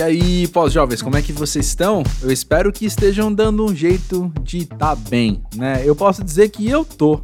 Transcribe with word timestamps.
E 0.00 0.02
aí, 0.02 0.48
pós-jovens, 0.48 1.02
como 1.02 1.18
é 1.18 1.20
que 1.20 1.30
vocês 1.30 1.66
estão? 1.66 2.02
Eu 2.22 2.30
espero 2.30 2.72
que 2.72 2.86
estejam 2.86 3.30
dando 3.30 3.66
um 3.66 3.76
jeito 3.76 4.32
de 4.42 4.60
estar 4.60 4.78
tá 4.78 4.94
bem, 4.96 5.42
né? 5.54 5.82
Eu 5.84 5.94
posso 5.94 6.24
dizer 6.24 6.48
que 6.48 6.66
eu 6.66 6.86
tô. 6.86 7.20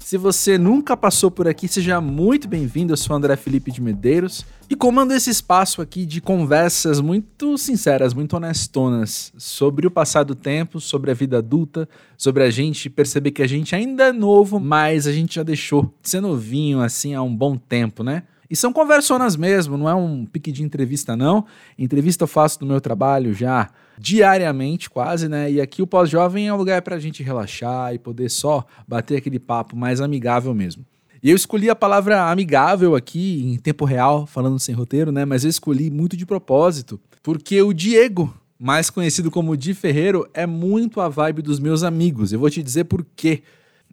Se 0.00 0.16
você 0.16 0.58
nunca 0.58 0.96
passou 0.96 1.30
por 1.30 1.46
aqui, 1.46 1.68
seja 1.68 2.00
muito 2.00 2.48
bem-vindo. 2.48 2.92
Eu 2.92 2.96
sou 2.96 3.14
André 3.14 3.36
Felipe 3.36 3.70
de 3.70 3.80
Medeiros 3.80 4.44
e 4.68 4.74
comando 4.74 5.14
esse 5.14 5.30
espaço 5.30 5.80
aqui 5.80 6.04
de 6.04 6.20
conversas 6.20 7.00
muito 7.00 7.56
sinceras, 7.56 8.12
muito 8.12 8.34
honestonas 8.34 9.32
sobre 9.38 9.86
o 9.86 9.90
passado 9.90 10.34
tempo, 10.34 10.80
sobre 10.80 11.12
a 11.12 11.14
vida 11.14 11.38
adulta, 11.38 11.88
sobre 12.16 12.42
a 12.42 12.50
gente 12.50 12.90
perceber 12.90 13.30
que 13.30 13.44
a 13.44 13.48
gente 13.48 13.76
ainda 13.76 14.08
é 14.08 14.12
novo, 14.12 14.58
mas 14.58 15.06
a 15.06 15.12
gente 15.12 15.36
já 15.36 15.44
deixou 15.44 15.94
de 16.02 16.10
ser 16.10 16.20
novinho 16.20 16.80
assim 16.80 17.14
há 17.14 17.22
um 17.22 17.32
bom 17.32 17.56
tempo, 17.56 18.02
né? 18.02 18.24
E 18.50 18.56
são 18.56 18.72
conversonas 18.72 19.36
mesmo, 19.36 19.76
não 19.76 19.88
é 19.88 19.94
um 19.94 20.24
pique 20.24 20.50
de 20.50 20.62
entrevista, 20.62 21.16
não. 21.16 21.44
Entrevista 21.78 22.24
eu 22.24 22.28
faço 22.28 22.58
no 22.62 22.66
meu 22.66 22.80
trabalho 22.80 23.34
já 23.34 23.68
diariamente, 23.98 24.88
quase, 24.88 25.28
né? 25.28 25.50
E 25.50 25.60
aqui 25.60 25.82
o 25.82 25.86
pós-jovem 25.86 26.48
é 26.48 26.54
um 26.54 26.56
lugar 26.56 26.80
para 26.82 26.96
a 26.96 26.98
gente 26.98 27.22
relaxar 27.22 27.92
e 27.94 27.98
poder 27.98 28.30
só 28.30 28.64
bater 28.86 29.18
aquele 29.18 29.38
papo 29.38 29.76
mais 29.76 30.00
amigável 30.00 30.54
mesmo. 30.54 30.84
E 31.22 31.30
eu 31.30 31.36
escolhi 31.36 31.68
a 31.68 31.74
palavra 31.74 32.30
amigável 32.30 32.94
aqui 32.94 33.42
em 33.44 33.58
tempo 33.58 33.84
real, 33.84 34.26
falando 34.26 34.58
sem 34.58 34.74
roteiro, 34.74 35.10
né? 35.10 35.24
Mas 35.24 35.44
eu 35.44 35.50
escolhi 35.50 35.90
muito 35.90 36.16
de 36.16 36.24
propósito, 36.24 36.98
porque 37.22 37.60
o 37.60 37.72
Diego, 37.72 38.32
mais 38.58 38.88
conhecido 38.88 39.30
como 39.30 39.56
Di 39.56 39.74
Ferreiro, 39.74 40.28
é 40.32 40.46
muito 40.46 41.00
a 41.00 41.08
vibe 41.08 41.42
dos 41.42 41.58
meus 41.58 41.82
amigos. 41.82 42.32
Eu 42.32 42.38
vou 42.38 42.48
te 42.48 42.62
dizer 42.62 42.84
por 42.84 43.04
quê 43.16 43.42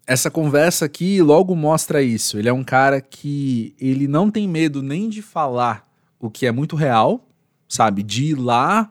essa 0.08 0.30
conversa 0.30 0.86
aqui 0.86 1.22
logo 1.22 1.56
mostra 1.56 2.02
isso. 2.02 2.38
Ele 2.38 2.50
é 2.50 2.54
um 2.54 2.64
cara 2.64 3.02
que 3.02 3.76
ele 3.80 4.08
não 4.08 4.30
tem 4.30 4.48
medo 4.48 4.82
nem 4.82 5.10
de 5.10 5.22
falar 5.22 5.88
o 6.20 6.30
que 6.30 6.46
é 6.46 6.52
muito 6.52 6.76
real, 6.76 7.28
sabe? 7.68 8.04
De 8.04 8.26
ir 8.26 8.36
lá, 8.36 8.90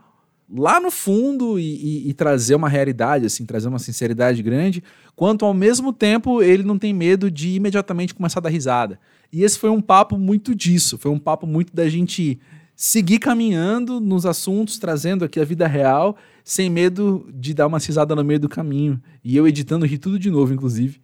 lá 0.53 0.80
no 0.80 0.91
fundo 0.91 1.58
e, 1.58 1.62
e, 1.62 2.11
e, 2.11 2.14
trazer 2.14 2.55
uma 2.55 2.69
realidade, 2.69 3.27
assim, 3.27 3.47
trazer 3.47 3.69
uma 3.69 3.78
sinceridade 3.78 4.42
grande, 4.42 4.83
quanto 5.16 5.44
ao 5.44 5.55
mesmo 5.55 5.92
tempo 5.92 6.42
ele 6.42 6.62
não 6.62 6.78
tem 6.78 6.92
medo 6.92 7.31
de 7.31 7.55
imediatamente 7.55 8.14
começar 8.14 8.41
a 8.41 8.42
dar 8.42 8.50
risada. 8.50 8.98
E 9.33 9.42
esse 9.42 9.58
foi 9.58 9.70
um 9.70 9.81
papo 9.81 10.19
muito 10.19 10.55
disso, 10.55 10.98
foi 10.98 11.10
um 11.10 11.19
papo 11.19 11.47
muito 11.47 11.75
da 11.75 11.88
gente 11.88 12.38
seguir 12.77 13.19
caminhando 13.19 14.00
nos 14.00 14.27
assuntos, 14.27 14.78
trazendo 14.78 15.25
aqui 15.25 15.41
a 15.41 15.44
vida 15.44 15.66
real, 15.66 16.16
sem 16.42 16.69
medo 16.69 17.28
de 17.33 17.55
dar 17.55 17.66
uma 17.66 17.81
cisada 17.81 18.14
no 18.14 18.25
meio 18.25 18.41
do 18.41 18.48
caminho. 18.48 19.00
E 19.22 19.36
eu 19.36 19.47
editando 19.47 19.86
rir 19.86 19.98
tudo 19.98 20.19
de 20.19 20.31
novo, 20.31 20.53
inclusive. 20.53 21.00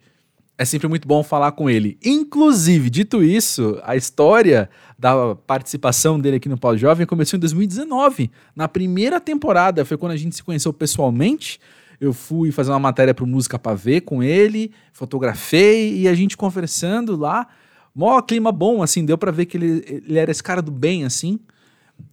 É 0.61 0.65
sempre 0.65 0.87
muito 0.87 1.07
bom 1.07 1.23
falar 1.23 1.53
com 1.53 1.67
ele. 1.67 1.97
Inclusive, 2.05 2.87
dito 2.91 3.23
isso, 3.23 3.81
a 3.83 3.95
história 3.95 4.69
da 4.95 5.33
participação 5.33 6.19
dele 6.19 6.37
aqui 6.37 6.47
no 6.47 6.55
Pau 6.55 6.77
Jovem 6.77 7.07
começou 7.07 7.35
em 7.35 7.39
2019. 7.39 8.29
Na 8.55 8.67
primeira 8.67 9.19
temporada, 9.19 9.83
foi 9.83 9.97
quando 9.97 10.11
a 10.11 10.15
gente 10.15 10.35
se 10.35 10.43
conheceu 10.43 10.71
pessoalmente. 10.71 11.59
Eu 11.99 12.13
fui 12.13 12.51
fazer 12.51 12.69
uma 12.69 12.77
matéria 12.77 13.11
para 13.11 13.25
Música 13.25 13.57
para 13.57 13.73
Ver 13.73 14.01
com 14.01 14.21
ele, 14.21 14.71
fotografei 14.93 15.97
e 15.97 16.07
a 16.07 16.13
gente 16.13 16.37
conversando 16.37 17.15
lá. 17.15 17.47
Mó 17.95 18.21
clima 18.21 18.51
bom, 18.51 18.83
assim, 18.83 19.03
deu 19.03 19.17
para 19.17 19.31
ver 19.31 19.47
que 19.47 19.57
ele, 19.57 19.83
ele 20.07 20.19
era 20.19 20.29
esse 20.29 20.43
cara 20.43 20.61
do 20.61 20.71
bem, 20.71 21.05
assim. 21.05 21.39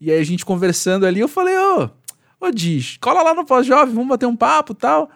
E 0.00 0.10
aí 0.10 0.18
a 0.18 0.24
gente 0.24 0.46
conversando 0.46 1.04
ali, 1.04 1.20
eu 1.20 1.28
falei, 1.28 1.54
ô, 1.54 1.90
ô 2.40 2.50
Diz, 2.50 2.96
cola 2.98 3.22
lá 3.22 3.34
no 3.34 3.44
pós-jovem, 3.44 3.94
vamos 3.94 4.08
bater 4.08 4.24
um 4.24 4.34
papo 4.34 4.72
tal. 4.72 5.10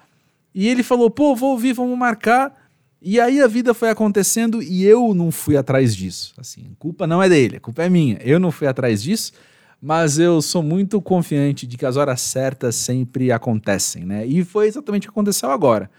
E 0.54 0.68
ele 0.68 0.82
falou, 0.82 1.08
pô, 1.08 1.34
vou 1.34 1.52
ouvir, 1.52 1.72
vamos 1.72 1.96
marcar. 1.96 2.60
E 3.04 3.18
aí 3.18 3.40
a 3.40 3.48
vida 3.48 3.74
foi 3.74 3.90
acontecendo 3.90 4.62
e 4.62 4.84
eu 4.84 5.12
não 5.12 5.32
fui 5.32 5.56
atrás 5.56 5.94
disso. 5.96 6.32
Assim, 6.38 6.70
a 6.72 6.76
culpa 6.78 7.04
não 7.04 7.20
é 7.20 7.28
dele, 7.28 7.56
a 7.56 7.60
culpa 7.60 7.82
é 7.82 7.88
minha. 7.88 8.16
Eu 8.22 8.38
não 8.38 8.52
fui 8.52 8.68
atrás 8.68 9.02
disso, 9.02 9.32
mas 9.80 10.20
eu 10.20 10.40
sou 10.40 10.62
muito 10.62 11.02
confiante 11.02 11.66
de 11.66 11.76
que 11.76 11.84
as 11.84 11.96
horas 11.96 12.20
certas 12.20 12.76
sempre 12.76 13.32
acontecem, 13.32 14.04
né? 14.04 14.24
E 14.24 14.44
foi 14.44 14.68
exatamente 14.68 15.08
o 15.08 15.10
que 15.10 15.14
aconteceu 15.14 15.50
agora. 15.50 15.90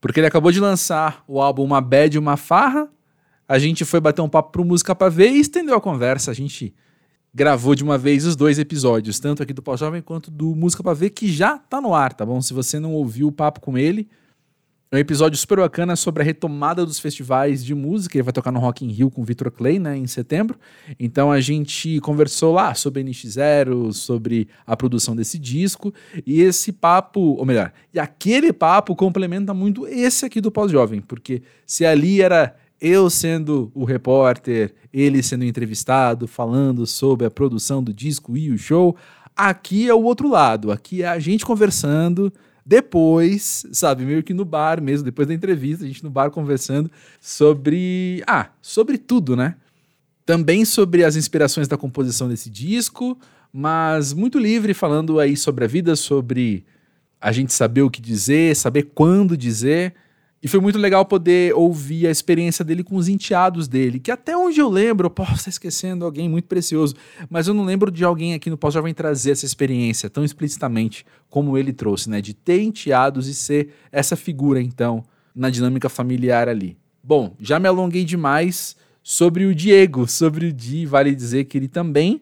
Porque 0.00 0.18
ele 0.18 0.26
acabou 0.26 0.50
de 0.50 0.58
lançar 0.58 1.22
o 1.28 1.42
álbum 1.42 1.62
Uma 1.62 1.82
Bad 1.82 2.16
e 2.16 2.18
Uma 2.18 2.38
Farra. 2.38 2.88
A 3.46 3.58
gente 3.58 3.84
foi 3.84 4.00
bater 4.00 4.22
um 4.22 4.28
papo 4.28 4.52
pro 4.52 4.64
Música 4.64 4.94
Pra 4.94 5.10
Ver 5.10 5.32
e 5.32 5.40
estendeu 5.40 5.76
a 5.76 5.80
conversa. 5.80 6.30
A 6.30 6.34
gente 6.34 6.74
gravou 7.34 7.74
de 7.74 7.84
uma 7.84 7.98
vez 7.98 8.24
os 8.24 8.34
dois 8.34 8.58
episódios, 8.58 9.20
tanto 9.20 9.42
aqui 9.42 9.52
do 9.52 9.62
Pau 9.62 9.76
Jovem 9.76 10.00
quanto 10.00 10.30
do 10.30 10.56
Música 10.56 10.82
Pra 10.82 10.94
Ver, 10.94 11.10
que 11.10 11.30
já 11.30 11.58
tá 11.58 11.82
no 11.82 11.92
ar, 11.92 12.14
tá 12.14 12.24
bom? 12.24 12.40
Se 12.40 12.54
você 12.54 12.80
não 12.80 12.94
ouviu 12.94 13.28
o 13.28 13.32
papo 13.32 13.60
com 13.60 13.76
ele, 13.76 14.08
é 14.90 14.96
um 14.96 14.98
episódio 15.00 15.36
super 15.36 15.58
bacana 15.58 15.96
sobre 15.96 16.22
a 16.22 16.24
retomada 16.24 16.86
dos 16.86 17.00
festivais 17.00 17.64
de 17.64 17.74
música. 17.74 18.16
Ele 18.16 18.22
vai 18.22 18.32
tocar 18.32 18.52
no 18.52 18.60
Rock 18.60 18.84
in 18.84 18.88
Rio 18.88 19.10
com 19.10 19.20
o 19.20 19.24
Victor 19.24 19.50
Clay, 19.50 19.80
né, 19.80 19.96
em 19.96 20.06
setembro. 20.06 20.56
Então 20.98 21.32
a 21.32 21.40
gente 21.40 21.98
conversou 22.00 22.54
lá 22.54 22.72
sobre 22.72 23.02
NX0, 23.02 23.92
sobre 23.92 24.46
a 24.64 24.76
produção 24.76 25.16
desse 25.16 25.40
disco. 25.40 25.92
E 26.24 26.40
esse 26.40 26.70
papo, 26.70 27.20
ou 27.20 27.44
melhor, 27.44 27.72
e 27.92 27.98
aquele 27.98 28.52
papo 28.52 28.94
complementa 28.94 29.52
muito 29.52 29.88
esse 29.88 30.24
aqui 30.24 30.40
do 30.40 30.52
Pós-Jovem, 30.52 31.00
porque 31.00 31.42
se 31.66 31.84
ali 31.84 32.22
era 32.22 32.54
eu 32.80 33.10
sendo 33.10 33.72
o 33.74 33.84
repórter, 33.84 34.72
ele 34.92 35.20
sendo 35.20 35.44
entrevistado, 35.44 36.28
falando 36.28 36.86
sobre 36.86 37.26
a 37.26 37.30
produção 37.30 37.82
do 37.82 37.92
disco 37.92 38.36
e 38.36 38.52
o 38.52 38.58
show. 38.58 38.96
Aqui 39.34 39.88
é 39.88 39.94
o 39.94 40.02
outro 40.02 40.28
lado, 40.28 40.70
aqui 40.70 41.02
é 41.02 41.08
a 41.08 41.18
gente 41.18 41.44
conversando. 41.44 42.32
Depois, 42.68 43.64
sabe, 43.70 44.04
meio 44.04 44.24
que 44.24 44.34
no 44.34 44.44
bar 44.44 44.82
mesmo, 44.82 45.04
depois 45.04 45.28
da 45.28 45.32
entrevista, 45.32 45.84
a 45.84 45.86
gente 45.86 46.02
no 46.02 46.10
bar 46.10 46.32
conversando 46.32 46.90
sobre. 47.20 48.24
Ah, 48.26 48.50
sobre 48.60 48.98
tudo, 48.98 49.36
né? 49.36 49.54
Também 50.24 50.64
sobre 50.64 51.04
as 51.04 51.14
inspirações 51.14 51.68
da 51.68 51.76
composição 51.76 52.28
desse 52.28 52.50
disco, 52.50 53.16
mas 53.52 54.12
muito 54.12 54.36
livre, 54.36 54.74
falando 54.74 55.20
aí 55.20 55.36
sobre 55.36 55.64
a 55.64 55.68
vida, 55.68 55.94
sobre 55.94 56.64
a 57.20 57.30
gente 57.30 57.52
saber 57.52 57.82
o 57.82 57.90
que 57.90 58.00
dizer, 58.00 58.56
saber 58.56 58.90
quando 58.92 59.36
dizer. 59.36 59.94
E 60.42 60.48
foi 60.48 60.60
muito 60.60 60.78
legal 60.78 61.04
poder 61.04 61.54
ouvir 61.54 62.06
a 62.06 62.10
experiência 62.10 62.64
dele 62.64 62.84
com 62.84 62.96
os 62.96 63.08
enteados 63.08 63.66
dele, 63.66 63.98
que 63.98 64.10
até 64.10 64.36
onde 64.36 64.60
eu 64.60 64.68
lembro, 64.68 65.06
eu 65.06 65.10
posso 65.10 65.34
estar 65.34 65.50
esquecendo 65.50 66.04
alguém 66.04 66.28
muito 66.28 66.46
precioso, 66.46 66.94
mas 67.30 67.48
eu 67.48 67.54
não 67.54 67.64
lembro 67.64 67.90
de 67.90 68.04
alguém 68.04 68.34
aqui 68.34 68.50
no 68.50 68.56
Pós-Jovem 68.56 68.92
trazer 68.92 69.30
essa 69.30 69.46
experiência 69.46 70.10
tão 70.10 70.24
explicitamente 70.24 71.06
como 71.30 71.56
ele 71.56 71.72
trouxe, 71.72 72.10
né? 72.10 72.20
De 72.20 72.34
ter 72.34 72.62
enteados 72.62 73.28
e 73.28 73.34
ser 73.34 73.70
essa 73.90 74.14
figura, 74.14 74.60
então, 74.60 75.04
na 75.34 75.48
dinâmica 75.48 75.88
familiar 75.88 76.48
ali. 76.48 76.76
Bom, 77.02 77.34
já 77.40 77.58
me 77.58 77.66
alonguei 77.66 78.04
demais 78.04 78.76
sobre 79.02 79.46
o 79.46 79.54
Diego, 79.54 80.06
sobre 80.06 80.46
o 80.46 80.52
Di, 80.52 80.84
vale 80.84 81.14
dizer 81.14 81.44
que 81.44 81.56
ele 81.56 81.68
também 81.68 82.20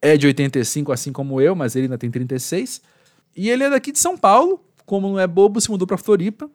é 0.00 0.16
de 0.16 0.26
85, 0.26 0.90
assim 0.90 1.12
como 1.12 1.40
eu, 1.40 1.54
mas 1.54 1.76
ele 1.76 1.84
ainda 1.84 1.98
tem 1.98 2.10
36. 2.10 2.82
E 3.36 3.48
ele 3.48 3.62
é 3.62 3.70
daqui 3.70 3.92
de 3.92 4.00
São 4.00 4.18
Paulo, 4.18 4.64
como 4.84 5.08
não 5.08 5.20
é 5.20 5.28
bobo, 5.28 5.60
se 5.60 5.70
mudou 5.70 5.86
para 5.86 5.96
Floripa 5.96 6.50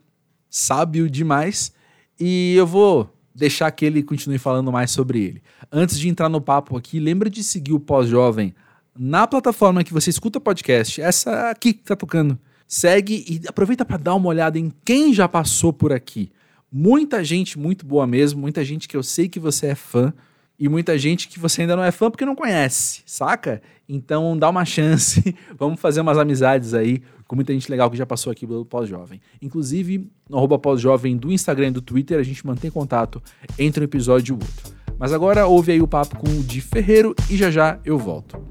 sábio 0.49 1.09
demais. 1.09 1.71
E 2.19 2.55
eu 2.55 2.65
vou 2.65 3.13
deixar 3.33 3.69
que 3.71 3.85
ele 3.85 4.01
continue 4.01 4.37
falando 4.37 4.71
mais 4.71 4.91
sobre 4.91 5.21
ele. 5.21 5.43
Antes 5.71 5.99
de 5.99 6.09
entrar 6.09 6.27
no 6.27 6.41
papo 6.41 6.75
aqui, 6.75 6.99
lembra 6.99 7.29
de 7.29 7.43
seguir 7.43 7.73
o 7.73 7.79
Pós-Jovem 7.79 8.55
na 8.97 9.27
plataforma 9.27 9.83
que 9.83 9.93
você 9.93 10.09
escuta 10.09 10.39
podcast, 10.39 10.99
essa 10.99 11.51
aqui 11.51 11.73
que 11.73 11.83
tá 11.83 11.95
tocando. 11.95 12.37
Segue 12.67 13.23
e 13.27 13.47
aproveita 13.47 13.85
para 13.85 13.97
dar 13.97 14.15
uma 14.15 14.27
olhada 14.27 14.57
em 14.57 14.71
quem 14.83 15.13
já 15.13 15.27
passou 15.27 15.71
por 15.71 15.93
aqui. 15.93 16.31
Muita 16.71 17.23
gente 17.23 17.57
muito 17.57 17.85
boa 17.85 18.05
mesmo, 18.05 18.41
muita 18.41 18.65
gente 18.65 18.87
que 18.87 18.97
eu 18.97 19.03
sei 19.03 19.29
que 19.29 19.39
você 19.39 19.67
é 19.67 19.75
fã 19.75 20.13
e 20.59 20.67
muita 20.67 20.97
gente 20.97 21.27
que 21.27 21.39
você 21.39 21.61
ainda 21.61 21.75
não 21.75 21.83
é 21.83 21.91
fã 21.91 22.09
porque 22.09 22.25
não 22.25 22.35
conhece, 22.35 23.01
saca? 23.05 23.61
Então 23.87 24.37
dá 24.37 24.49
uma 24.49 24.65
chance, 24.65 25.35
vamos 25.57 25.79
fazer 25.79 26.01
umas 26.01 26.17
amizades 26.17 26.73
aí 26.73 27.01
com 27.27 27.35
muita 27.35 27.53
gente 27.53 27.69
legal 27.69 27.91
que 27.91 27.97
já 27.97 28.05
passou 28.05 28.31
aqui 28.31 28.47
pelo 28.47 28.65
Pós-Jovem. 28.65 29.21
Inclusive, 29.41 30.09
no 30.29 30.37
arroba 30.37 30.57
Pós-Jovem 30.57 31.15
do 31.17 31.31
Instagram 31.31 31.67
e 31.67 31.71
do 31.71 31.81
Twitter, 31.81 32.17
a 32.19 32.23
gente 32.23 32.45
mantém 32.45 32.71
contato 32.71 33.21
entre 33.59 33.81
um 33.81 33.83
episódio 33.83 34.33
e 34.33 34.35
o 34.35 34.35
outro. 34.35 34.77
Mas 34.97 35.13
agora 35.13 35.45
ouve 35.45 35.73
aí 35.73 35.81
o 35.81 35.87
papo 35.87 36.17
com 36.17 36.27
o 36.27 36.43
Di 36.43 36.61
Ferreiro 36.61 37.13
e 37.29 37.37
já 37.37 37.51
já 37.51 37.79
eu 37.85 37.97
volto. 37.97 38.41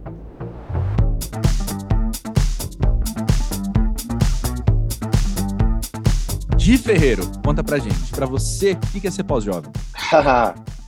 Di 6.56 6.76
Ferreiro, 6.76 7.22
conta 7.44 7.64
pra 7.64 7.78
gente, 7.78 8.10
pra 8.12 8.26
você, 8.26 8.72
o 8.72 9.00
que 9.00 9.06
é 9.06 9.10
ser 9.10 9.25
pós-jovem? 9.25 9.72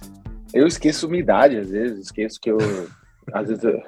eu 0.58 0.66
esqueço 0.66 1.08
minha 1.08 1.22
idade, 1.22 1.56
às 1.56 1.70
vezes, 1.70 2.06
esqueço 2.06 2.40
que 2.40 2.50
eu. 2.50 2.58
às 3.32 3.48
vezes 3.48 3.64
eu 3.64 3.80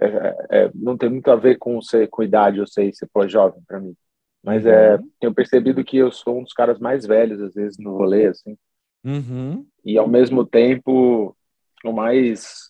é, 0.00 0.46
é, 0.50 0.70
não 0.74 0.96
tem 0.96 1.10
muito 1.10 1.28
a 1.30 1.36
ver 1.36 1.58
com 1.58 1.80
ser 1.82 2.08
com 2.08 2.22
idade, 2.22 2.58
eu 2.58 2.66
sei, 2.66 2.92
ser 2.92 3.08
pós-jovem 3.12 3.60
para 3.66 3.80
mim. 3.80 3.96
Mas 4.42 4.64
é, 4.64 4.94
uhum. 4.94 4.94
é, 4.94 5.08
tenho 5.20 5.34
percebido 5.34 5.84
que 5.84 5.96
eu 5.96 6.12
sou 6.12 6.38
um 6.38 6.44
dos 6.44 6.52
caras 6.52 6.78
mais 6.78 7.04
velhos, 7.04 7.40
às 7.40 7.54
vezes, 7.54 7.76
no 7.78 7.96
rolê, 7.96 8.26
assim. 8.26 8.56
Uhum. 9.04 9.66
E, 9.84 9.98
ao 9.98 10.08
mesmo 10.08 10.46
tempo, 10.46 11.36
o 11.84 11.92
mais 11.92 12.68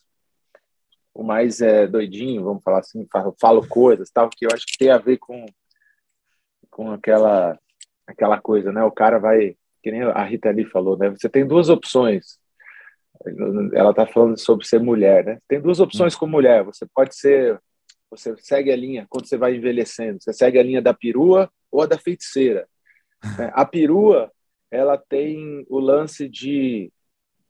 o 1.13 1.23
mais 1.23 1.59
é, 1.59 1.85
doidinho, 1.85 2.43
vamos 2.43 2.63
falar 2.63 2.79
assim, 2.79 3.05
falo, 3.11 3.35
falo 3.39 3.67
coisas, 3.67 4.09
tal, 4.09 4.29
que 4.29 4.45
eu 4.45 4.49
acho 4.53 4.65
que 4.65 4.77
tem 4.77 4.89
a 4.89 4.97
ver 4.97 5.17
com, 5.17 5.45
com 6.69 6.91
aquela, 6.91 7.59
aquela 8.07 8.39
coisa, 8.39 8.71
né? 8.71 8.83
O 8.83 8.91
cara 8.91 9.19
vai, 9.19 9.57
que 9.83 9.91
nem 9.91 10.01
a 10.01 10.23
Rita 10.23 10.47
ali 10.47 10.63
falou, 10.65 10.97
né? 10.97 11.09
Você 11.09 11.27
tem 11.27 11.45
duas 11.45 11.67
opções 11.67 12.38
ela 13.73 13.91
está 13.91 14.05
falando 14.05 14.37
sobre 14.37 14.65
ser 14.65 14.79
mulher, 14.79 15.25
né? 15.25 15.39
Tem 15.47 15.59
duas 15.59 15.79
opções 15.79 16.15
com 16.15 16.25
mulher. 16.25 16.63
Você 16.63 16.85
pode 16.93 17.15
ser 17.15 17.59
Você 18.09 18.35
segue 18.37 18.71
a 18.71 18.75
linha 18.75 19.05
quando 19.09 19.27
você 19.27 19.37
vai 19.37 19.55
envelhecendo. 19.55 20.19
Você 20.21 20.33
segue 20.33 20.57
a 20.57 20.63
linha 20.63 20.81
da 20.81 20.93
perua 20.93 21.51
ou 21.71 21.81
a 21.81 21.85
da 21.85 21.97
feiticeira. 21.97 22.67
É, 23.37 23.51
a 23.53 23.65
perua, 23.65 24.31
ela 24.71 24.97
tem 24.97 25.65
o 25.69 25.79
lance 25.79 26.29
de. 26.29 26.91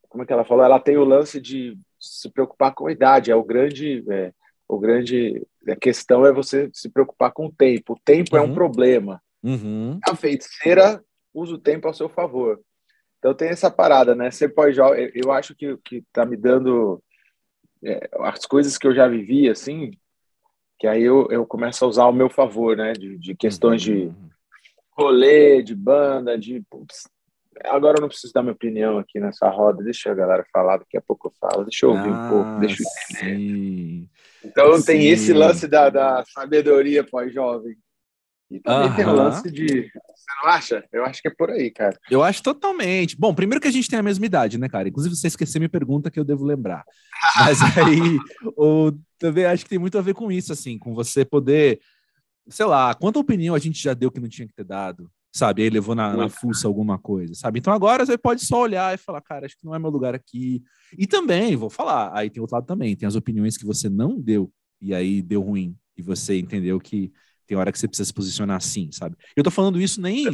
Como 0.08 0.24
é 0.24 0.26
que 0.26 0.34
ela 0.34 0.44
falou? 0.44 0.66
Ela 0.66 0.80
tem 0.80 0.98
o 0.98 1.04
lance 1.04 1.40
de 1.40 1.78
se 2.00 2.30
preocupar 2.30 2.74
com 2.74 2.88
a 2.88 2.92
idade. 2.92 3.32
É 3.32 3.36
o 3.36 3.44
grande. 3.44 4.04
É, 4.10 4.34
o 4.68 4.80
grande. 4.80 5.46
A 5.68 5.76
questão 5.76 6.26
é 6.26 6.34
você 6.34 6.70
se 6.74 6.90
preocupar 6.90 7.32
com 7.32 7.46
o 7.46 7.52
tempo. 7.52 7.94
O 7.94 8.00
tempo 8.04 8.36
uhum. 8.36 8.42
é 8.42 8.42
um 8.44 8.50
uhum. 8.50 8.56
problema. 8.56 9.22
Uhum. 9.44 10.00
A 10.08 10.16
feiticeira 10.16 11.04
usa 11.34 11.54
o 11.54 11.60
tempo 11.60 11.88
ao 11.88 11.94
seu 11.94 12.10
favor. 12.10 12.60
Então 13.20 13.34
tem 13.34 13.50
essa 13.50 13.70
parada, 13.70 14.16
né? 14.16 14.32
Ser 14.32 14.50
pós-jovem, 14.50 15.12
eu 15.14 15.32
acho 15.32 15.54
que 15.54 15.78
que 15.84 16.04
tá 16.12 16.26
me 16.26 16.38
dando 16.38 17.04
é, 17.84 18.10
as 18.20 18.46
coisas 18.46 18.78
que 18.78 18.88
eu 18.88 18.96
já 18.96 19.08
vivi, 19.08 19.50
assim, 19.50 19.92
que 20.78 20.88
aí 20.88 21.04
eu, 21.04 21.28
eu 21.30 21.46
começo 21.46 21.84
a 21.84 21.88
usar 21.88 22.04
ao 22.04 22.14
meu 22.14 22.30
favor, 22.30 22.76
né? 22.76 22.94
De, 22.94 23.18
de 23.18 23.36
questões 23.36 23.82
de 23.82 24.06
uhum. 24.06 24.30
rolê, 24.92 25.62
de 25.62 25.76
banda, 25.76 26.38
de. 26.38 26.64
agora 27.66 27.98
eu 27.98 28.02
não 28.02 28.08
preciso 28.08 28.34
dar 28.34 28.42
minha 28.42 28.54
opinião 28.54 28.98
aqui 28.98 29.20
nessa 29.20 29.50
roda, 29.50 29.84
deixa 29.84 30.12
a 30.12 30.16
galera 30.16 30.46
falar, 30.52 30.78
daqui 30.78 30.98
a 30.98 31.02
pouco 31.02 31.28
eu 31.28 31.34
falo, 31.40 31.66
deixa 31.66 31.86
eu 31.86 31.92
ouvir 31.92 32.10
ah, 32.10 32.14
um 32.14 32.30
pouco, 32.30 32.60
deixa 32.62 32.82
eu 32.82 32.88
entender. 33.18 34.08
Então 34.44 34.78
sim. 34.78 34.86
tem 34.86 35.10
esse 35.10 35.34
lance 35.34 35.68
da, 35.68 35.90
da 35.90 36.24
sabedoria 36.26 37.04
pós-jovem. 37.04 37.78
E 38.50 38.60
também 38.60 38.96
tem 38.96 39.06
o 39.06 39.14
lance 39.14 39.50
de. 39.52 39.68
Você 39.68 40.44
não 40.44 40.50
acha? 40.50 40.84
Eu 40.92 41.06
acho 41.06 41.22
que 41.22 41.28
é 41.28 41.32
por 41.32 41.52
aí, 41.52 41.70
cara. 41.70 41.98
Eu 42.10 42.24
acho 42.24 42.42
totalmente. 42.42 43.16
Bom, 43.16 43.34
primeiro 43.34 43.62
que 43.62 43.68
a 43.68 43.72
gente 43.72 43.88
tem 43.88 44.00
a 44.00 44.04
mesma 44.04 44.26
idade, 44.26 44.58
né, 44.58 44.68
cara? 44.68 44.90
Inclusive, 44.90 45.16
você 45.16 45.28
esqueceu 45.28 45.62
me 45.62 45.70
pergunta 45.70 46.10
que 46.10 46.20
eu 46.20 46.24
devo 46.24 46.44
lembrar. 46.44 46.84
Mas 47.38 47.62
aí, 47.62 48.18
o, 48.58 48.92
também 49.20 49.46
acho 49.46 49.64
que 49.64 49.70
tem 49.70 49.78
muito 49.78 49.98
a 49.98 50.02
ver 50.02 50.16
com 50.16 50.32
isso, 50.32 50.52
assim, 50.52 50.80
com 50.80 50.96
você 50.96 51.24
poder. 51.24 51.80
Sei 52.48 52.66
lá, 52.66 52.96
quanta 52.96 53.20
opinião 53.20 53.54
a 53.54 53.60
gente 53.60 53.82
já 53.82 53.94
deu 53.94 54.10
que 54.10 54.20
não 54.20 54.28
tinha 54.28 54.48
que 54.48 54.56
ter 54.56 54.64
dado, 54.64 55.12
sabe? 55.32 55.62
Aí 55.62 55.70
levou 55.70 55.94
na, 55.94 56.18
na 56.18 56.30
fuça 56.30 56.68
alguma 56.68 56.98
coisa, 56.98 57.36
sabe? 57.36 57.60
Então 57.60 57.72
agora 57.72 58.04
você 58.04 58.18
pode 58.18 58.44
só 58.44 58.62
olhar 58.62 58.92
e 58.96 58.98
falar, 58.98 59.22
cara, 59.22 59.46
acho 59.46 59.56
que 59.56 59.66
não 59.66 59.76
é 59.76 59.80
meu 59.80 59.92
lugar 59.92 60.16
aqui. 60.16 60.64
E 60.98 61.06
também, 61.06 61.56
vou 61.56 61.70
falar, 61.70 62.12
aí 62.18 62.32
tem 62.32 62.42
outro 62.42 62.56
lado 62.56 62.66
também, 62.66 62.96
tem 62.96 63.08
as 63.08 63.16
opiniões 63.16 63.56
que 63.56 63.66
você 63.66 63.88
não 63.88 64.20
deu 64.20 64.52
e 64.82 64.96
aí 64.96 65.22
deu 65.22 65.42
ruim 65.42 65.78
e 65.96 66.02
você 66.02 66.40
entendeu 66.40 66.80
que 66.80 67.12
tem 67.50 67.58
hora 67.58 67.72
que 67.72 67.80
você 67.80 67.88
precisa 67.88 68.06
se 68.06 68.14
posicionar 68.14 68.58
assim, 68.58 68.92
sabe? 68.92 69.18
Eu 69.36 69.44
tô 69.44 69.50
falando 69.50 69.82
isso 69.82 70.00
nem 70.00 70.28
é 70.28 70.32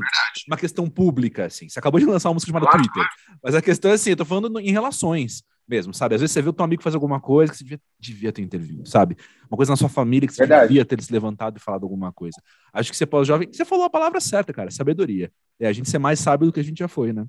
uma 0.50 0.58
questão 0.58 0.90
pública, 0.90 1.46
assim. 1.46 1.70
Você 1.70 1.80
acabou 1.80 1.98
de 1.98 2.06
lançar 2.06 2.28
uma 2.28 2.34
música 2.34 2.50
chamada 2.50 2.66
claro, 2.66 2.84
Twitter. 2.84 3.10
Mas 3.42 3.56
a 3.56 3.62
questão 3.62 3.90
é 3.90 3.94
assim, 3.94 4.10
eu 4.10 4.18
tô 4.18 4.26
falando 4.26 4.60
em 4.60 4.70
relações 4.70 5.42
mesmo, 5.66 5.94
sabe? 5.94 6.14
Às 6.14 6.20
vezes 6.20 6.34
você 6.34 6.42
vê 6.42 6.50
o 6.50 6.54
teu 6.54 6.66
amigo 6.66 6.84
faz 6.84 6.94
alguma 6.94 7.22
coisa 7.22 7.54
que 7.54 7.58
você 7.58 7.64
devia, 7.64 7.80
devia 7.98 8.32
ter 8.34 8.42
intervido, 8.42 8.86
sabe? 8.86 9.16
Uma 9.50 9.56
coisa 9.56 9.72
na 9.72 9.78
sua 9.78 9.88
família 9.88 10.28
que 10.28 10.34
você 10.34 10.42
Verdade. 10.42 10.68
devia 10.68 10.84
ter 10.84 11.02
se 11.02 11.12
levantado 11.12 11.58
e 11.58 11.62
falado 11.62 11.84
alguma 11.84 12.12
coisa. 12.12 12.36
Acho 12.74 12.92
que 12.92 12.98
você 12.98 13.06
pode 13.06 13.30
jovem. 13.30 13.48
Você 13.50 13.64
falou 13.64 13.86
a 13.86 13.90
palavra 13.90 14.20
certa, 14.20 14.52
cara, 14.52 14.70
sabedoria. 14.70 15.32
É 15.58 15.68
a 15.68 15.72
gente 15.72 15.90
ser 15.90 15.98
mais 15.98 16.20
sábio 16.20 16.48
do 16.48 16.52
que 16.52 16.60
a 16.60 16.64
gente 16.64 16.80
já 16.80 16.90
foi, 16.90 17.14
né? 17.14 17.26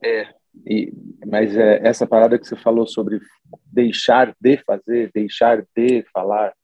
É. 0.00 0.32
E, 0.64 0.92
mas 1.26 1.56
é, 1.56 1.80
essa 1.84 2.06
parada 2.06 2.38
que 2.38 2.46
você 2.46 2.54
falou 2.54 2.86
sobre 2.86 3.20
deixar 3.66 4.32
de 4.40 4.56
fazer, 4.58 5.10
deixar 5.12 5.66
de 5.76 6.04
falar, 6.12 6.54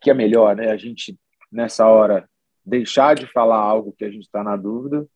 que 0.00 0.10
é 0.10 0.14
melhor, 0.14 0.56
né? 0.56 0.70
A 0.70 0.76
gente 0.78 1.14
nessa 1.52 1.86
hora 1.86 2.28
deixar 2.64 3.14
de 3.14 3.26
falar 3.26 3.58
algo 3.58 3.92
que 3.92 4.04
a 4.04 4.10
gente 4.10 4.22
está 4.22 4.42
na 4.42 4.56
dúvida 4.56 5.06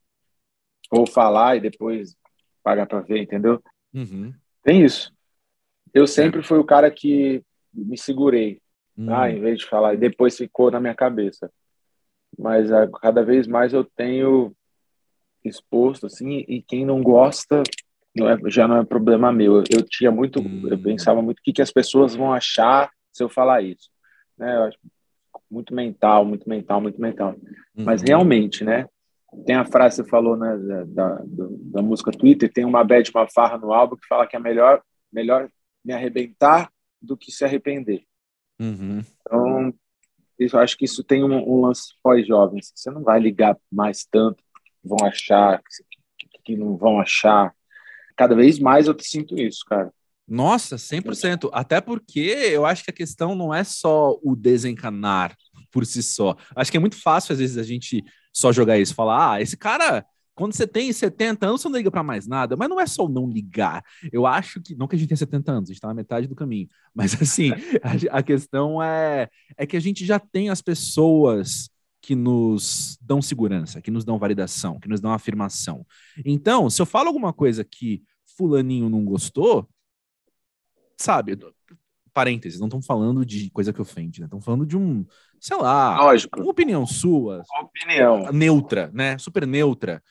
ou 0.91 1.07
falar 1.07 1.57
e 1.57 1.61
depois 1.61 2.17
pagar 2.63 2.87
para 2.87 3.01
ver, 3.01 3.23
entendeu? 3.23 3.63
Uhum. 3.95 4.35
Tem 4.63 4.85
isso. 4.85 5.13
Eu 5.95 6.07
sempre 6.07 6.43
fui 6.43 6.59
o 6.59 6.65
cara 6.65 6.91
que 6.91 7.43
me 7.73 7.97
segurei, 7.97 8.61
uhum. 8.97 9.15
ah, 9.15 9.31
em 9.31 9.41
vez 9.41 9.61
de 9.61 9.67
falar, 9.67 9.95
e 9.95 9.99
depois 9.99 10.37
ficou 10.37 10.71
na 10.71 10.81
minha 10.81 10.95
cabeça. 10.95 11.51
Mas 12.39 12.71
a, 12.71 12.83
ah, 12.83 12.91
cada 13.01 13.25
vez 13.25 13.47
mais 13.47 13.73
eu 13.73 13.85
tenho 13.85 14.55
exposto, 15.45 16.07
assim, 16.07 16.45
e 16.49 16.61
quem 16.61 16.85
não 16.85 17.03
gosta 17.03 17.63
não 18.15 18.29
é, 18.29 18.39
já 18.47 18.67
não 18.67 18.79
é 18.79 18.85
problema 18.85 19.33
meu. 19.33 19.59
Eu, 19.59 19.65
eu 19.71 19.83
tinha 19.83 20.11
muito, 20.11 20.41
uhum. 20.41 20.69
eu 20.69 20.79
pensava 20.79 21.23
muito 21.23 21.39
o 21.39 21.43
que, 21.43 21.53
que 21.53 21.63
as 21.63 21.71
pessoas 21.71 22.15
vão 22.15 22.33
achar 22.33 22.91
se 23.13 23.23
eu 23.23 23.29
falar 23.29 23.63
isso. 23.63 23.89
Né? 24.37 24.57
Eu 24.57 24.65
acho, 24.65 24.79
muito 25.51 25.75
mental, 25.75 26.25
muito 26.25 26.49
mental, 26.49 26.81
muito 26.81 27.01
mental. 27.01 27.35
Uhum. 27.77 27.85
Mas 27.85 28.03
realmente, 28.03 28.65
né? 28.65 28.89
Tem 29.45 29.57
a 29.57 29.65
frase 29.65 29.97
que 29.97 30.05
você 30.05 30.11
falou 30.11 30.37
né, 30.37 30.57
da, 30.87 31.17
da, 31.25 31.49
da, 31.51 31.83
música 31.83 32.11
Twitter, 32.11 32.51
tem 32.51 32.65
uma 32.65 32.83
bad, 32.83 33.11
uma 33.11 33.29
farra 33.29 33.59
no 33.59 33.73
álbum 33.73 33.97
que 33.97 34.07
fala 34.07 34.27
que 34.27 34.37
é 34.37 34.39
melhor, 34.39 34.83
melhor 35.13 35.49
me 35.85 35.93
arrebentar 35.93 36.71
do 37.03 37.17
que 37.17 37.31
se 37.31 37.45
arrepender. 37.45 38.05
Uhum. 38.59 39.03
Então, 39.21 39.75
eu 40.39 40.59
acho 40.59 40.77
que 40.77 40.85
isso 40.85 41.05
tem 41.05 41.23
um, 41.23 41.35
um 41.35 41.61
lance 41.61 41.95
pós-jovem. 42.03 42.61
Você 42.63 42.91
não 42.91 43.03
vai 43.03 43.21
ligar 43.21 43.57
mais 43.71 44.05
tanto, 44.05 44.43
vão 44.83 45.07
achar, 45.07 45.63
que, 46.19 46.29
que 46.43 46.57
não 46.57 46.77
vão 46.77 47.01
achar. 47.01 47.55
Cada 48.17 48.35
vez 48.35 48.59
mais 48.59 48.87
eu 48.87 48.97
sinto 48.99 49.39
isso, 49.39 49.65
cara. 49.67 49.93
Nossa, 50.29 50.77
100%. 50.77 51.49
Até 51.53 51.81
porque 51.81 52.21
eu 52.21 52.67
acho 52.67 52.83
que 52.85 52.91
a 52.91 52.95
questão 52.95 53.35
não 53.35 53.55
é 53.55 53.63
só 53.63 54.19
o 54.23 54.35
desencanar 54.35 55.37
por 55.71 55.87
si 55.87 56.03
só. 56.03 56.37
Acho 56.55 56.71
que 56.71 56.77
é 56.77 56.81
muito 56.81 57.01
fácil, 57.01 57.33
às 57.33 57.39
vezes, 57.39 57.57
a 57.57 57.63
gente 57.63 58.03
só 58.33 58.53
jogar 58.53 58.79
isso, 58.79 58.95
falar, 58.95 59.35
ah, 59.35 59.41
esse 59.41 59.57
cara, 59.57 60.05
quando 60.35 60.53
você 60.53 60.67
tem 60.67 60.93
70 60.93 61.47
anos, 61.47 61.63
você 61.63 61.69
não 61.69 61.77
liga 61.77 61.91
para 61.91 62.03
mais 62.03 62.27
nada. 62.27 62.57
Mas 62.57 62.69
não 62.69 62.79
é 62.81 62.87
só 62.87 63.09
não 63.09 63.29
ligar. 63.31 63.83
Eu 64.13 64.27
acho 64.27 64.61
que, 64.61 64.75
não 64.75 64.87
que 64.87 64.97
a 64.97 64.99
gente 64.99 65.09
tenha 65.09 65.17
70 65.17 65.53
anos, 65.53 65.71
a 65.71 65.73
gente 65.73 65.81
tá 65.81 65.89
na 65.89 65.95
metade 65.95 66.27
do 66.27 66.35
caminho. 66.35 66.69
Mas, 66.95 67.21
assim, 67.21 67.53
a, 68.11 68.19
a 68.19 68.23
questão 68.23 68.83
é, 68.83 69.29
é 69.57 69.67
que 69.67 69.77
a 69.77 69.81
gente 69.81 70.05
já 70.05 70.19
tem 70.19 70.51
as 70.51 70.61
pessoas 70.61 71.71
que 72.03 72.15
nos 72.15 72.99
dão 73.01 73.23
segurança, 73.23 73.81
que 73.81 73.91
nos 73.91 74.05
dão 74.05 74.19
validação, 74.19 74.79
que 74.79 74.89
nos 74.89 75.01
dão 75.01 75.13
afirmação. 75.13 75.87
Então, 76.25 76.69
se 76.69 76.81
eu 76.81 76.87
falo 76.87 77.09
alguma 77.09 77.33
coisa 77.33 77.65
que 77.65 78.03
fulaninho 78.37 78.89
não 78.89 79.05
gostou, 79.05 79.69
sabe, 80.97 81.39
parênteses, 82.17 82.59
não 82.59 82.67
estão 82.67 82.81
falando 82.81 83.27
de 83.27 83.51
coisa 83.51 83.73
que 83.75 83.83
ofende, 83.83 84.21
né? 84.21 84.27
Estão 84.27 84.41
falando 84.41 84.65
de 84.65 84.75
um, 84.77 85.05
sei 85.39 85.57
lá, 85.59 85.99
Lógico. 85.99 86.41
uma 86.41 86.51
opinião 86.51 86.87
sua. 86.87 87.43
Opinião. 87.61 88.33
Neutra, 88.33 88.91
né? 88.95 89.19
Super 89.19 89.47
neutra. 89.47 90.03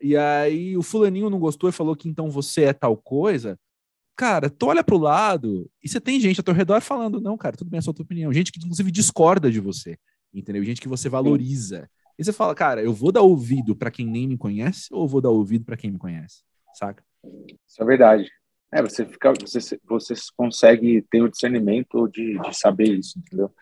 E 0.00 0.16
aí 0.16 0.76
o 0.76 0.82
fulaninho 0.82 1.30
não 1.30 1.38
gostou 1.38 1.70
e 1.70 1.72
falou 1.72 1.94
que 1.94 2.08
então 2.08 2.28
você 2.28 2.64
é 2.64 2.72
tal 2.72 2.96
coisa. 2.96 3.56
Cara, 4.16 4.50
tu 4.50 4.66
olha 4.66 4.82
pro 4.82 4.98
lado 4.98 5.70
e 5.80 5.88
você 5.88 6.00
tem 6.00 6.18
gente 6.18 6.40
ao 6.40 6.44
teu 6.44 6.52
redor 6.52 6.80
falando, 6.80 7.20
não, 7.20 7.38
cara, 7.38 7.56
tudo 7.56 7.70
bem, 7.70 7.78
é 7.78 7.80
a 7.80 7.82
sua 7.82 7.94
opinião. 7.96 8.32
Gente 8.32 8.50
que 8.50 8.58
inclusive 8.58 8.90
discorda 8.90 9.48
de 9.48 9.60
você, 9.60 9.96
entendeu? 10.34 10.64
Gente 10.64 10.80
que 10.80 10.88
você 10.88 11.08
valoriza. 11.08 11.82
Sim. 11.82 11.86
E 12.18 12.24
você 12.24 12.32
fala, 12.32 12.56
cara, 12.56 12.82
eu 12.82 12.92
vou 12.92 13.12
dar 13.12 13.22
ouvido 13.22 13.76
para 13.76 13.90
quem 13.90 14.06
nem 14.06 14.26
me 14.26 14.36
conhece 14.36 14.88
ou 14.90 15.06
vou 15.06 15.20
dar 15.20 15.30
ouvido 15.30 15.64
para 15.64 15.76
quem 15.76 15.92
me 15.92 15.98
conhece? 15.98 16.42
Saca? 16.74 17.04
Isso 17.66 17.80
é 17.80 17.84
verdade. 17.84 18.28
É, 18.72 18.80
você 18.80 19.04
fica, 19.04 19.32
você, 19.38 19.78
você 19.84 20.14
consegue 20.34 21.02
ter 21.10 21.22
o 21.22 21.28
discernimento 21.28 22.08
de, 22.08 22.38
de 22.38 22.56
saber 22.56 22.88
isso, 22.88 23.18
entendeu? 23.18 23.52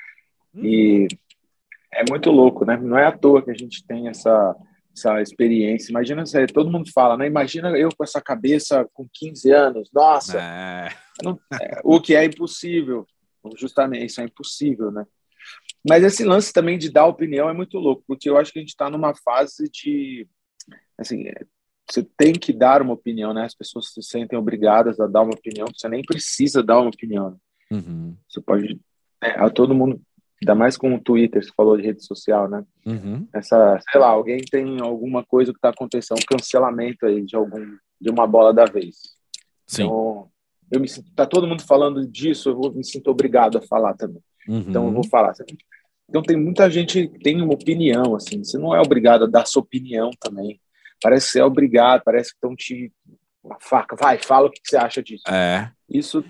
E 0.55 1.09
é 1.93 2.05
muito 2.09 2.31
louco, 2.31 2.65
né? 2.65 2.77
Não 2.77 2.97
é 2.97 3.07
à 3.07 3.13
toa 3.13 3.43
que 3.43 3.51
a 3.51 3.55
gente 3.55 3.85
tem 3.85 4.09
essa, 4.09 4.57
essa 4.97 5.21
experiência. 5.21 5.91
Imagina, 5.91 6.23
todo 6.53 6.71
mundo 6.71 6.91
fala, 6.93 7.17
né? 7.17 7.27
Imagina 7.27 7.77
eu 7.77 7.89
com 7.97 8.05
essa 8.05 8.21
cabeça 8.21 8.89
com 8.95 9.09
15 9.13 9.51
anos, 9.51 9.91
nossa! 9.93 10.41
É. 10.41 10.91
Não, 11.25 11.39
é, 11.61 11.81
o 11.83 12.01
que 12.01 12.15
é 12.15 12.25
impossível, 12.25 13.05
justamente, 13.57 14.07
isso 14.07 14.21
é 14.21 14.25
impossível, 14.25 14.93
né? 14.93 15.05
Mas 15.87 16.05
esse 16.05 16.25
lance 16.25 16.53
também 16.53 16.79
de 16.79 16.91
dar 16.91 17.07
opinião 17.07 17.49
é 17.49 17.53
muito 17.53 17.79
louco, 17.79 18.05
porque 18.07 18.29
eu 18.29 18.37
acho 18.37 18.53
que 18.53 18.59
a 18.59 18.63
gente 18.63 18.71
está 18.71 18.89
numa 18.89 19.15
fase 19.15 19.69
de, 19.71 20.29
assim, 20.97 21.25
você 21.91 22.07
tem 22.17 22.33
que 22.33 22.53
dar 22.53 22.83
uma 22.83 22.95
opinião, 22.95 23.35
né? 23.35 23.45
As 23.45 23.55
pessoas 23.55 23.93
se 23.93 24.03
sentem 24.03 24.39
obrigadas 24.39 25.01
a 25.01 25.07
dar 25.07 25.23
uma 25.23 25.35
opinião, 25.35 25.67
você 25.75 25.89
nem 25.89 26.03
precisa 26.03 26.63
dar 26.63 26.81
uma 26.81 26.91
opinião. 26.91 27.31
Né? 27.31 27.37
Uhum. 27.73 28.17
Você 28.29 28.41
pode. 28.41 28.81
É, 29.23 29.49
todo 29.51 29.75
mundo, 29.75 30.01
ainda 30.41 30.55
mais 30.55 30.77
com 30.77 30.95
o 30.95 31.01
Twitter, 31.01 31.45
você 31.45 31.51
falou 31.55 31.77
de 31.77 31.83
rede 31.83 32.05
social, 32.05 32.49
né? 32.49 32.65
Uhum. 32.87 33.27
Essa, 33.33 33.79
sei 33.91 34.01
lá, 34.01 34.09
alguém 34.09 34.41
tem 34.43 34.81
alguma 34.81 35.25
coisa 35.25 35.53
que 35.53 35.59
está 35.59 35.71
acontecendo, 35.71 36.19
um 36.19 36.37
cancelamento 36.37 37.07
aí 37.07 37.23
de 37.23 37.37
algum 37.37 37.77
de 38.01 38.09
uma 38.09 38.27
bola 38.27 38.53
da 38.55 38.65
vez. 38.65 39.15
Sim. 39.67 39.85
Então, 39.85 40.31
eu 40.71 40.81
me 40.81 40.89
sinto, 40.89 41.11
tá 41.15 41.27
todo 41.27 41.47
mundo 41.47 41.63
falando 41.63 42.07
disso, 42.07 42.51
eu 42.51 42.57
vou, 42.57 42.73
me 42.73 42.85
sinto 42.85 43.11
obrigado 43.11 43.59
a 43.59 43.63
falar 43.63 43.95
também. 43.95 44.23
Uhum. 44.49 44.65
Então 44.69 44.87
eu 44.87 44.93
vou 44.93 45.05
falar. 45.05 45.35
Então 46.09 46.23
tem 46.23 46.37
muita 46.37 46.71
gente 46.71 47.09
que 47.09 47.19
tem 47.19 47.43
uma 47.43 47.53
opinião, 47.53 48.15
assim, 48.15 48.43
você 48.43 48.57
não 48.57 48.75
é 48.75 48.81
obrigado 48.81 49.25
a 49.25 49.29
dar 49.29 49.47
sua 49.47 49.63
opinião 49.63 50.11
também. 50.21 50.61
Parece 51.03 51.27
que 51.27 51.33
você 51.33 51.41
é 51.41 51.45
obrigado, 51.45 52.03
parece 52.05 52.31
que 52.31 52.37
estão 52.37 52.55
te. 52.55 52.93
Uma 53.43 53.57
faca, 53.59 53.97
vai, 53.97 54.19
fala 54.19 54.49
o 54.49 54.51
que 54.51 54.61
você 54.63 54.77
acha 54.77 55.03
disso. 55.03 55.25
É. 55.27 55.71
Isso, 55.89 56.23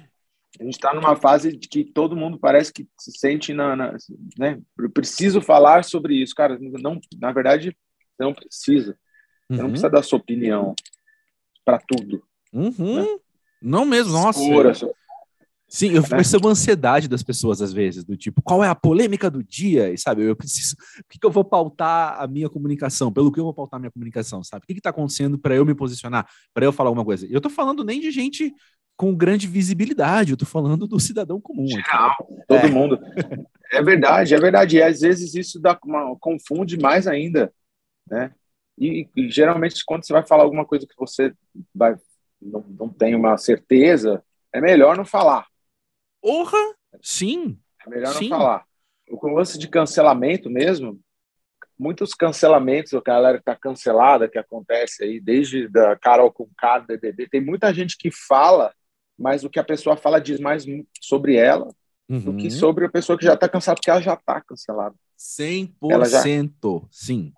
a 0.60 0.64
gente 0.64 0.74
está 0.74 0.94
numa 0.94 1.16
fase 1.16 1.56
de 1.56 1.68
que 1.68 1.84
todo 1.84 2.16
mundo 2.16 2.38
parece 2.38 2.72
que 2.72 2.86
se 2.98 3.12
sente 3.12 3.52
na. 3.52 3.74
na 3.74 3.96
né? 4.38 4.60
Eu 4.78 4.90
preciso 4.90 5.40
falar 5.40 5.84
sobre 5.84 6.14
isso. 6.14 6.34
Cara, 6.34 6.58
não, 6.60 7.00
na 7.20 7.32
verdade, 7.32 7.76
não 8.18 8.32
precisa. 8.32 8.96
Você 9.48 9.56
uhum. 9.56 9.62
não 9.62 9.70
precisa 9.70 9.90
dar 9.90 10.02
sua 10.02 10.18
opinião 10.18 10.74
para 11.64 11.78
tudo. 11.78 12.22
Uhum. 12.52 13.02
Né? 13.02 13.18
Não 13.60 13.84
mesmo, 13.84 14.12
nossa. 14.12 14.40
Escura, 14.40 14.72
Sim, 15.70 15.92
eu 15.92 16.02
né? 16.02 16.08
percebo 16.08 16.48
a 16.48 16.50
ansiedade 16.50 17.08
das 17.08 17.22
pessoas 17.22 17.62
às 17.62 17.72
vezes, 17.72 18.02
do 18.02 18.16
tipo, 18.16 18.42
qual 18.42 18.64
é 18.64 18.68
a 18.68 18.74
polêmica 18.74 19.30
do 19.30 19.42
dia? 19.42 19.92
E 19.92 19.96
sabe, 19.96 20.24
eu 20.24 20.34
preciso. 20.34 20.74
O 20.98 21.04
que, 21.08 21.16
que 21.16 21.24
eu 21.24 21.30
vou 21.30 21.44
pautar 21.44 22.20
a 22.20 22.26
minha 22.26 22.48
comunicação? 22.48 23.12
Pelo 23.12 23.30
que 23.30 23.38
eu 23.38 23.44
vou 23.44 23.54
pautar 23.54 23.78
a 23.78 23.80
minha 23.80 23.90
comunicação, 23.90 24.42
sabe? 24.42 24.64
O 24.64 24.66
que 24.66 24.72
está 24.72 24.90
acontecendo 24.90 25.38
para 25.38 25.54
eu 25.54 25.64
me 25.64 25.72
posicionar, 25.72 26.28
para 26.52 26.66
eu 26.66 26.72
falar 26.72 26.90
alguma 26.90 27.04
coisa? 27.04 27.24
E 27.24 27.32
eu 27.32 27.40
tô 27.40 27.48
falando 27.48 27.84
nem 27.84 28.00
de 28.00 28.10
gente 28.10 28.52
com 28.96 29.14
grande 29.14 29.46
visibilidade, 29.46 30.32
eu 30.32 30.36
tô 30.36 30.44
falando 30.44 30.88
do 30.88 30.98
cidadão 30.98 31.40
comum. 31.40 31.68
Geral, 31.68 32.16
todo 32.48 32.66
é. 32.66 32.68
mundo. 32.68 32.98
É 33.72 33.80
verdade, 33.80 34.34
é 34.34 34.38
verdade. 34.40 34.76
E 34.76 34.82
às 34.82 35.00
vezes 35.00 35.34
isso 35.36 35.60
dá 35.60 35.78
uma, 35.84 36.16
confunde 36.18 36.76
mais 36.76 37.06
ainda, 37.06 37.52
né? 38.10 38.32
E, 38.76 39.08
e, 39.16 39.30
geralmente 39.30 39.84
quando 39.86 40.04
você 40.04 40.12
vai 40.12 40.26
falar 40.26 40.42
alguma 40.42 40.64
coisa 40.64 40.86
que 40.86 40.96
você 40.98 41.32
vai, 41.72 41.94
não, 42.42 42.64
não 42.78 42.88
tem 42.88 43.14
uma 43.14 43.38
certeza, 43.38 44.22
é 44.52 44.60
melhor 44.60 44.96
não 44.96 45.04
falar. 45.04 45.46
Porra! 46.20 46.58
Sim. 47.02 47.58
É 47.86 47.90
melhor 47.90 48.14
Sim. 48.14 48.28
não 48.28 48.38
falar. 48.38 48.64
O 49.08 49.28
lance 49.28 49.58
de 49.58 49.68
cancelamento 49.68 50.48
mesmo, 50.48 51.00
muitos 51.78 52.14
cancelamentos, 52.14 52.94
a 52.94 53.00
galera 53.00 53.38
que 53.38 53.44
tá 53.44 53.56
cancelada, 53.56 54.28
que 54.28 54.38
acontece 54.38 55.02
aí, 55.02 55.18
desde 55.18 55.66
da 55.68 55.96
Carol 55.96 56.30
com 56.30 56.48
K, 56.56 56.80
BBB, 56.80 57.28
tem 57.28 57.40
muita 57.40 57.72
gente 57.72 57.96
que 57.96 58.10
fala, 58.10 58.72
mas 59.18 59.42
o 59.42 59.50
que 59.50 59.58
a 59.58 59.64
pessoa 59.64 59.96
fala 59.96 60.20
diz 60.20 60.38
mais 60.38 60.64
sobre 61.00 61.36
ela 61.36 61.68
uhum. 62.08 62.20
do 62.20 62.36
que 62.36 62.44
uhum. 62.44 62.50
sobre 62.50 62.84
a 62.84 62.90
pessoa 62.90 63.16
que 63.16 63.24
já 63.24 63.34
está 63.34 63.48
cancelada, 63.48 63.78
porque 63.78 63.90
ela 63.90 64.02
já 64.02 64.14
está 64.14 64.40
cancelada. 64.40 64.94
100%, 65.18 65.72
ela 65.90 66.04
já, 66.06 66.22
sim. 66.90 67.32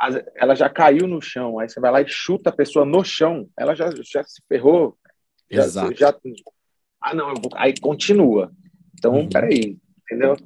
Ela, 0.00 0.24
ela, 0.36 0.54
já 0.54 0.68
caiu 0.68 1.06
no 1.06 1.20
chão, 1.20 1.58
aí 1.58 1.68
você 1.68 1.80
vai 1.80 1.90
lá 1.90 2.00
e 2.00 2.08
chuta 2.08 2.50
a 2.50 2.52
pessoa 2.52 2.84
no 2.84 3.04
chão, 3.04 3.48
ela 3.56 3.74
já, 3.74 3.90
já 4.02 4.22
se 4.24 4.42
ferrou. 4.48 4.96
Exato. 5.48 5.96
Já, 5.96 6.12
já 6.12 6.20
ah, 7.00 7.14
não, 7.14 7.34
vou... 7.34 7.50
aí 7.54 7.74
continua. 7.80 8.52
Então, 8.94 9.14
uhum. 9.14 9.28
peraí, 9.28 9.78
entendeu? 10.02 10.36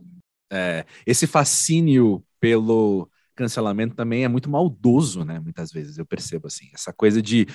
É, 0.52 0.84
esse 1.06 1.26
fascínio 1.26 2.24
pelo 2.38 3.08
cancelamento 3.34 3.96
também 3.96 4.24
é 4.24 4.28
muito 4.28 4.48
maldoso, 4.48 5.24
né? 5.24 5.40
Muitas 5.40 5.72
vezes 5.72 5.98
eu 5.98 6.06
percebo 6.06 6.46
assim, 6.46 6.68
essa 6.72 6.92
coisa 6.92 7.20
de 7.20 7.46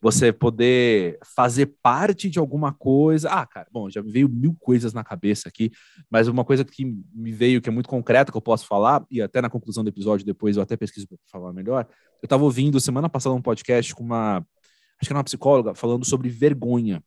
você 0.00 0.32
poder 0.32 1.18
fazer 1.34 1.74
parte 1.82 2.28
de 2.28 2.38
alguma 2.38 2.72
coisa. 2.72 3.30
Ah, 3.30 3.46
cara, 3.46 3.66
bom, 3.72 3.88
já 3.90 4.02
me 4.02 4.10
veio 4.10 4.28
mil 4.28 4.54
coisas 4.58 4.92
na 4.92 5.02
cabeça 5.02 5.48
aqui, 5.48 5.70
mas 6.10 6.28
uma 6.28 6.44
coisa 6.44 6.64
que 6.64 6.84
me 7.14 7.32
veio 7.32 7.60
que 7.60 7.68
é 7.68 7.72
muito 7.72 7.88
concreta 7.88 8.30
que 8.30 8.36
eu 8.36 8.42
posso 8.42 8.66
falar, 8.66 9.04
e 9.10 9.20
até 9.20 9.40
na 9.40 9.50
conclusão 9.50 9.82
do 9.82 9.88
episódio 9.88 10.24
depois 10.24 10.56
eu 10.56 10.62
até 10.62 10.76
pesquiso 10.76 11.06
para 11.08 11.18
falar 11.30 11.52
melhor. 11.52 11.86
Eu 12.22 12.26
estava 12.26 12.44
ouvindo 12.44 12.80
semana 12.80 13.08
passada 13.08 13.34
um 13.34 13.42
podcast 13.42 13.94
com 13.94 14.02
uma, 14.02 14.38
acho 14.38 15.08
que 15.08 15.08
era 15.08 15.18
uma 15.18 15.24
psicóloga, 15.24 15.74
falando 15.74 16.04
sobre 16.04 16.28
vergonha 16.28 17.02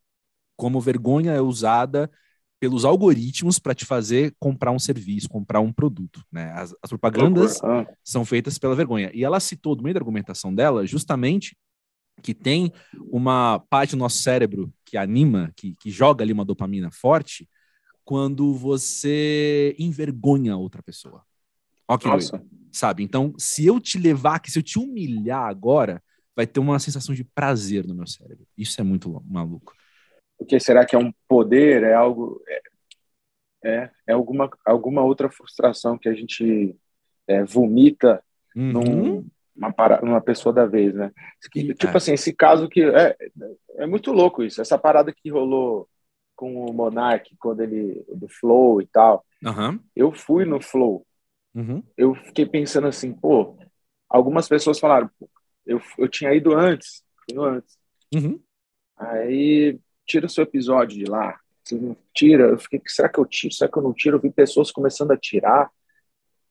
como 0.59 0.81
vergonha 0.81 1.31
é 1.31 1.39
usada 1.39 2.11
pelos 2.59 2.83
algoritmos 2.83 3.57
para 3.57 3.73
te 3.73 3.85
fazer 3.85 4.35
comprar 4.37 4.71
um 4.71 4.77
serviço, 4.77 5.29
comprar 5.29 5.61
um 5.61 5.71
produto. 5.71 6.21
Né? 6.29 6.51
As, 6.51 6.75
as 6.83 6.89
propagandas 6.89 7.63
ah. 7.63 7.87
são 8.03 8.25
feitas 8.25 8.57
pela 8.57 8.75
vergonha. 8.75 9.09
E 9.13 9.23
ela 9.23 9.39
citou, 9.39 9.73
no 9.73 9.81
meio 9.81 9.93
da 9.93 10.01
argumentação 10.01 10.53
dela, 10.53 10.85
justamente 10.85 11.57
que 12.21 12.33
tem 12.33 12.73
uma 13.09 13.59
parte 13.69 13.91
do 13.91 13.99
nosso 13.99 14.17
cérebro 14.17 14.69
que 14.83 14.97
anima, 14.97 15.53
que, 15.55 15.73
que 15.79 15.89
joga 15.89 16.25
ali 16.25 16.33
uma 16.33 16.43
dopamina 16.43 16.91
forte, 16.91 17.47
quando 18.03 18.53
você 18.53 19.73
envergonha 19.79 20.57
outra 20.57 20.83
pessoa. 20.83 21.23
Ok, 21.87 22.11
sabe? 22.69 23.01
Então, 23.01 23.33
se 23.37 23.65
eu 23.65 23.79
te 23.79 23.97
levar 23.97 24.35
aqui, 24.35 24.51
se 24.51 24.59
eu 24.59 24.63
te 24.63 24.77
humilhar 24.77 25.47
agora, 25.47 26.03
vai 26.35 26.45
ter 26.45 26.59
uma 26.59 26.77
sensação 26.77 27.15
de 27.15 27.23
prazer 27.23 27.87
no 27.87 27.95
meu 27.95 28.05
cérebro. 28.05 28.45
Isso 28.57 28.81
é 28.81 28.83
muito 28.83 29.23
maluco. 29.25 29.78
Porque 30.39 30.57
será 30.57 30.85
que 30.85 30.95
é 30.95 30.99
um 30.99 31.13
poder? 31.27 31.83
É 31.83 31.93
algo. 31.93 32.41
É, 32.47 32.61
é, 33.61 33.91
é 34.07 34.13
alguma, 34.13 34.49
alguma 34.65 35.03
outra 35.03 35.29
frustração 35.29 35.97
que 35.97 36.07
a 36.07 36.13
gente 36.13 36.73
é, 37.27 37.43
vomita 37.43 38.23
uhum. 38.55 38.71
num, 38.71 39.27
uma, 39.53 39.73
uma 40.01 40.21
pessoa 40.21 40.53
da 40.53 40.65
vez, 40.65 40.95
né? 40.95 41.11
Que, 41.51 41.73
tipo 41.73 41.95
assim, 41.95 42.13
esse 42.13 42.33
caso 42.33 42.69
que. 42.69 42.81
É, 42.81 43.15
é 43.75 43.85
muito 43.85 44.13
louco 44.13 44.41
isso. 44.41 44.61
Essa 44.61 44.77
parada 44.77 45.13
que 45.13 45.29
rolou 45.29 45.87
com 46.35 46.65
o 46.65 46.73
Monark, 46.73 47.35
quando 47.37 47.61
ele. 47.61 48.01
do 48.15 48.29
Flow 48.29 48.81
e 48.81 48.87
tal. 48.87 49.25
Uhum. 49.43 49.77
Eu 49.93 50.13
fui 50.13 50.45
no 50.45 50.61
Flow. 50.61 51.05
Uhum. 51.53 51.83
Eu 51.97 52.15
fiquei 52.15 52.45
pensando 52.45 52.87
assim, 52.87 53.13
pô. 53.13 53.57
Algumas 54.07 54.47
pessoas 54.47 54.79
falaram, 54.79 55.07
eu, 55.65 55.79
eu 55.97 56.07
tinha 56.07 56.33
ido 56.33 56.55
antes. 56.55 57.03
Ido 57.29 57.43
antes. 57.43 57.77
Uhum. 58.15 58.41
Aí 58.97 59.79
tira 60.09 60.25
o 60.25 60.29
seu 60.29 60.43
episódio 60.43 60.97
de 60.97 61.05
lá. 61.05 61.39
Você 61.63 61.75
não 61.75 61.95
tira. 62.13 62.45
Eu 62.49 62.59
fiquei, 62.59 62.81
será 62.87 63.07
que 63.07 63.19
eu 63.19 63.25
tiro? 63.25 63.53
Será 63.53 63.71
que 63.71 63.77
eu 63.77 63.83
não 63.83 63.93
tiro? 63.93 64.17
Eu 64.17 64.21
vi 64.21 64.31
pessoas 64.31 64.71
começando 64.71 65.11
a 65.11 65.17
tirar. 65.17 65.69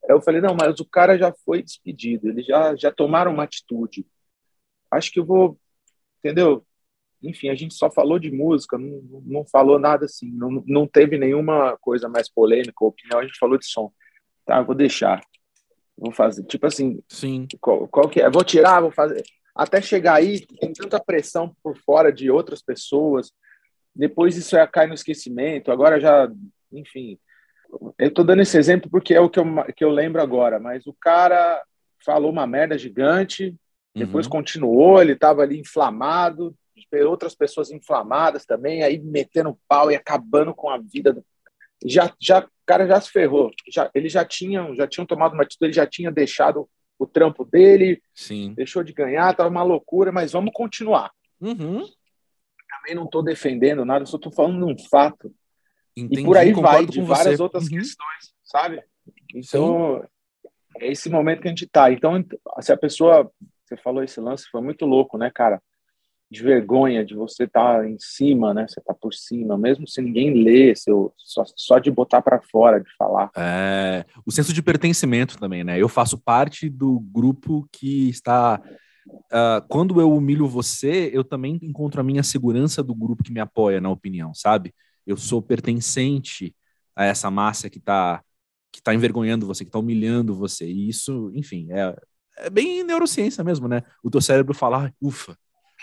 Eu 0.08 0.22
falei, 0.22 0.40
não, 0.40 0.54
mas 0.54 0.78
o 0.78 0.86
cara 0.86 1.18
já 1.18 1.34
foi 1.44 1.62
despedido, 1.62 2.28
eles 2.28 2.46
já, 2.46 2.74
já 2.76 2.90
tomaram 2.90 3.32
uma 3.32 3.42
atitude. 3.42 4.06
Acho 4.90 5.12
que 5.12 5.20
eu 5.20 5.24
vou, 5.24 5.58
entendeu? 6.18 6.64
Enfim, 7.22 7.50
a 7.50 7.54
gente 7.54 7.74
só 7.74 7.90
falou 7.90 8.18
de 8.18 8.30
música, 8.30 8.78
não, 8.78 9.02
não 9.26 9.44
falou 9.44 9.78
nada 9.78 10.06
assim, 10.06 10.30
não, 10.30 10.62
não 10.66 10.86
teve 10.86 11.18
nenhuma 11.18 11.76
coisa 11.78 12.08
mais 12.08 12.30
polêmica, 12.30 12.84
opinião, 12.84 13.18
a 13.18 13.26
gente 13.26 13.38
falou 13.38 13.58
de 13.58 13.66
som. 13.66 13.92
Tá, 14.46 14.62
vou 14.62 14.74
deixar. 14.74 15.20
Vou 15.96 16.12
fazer. 16.12 16.44
Tipo 16.44 16.66
assim, 16.66 17.02
Sim. 17.08 17.46
Qual, 17.60 17.86
qual 17.88 18.08
que 18.08 18.22
é? 18.22 18.30
Vou 18.30 18.44
tirar, 18.44 18.80
vou 18.80 18.92
fazer. 18.92 19.22
Até 19.54 19.82
chegar 19.82 20.14
aí, 20.14 20.46
tem 20.46 20.72
tanta 20.72 21.00
pressão 21.00 21.54
por 21.62 21.76
fora 21.76 22.12
de 22.12 22.30
outras 22.30 22.62
pessoas, 22.62 23.32
depois 23.98 24.36
isso 24.36 24.52
já 24.52 24.64
cai 24.64 24.86
no 24.86 24.94
esquecimento, 24.94 25.72
agora 25.72 26.00
já, 26.00 26.30
enfim. 26.72 27.18
Eu 27.98 28.08
estou 28.08 28.24
dando 28.24 28.42
esse 28.42 28.56
exemplo 28.56 28.88
porque 28.88 29.12
é 29.12 29.20
o 29.20 29.28
que 29.28 29.40
eu, 29.40 29.44
que 29.76 29.84
eu 29.84 29.90
lembro 29.90 30.22
agora, 30.22 30.60
mas 30.60 30.86
o 30.86 30.94
cara 30.94 31.60
falou 32.06 32.30
uma 32.30 32.46
merda 32.46 32.78
gigante, 32.78 33.56
depois 33.92 34.26
uhum. 34.26 34.32
continuou, 34.32 35.02
ele 35.02 35.14
estava 35.14 35.42
ali 35.42 35.58
inflamado, 35.58 36.54
outras 37.08 37.34
pessoas 37.34 37.72
inflamadas 37.72 38.46
também, 38.46 38.84
aí 38.84 39.00
metendo 39.00 39.58
pau 39.68 39.90
e 39.90 39.96
acabando 39.96 40.54
com 40.54 40.70
a 40.70 40.78
vida. 40.78 41.12
Do... 41.12 41.24
Já, 41.84 42.14
já, 42.20 42.38
o 42.38 42.48
cara 42.64 42.86
já 42.86 43.00
se 43.00 43.10
ferrou. 43.10 43.50
Já, 43.68 43.90
eles 43.92 44.12
já 44.12 44.24
tinham, 44.24 44.76
já 44.76 44.86
tinham 44.86 45.04
tomado 45.04 45.34
uma 45.34 45.42
atitude, 45.42 45.66
ele 45.66 45.72
já 45.72 45.86
tinha 45.86 46.12
deixado 46.12 46.70
o 46.96 47.06
trampo 47.06 47.44
dele, 47.44 48.00
Sim. 48.14 48.54
deixou 48.54 48.84
de 48.84 48.92
ganhar, 48.92 49.32
estava 49.32 49.50
uma 49.50 49.64
loucura, 49.64 50.12
mas 50.12 50.32
vamos 50.32 50.52
continuar. 50.54 51.10
Uhum 51.40 51.84
também 52.88 52.94
não 52.94 53.04
estou 53.04 53.22
defendendo 53.22 53.84
nada, 53.84 54.06
só 54.06 54.16
estou 54.16 54.32
falando 54.32 54.66
um 54.66 54.76
fato. 54.90 55.32
Entendi, 55.96 56.22
e 56.22 56.24
por 56.24 56.36
aí 56.36 56.52
vai, 56.52 56.86
de 56.86 57.00
várias 57.02 57.36
você. 57.36 57.42
outras 57.42 57.64
uhum. 57.64 57.70
questões, 57.70 58.34
sabe? 58.42 58.82
Então, 59.34 60.02
Sim. 60.02 60.48
é 60.80 60.92
esse 60.92 61.10
momento 61.10 61.42
que 61.42 61.48
a 61.48 61.50
gente 61.50 61.64
está. 61.64 61.92
Então, 61.92 62.24
se 62.60 62.72
a 62.72 62.76
pessoa. 62.76 63.30
Você 63.64 63.76
falou 63.76 64.02
esse 64.02 64.18
lance, 64.18 64.48
foi 64.50 64.62
muito 64.62 64.86
louco, 64.86 65.18
né, 65.18 65.30
cara? 65.30 65.60
De 66.30 66.42
vergonha 66.42 67.04
de 67.04 67.14
você 67.14 67.44
estar 67.44 67.80
tá 67.80 67.86
em 67.86 67.98
cima, 67.98 68.54
né? 68.54 68.66
Você 68.66 68.80
tá 68.80 68.94
por 68.94 69.12
cima, 69.12 69.58
mesmo 69.58 69.86
se 69.86 70.00
ninguém 70.00 70.42
lê, 70.42 70.74
seu, 70.74 71.12
só, 71.18 71.44
só 71.54 71.78
de 71.78 71.90
botar 71.90 72.22
para 72.22 72.40
fora, 72.40 72.80
de 72.80 72.90
falar. 72.96 73.30
É, 73.36 74.06
o 74.24 74.32
senso 74.32 74.54
de 74.54 74.62
pertencimento 74.62 75.38
também, 75.38 75.62
né? 75.62 75.78
Eu 75.78 75.86
faço 75.86 76.16
parte 76.16 76.70
do 76.70 76.98
grupo 76.98 77.68
que 77.70 78.08
está 78.08 78.58
uh, 79.08 79.66
quando 79.68 80.00
eu 80.00 80.12
humilho 80.12 80.46
você, 80.46 81.10
eu 81.12 81.24
também 81.24 81.58
encontro 81.62 82.00
a 82.00 82.04
minha 82.04 82.22
segurança 82.22 82.82
do 82.82 82.94
grupo 82.94 83.22
que 83.22 83.32
me 83.32 83.40
apoia 83.40 83.80
na 83.80 83.90
opinião, 83.90 84.34
sabe? 84.34 84.74
Eu 85.06 85.16
sou 85.16 85.40
pertencente 85.42 86.54
a 86.94 87.04
essa 87.04 87.30
massa 87.30 87.70
que 87.70 87.78
está 87.78 88.22
que 88.70 88.82
tá 88.82 88.94
envergonhando 88.94 89.46
você, 89.46 89.64
que 89.64 89.70
está 89.70 89.78
humilhando 89.78 90.34
você. 90.34 90.66
E 90.66 90.88
isso, 90.88 91.32
enfim, 91.34 91.68
é, 91.70 91.96
é 92.36 92.50
bem 92.50 92.84
neurociência 92.84 93.42
mesmo, 93.42 93.66
né? 93.66 93.82
O 94.02 94.10
teu 94.10 94.20
cérebro 94.20 94.54
falar, 94.54 94.92
ufa, 95.00 95.36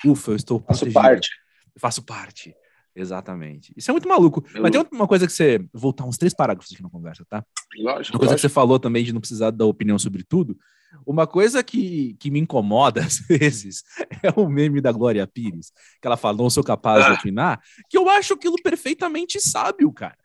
ufa, 0.05 0.31
eu 0.31 0.35
estou 0.35 0.63
Faço 0.67 0.91
parte. 0.91 1.29
Eu 1.73 1.81
faço 1.81 2.03
parte. 2.03 2.55
Exatamente. 2.95 3.73
Isso 3.75 3.91
é 3.91 3.93
muito 3.93 4.07
maluco. 4.07 4.45
Eu... 4.53 4.61
Mas 4.61 4.71
tem 4.71 4.85
uma 4.91 5.07
coisa 5.07 5.27
que 5.27 5.33
você. 5.33 5.67
Voltar 5.73 6.05
uns 6.05 6.17
três 6.17 6.33
parágrafos 6.33 6.71
aqui 6.71 6.81
na 6.81 6.89
conversa, 6.89 7.25
tá? 7.29 7.43
Lógico. 7.77 8.15
Uma 8.15 8.19
coisa 8.19 8.33
lógico. 8.33 8.35
que 8.35 8.41
você 8.41 8.49
falou 8.49 8.79
também 8.79 9.03
de 9.03 9.11
não 9.11 9.19
precisar 9.19 9.51
dar 9.51 9.65
opinião 9.65 9.99
sobre 9.99 10.23
tudo. 10.23 10.57
Uma 11.05 11.25
coisa 11.25 11.63
que, 11.63 12.15
que 12.19 12.29
me 12.29 12.39
incomoda 12.39 13.01
às 13.05 13.19
vezes 13.19 13.83
é 14.21 14.29
o 14.39 14.47
meme 14.47 14.81
da 14.81 14.91
Glória 14.91 15.25
Pires, 15.25 15.71
que 16.01 16.07
ela 16.07 16.17
fala, 16.17 16.37
não 16.37 16.49
sou 16.49 16.63
capaz 16.63 17.05
ah. 17.05 17.09
de 17.09 17.19
opinar, 17.19 17.61
que 17.89 17.97
eu 17.97 18.09
acho 18.09 18.33
aquilo 18.33 18.55
perfeitamente 18.61 19.39
sábio, 19.39 19.91
cara. 19.91 20.17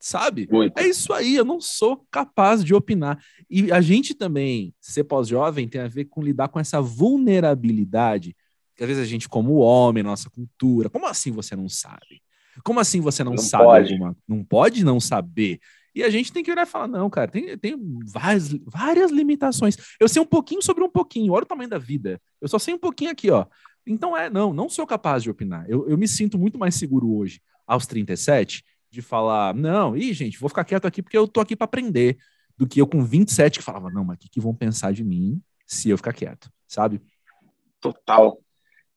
Sabe? 0.00 0.48
Muito. 0.50 0.78
É 0.78 0.86
isso 0.86 1.12
aí, 1.12 1.34
eu 1.36 1.44
não 1.44 1.60
sou 1.60 2.06
capaz 2.10 2.64
de 2.64 2.74
opinar. 2.74 3.22
E 3.50 3.70
a 3.72 3.80
gente 3.80 4.14
também, 4.14 4.74
ser 4.80 5.04
pós-jovem, 5.04 5.68
tem 5.68 5.80
a 5.80 5.88
ver 5.88 6.04
com 6.04 6.22
lidar 6.22 6.48
com 6.48 6.60
essa 6.60 6.80
vulnerabilidade 6.80 8.36
que 8.78 8.84
às 8.84 8.88
vezes 8.88 9.02
a 9.02 9.06
gente, 9.06 9.28
como 9.28 9.56
homem, 9.56 10.04
nossa 10.04 10.30
cultura, 10.30 10.88
como 10.88 11.04
assim 11.04 11.32
você 11.32 11.56
não 11.56 11.68
sabe? 11.68 12.22
Como 12.62 12.78
assim 12.78 13.00
você 13.00 13.24
não, 13.24 13.32
não 13.32 13.38
sabe 13.38 13.64
pode. 13.64 13.92
alguma? 13.92 14.16
Não 14.26 14.44
pode 14.44 14.84
não 14.84 15.00
saber. 15.00 15.58
E 15.98 16.04
a 16.04 16.10
gente 16.10 16.32
tem 16.32 16.44
que 16.44 16.52
olhar 16.52 16.62
e 16.62 16.70
falar, 16.70 16.86
não, 16.86 17.10
cara, 17.10 17.28
tem, 17.28 17.58
tem 17.58 17.76
várias, 18.06 18.52
várias 18.64 19.10
limitações. 19.10 19.76
Eu 19.98 20.08
sei 20.08 20.22
um 20.22 20.26
pouquinho 20.26 20.62
sobre 20.62 20.84
um 20.84 20.88
pouquinho, 20.88 21.32
olha 21.32 21.42
o 21.42 21.46
tamanho 21.46 21.68
da 21.68 21.76
vida. 21.76 22.20
Eu 22.40 22.46
só 22.46 22.56
sei 22.56 22.72
um 22.72 22.78
pouquinho 22.78 23.10
aqui, 23.10 23.32
ó. 23.32 23.44
Então 23.84 24.16
é, 24.16 24.30
não, 24.30 24.52
não 24.52 24.68
sou 24.68 24.86
capaz 24.86 25.24
de 25.24 25.30
opinar. 25.30 25.68
Eu, 25.68 25.88
eu 25.88 25.98
me 25.98 26.06
sinto 26.06 26.38
muito 26.38 26.56
mais 26.56 26.76
seguro 26.76 27.12
hoje, 27.16 27.40
aos 27.66 27.84
37, 27.84 28.62
de 28.88 29.02
falar, 29.02 29.52
não, 29.52 29.96
ih, 29.96 30.12
gente, 30.12 30.38
vou 30.38 30.48
ficar 30.48 30.64
quieto 30.64 30.86
aqui 30.86 31.02
porque 31.02 31.18
eu 31.18 31.26
tô 31.26 31.40
aqui 31.40 31.56
para 31.56 31.64
aprender, 31.64 32.16
do 32.56 32.64
que 32.64 32.80
eu 32.80 32.86
com 32.86 33.04
27 33.04 33.58
que 33.58 33.64
falava, 33.64 33.90
não, 33.90 34.04
mas 34.04 34.18
o 34.18 34.20
que, 34.20 34.28
que 34.28 34.40
vão 34.40 34.54
pensar 34.54 34.92
de 34.92 35.02
mim 35.02 35.42
se 35.66 35.90
eu 35.90 35.96
ficar 35.96 36.12
quieto, 36.12 36.48
sabe? 36.68 37.02
Total. 37.80 38.40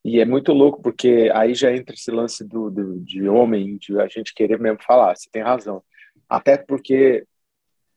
E 0.06 0.20
é 0.20 0.26
muito 0.26 0.54
louco, 0.54 0.84
porque 0.84 1.32
aí 1.34 1.56
já 1.56 1.76
entra 1.76 1.96
esse 1.96 2.12
lance 2.12 2.48
do, 2.48 2.70
do, 2.70 3.00
de 3.00 3.28
homem, 3.28 3.78
de 3.78 4.00
a 4.00 4.08
gente 4.08 4.36
querer 4.36 4.60
mesmo 4.60 4.84
falar, 4.84 5.16
você 5.16 5.28
tem 5.32 5.42
razão. 5.42 5.84
Até 6.32 6.56
porque 6.56 7.28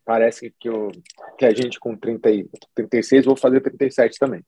parece 0.04 0.52
que, 0.58 0.68
eu, 0.68 0.90
que 1.38 1.44
a 1.44 1.54
gente 1.54 1.78
com 1.78 1.96
30, 1.96 2.28
36, 2.74 3.26
vou 3.26 3.36
fazer 3.36 3.60
37 3.60 4.18
também. 4.18 4.44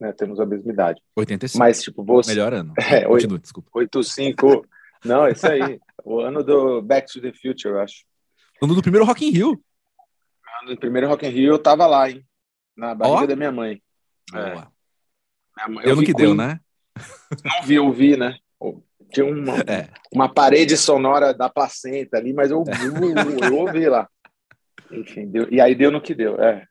Né? 0.00 0.12
Temos 0.12 0.40
a 0.40 0.44
mesma 0.44 0.72
idade. 0.72 1.00
85. 1.14 1.56
Mas, 1.56 1.80
tipo, 1.80 2.02
você. 2.02 2.32
Melhor 2.32 2.52
ano. 2.52 2.74
É, 2.90 3.04
Continua, 3.04 3.38
desculpa. 3.38 3.70
85. 3.74 4.66
Não, 5.04 5.24
é 5.24 5.30
isso 5.30 5.46
aí. 5.46 5.78
o 6.04 6.18
ano 6.18 6.42
do 6.42 6.82
Back 6.82 7.12
to 7.12 7.20
the 7.20 7.32
Future, 7.32 7.74
eu 7.74 7.80
acho. 7.80 8.04
Ano 8.60 8.74
do 8.74 8.82
primeiro 8.82 9.06
Rock 9.06 9.24
in 9.24 9.30
Rio. 9.30 9.62
Ano 10.60 10.74
do 10.74 10.80
primeiro 10.80 11.06
Rock 11.06 11.24
in 11.24 11.30
Rio, 11.30 11.52
eu 11.52 11.58
tava 11.60 11.86
lá, 11.86 12.10
hein? 12.10 12.26
Na 12.76 12.92
barriga 12.92 13.22
oh. 13.22 13.26
da 13.28 13.36
minha 13.36 13.52
mãe. 13.52 13.80
É. 14.34 15.68
Mãe, 15.68 15.84
deu 15.84 15.94
no 15.94 16.02
que 16.02 16.12
deu, 16.12 16.34
né? 16.34 16.58
Não 17.44 17.62
vi, 17.64 17.76
eu 17.76 17.92
vi, 17.92 18.16
né? 18.16 18.36
Tinha 19.12 19.26
uma, 19.30 19.58
é. 19.60 19.88
uma 20.12 20.32
parede 20.32 20.76
sonora 20.76 21.32
da 21.32 21.48
placenta 21.48 22.16
ali, 22.16 22.32
mas 22.32 22.50
eu, 22.50 22.64
eu, 23.42 23.48
eu 23.48 23.56
ouvi 23.56 23.88
lá. 23.88 24.08
Enfim, 24.90 25.26
deu, 25.26 25.46
e 25.50 25.60
aí 25.60 25.74
deu 25.74 25.90
no 25.90 26.00
que 26.00 26.14
deu. 26.14 26.40
É. 26.42 26.66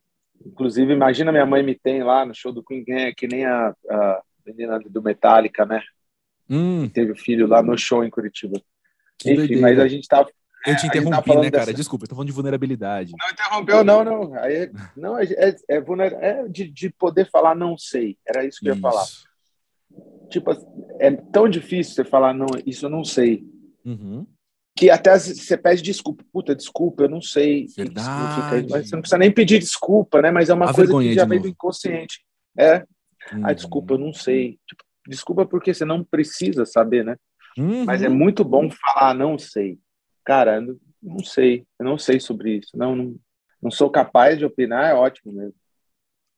Inclusive, 0.46 0.94
imagina 0.94 1.32
minha 1.32 1.46
mãe 1.46 1.64
me 1.64 1.76
tem 1.76 2.04
lá 2.04 2.26
no 2.26 2.34
show 2.34 2.52
do 2.52 2.64
Queen, 2.64 2.84
é, 2.90 3.12
que 3.12 3.28
nem 3.28 3.46
a, 3.46 3.74
a 3.90 4.22
menina 4.46 4.80
do 4.80 5.02
Metallica, 5.02 5.66
né? 5.66 5.82
Hum. 6.50 6.88
Teve 6.90 7.16
filho 7.16 7.48
lá 7.48 7.62
no 7.62 7.78
show 7.78 8.04
em 8.04 8.10
Curitiba. 8.10 8.62
Que 9.18 9.32
Enfim, 9.32 9.38
doideira. 9.38 9.62
mas 9.62 9.80
a 9.80 9.88
gente 9.88 10.08
tava. 10.08 10.30
Eu 10.66 10.76
te 10.76 10.88
interrompi, 10.88 11.36
né, 11.36 11.52
cara? 11.52 11.66
Dessa... 11.66 11.74
Desculpa, 11.74 12.06
eu 12.06 12.10
tô 12.10 12.16
falando 12.16 12.28
de 12.28 12.34
vulnerabilidade. 12.34 13.14
Não 13.18 13.30
interrompeu, 13.30 13.84
não, 13.84 14.04
não. 14.04 14.34
Aí, 14.36 14.72
não, 14.96 15.18
é, 15.18 15.24
é, 15.26 15.56
é, 15.70 15.84
é 16.22 16.48
de, 16.48 16.70
de, 16.70 16.90
poder 16.90 17.30
falar 17.30 17.56
não 17.56 17.78
sei. 17.78 18.18
Era 18.28 18.46
isso 18.46 18.60
que 18.60 18.70
eu 18.70 18.76
ia 18.76 18.82
falar. 18.82 19.06
Tipo, 20.30 20.52
é 21.00 21.12
tão 21.12 21.48
difícil 21.48 21.94
você 21.94 22.04
falar, 22.04 22.34
não, 22.34 22.48
isso 22.66 22.86
eu 22.86 22.90
não 22.90 23.04
sei. 23.04 23.46
Uhum. 23.86 24.26
Que 24.76 24.90
até 24.90 25.18
você 25.18 25.58
pede 25.58 25.82
desculpa. 25.82 26.24
Puta, 26.32 26.56
desculpa, 26.56 27.04
eu 27.04 27.10
não 27.10 27.22
sei. 27.22 27.68
Verdade. 27.76 28.68
Mas 28.70 28.90
você 28.90 28.96
não 28.96 29.02
precisa 29.02 29.18
nem 29.18 29.32
pedir 29.32 29.60
desculpa, 29.60 30.22
né? 30.22 30.30
Mas 30.30 30.50
é 30.50 30.54
uma 30.54 30.70
A 30.70 30.74
coisa 30.74 30.94
que 31.00 31.14
já 31.14 31.26
vem 31.26 31.42
do 31.42 31.48
inconsciente. 31.48 32.24
É. 32.58 32.86
Uhum. 33.34 33.42
Ah, 33.44 33.54
desculpa, 33.54 33.94
eu 33.94 33.98
não 33.98 34.14
sei. 34.14 34.60
Tipo, 34.68 34.84
desculpa 35.08 35.46
porque 35.46 35.74
você 35.74 35.86
não 35.86 36.04
precisa 36.04 36.66
saber, 36.66 37.04
né? 37.04 37.16
Uhum. 37.58 37.86
Mas 37.86 38.04
é 38.04 38.10
muito 38.10 38.44
bom 38.44 38.70
falar, 38.70 39.16
não 39.16 39.40
sei. 39.40 39.80
Cara, 40.24 40.62
não 41.02 41.24
sei. 41.24 41.66
Eu 41.80 41.86
não 41.86 41.98
sei 41.98 42.20
sobre 42.20 42.58
isso. 42.58 42.78
Não, 42.78 42.96
não, 42.96 43.16
não 43.62 43.72
sou 43.72 43.90
capaz 43.90 44.38
de 44.38 44.46
opinar, 44.46 44.92
é 44.92 44.94
ótimo 44.94 45.34
mesmo. 45.34 45.56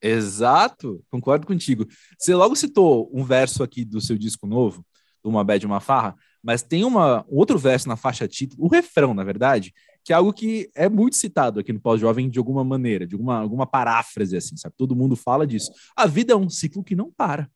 Exato, 0.02 1.04
concordo 1.10 1.46
contigo. 1.46 1.86
Você 2.18 2.34
logo 2.34 2.56
citou 2.56 3.10
um 3.14 3.24
verso 3.24 3.64
aqui 3.64 3.84
do 3.84 4.00
seu 4.00 4.18
disco 4.18 4.48
novo, 4.48 4.86
do 5.22 5.30
Uma 5.30 5.44
Bad 5.44 5.66
Uma 5.66 5.82
Farra, 5.82 6.16
mas 6.42 6.64
tem 6.64 6.86
uma, 6.86 7.26
um 7.30 7.36
outro 7.36 7.58
verso 7.58 7.88
na 7.90 7.98
faixa 7.98 8.28
título, 8.28 8.64
o 8.64 8.70
refrão, 8.70 9.14
na 9.14 9.24
verdade, 9.24 9.74
que 10.06 10.14
é 10.14 10.16
algo 10.16 10.32
que 10.32 10.70
é 10.74 10.88
muito 10.88 11.18
citado 11.18 11.60
aqui 11.60 11.74
no 11.74 11.82
Pós-Jovem 11.82 12.30
de 12.30 12.40
alguma 12.40 12.64
maneira, 12.64 13.06
de 13.06 13.16
alguma, 13.16 13.40
alguma 13.40 13.68
paráfrase, 13.68 14.38
assim, 14.38 14.56
sabe? 14.56 14.74
Todo 14.78 14.96
mundo 14.96 15.16
fala 15.18 15.46
disso. 15.46 15.72
A 15.96 16.08
vida 16.08 16.32
é 16.32 16.36
um 16.36 16.50
ciclo 16.50 16.82
que 16.82 16.96
não 16.96 17.12
para, 17.12 17.50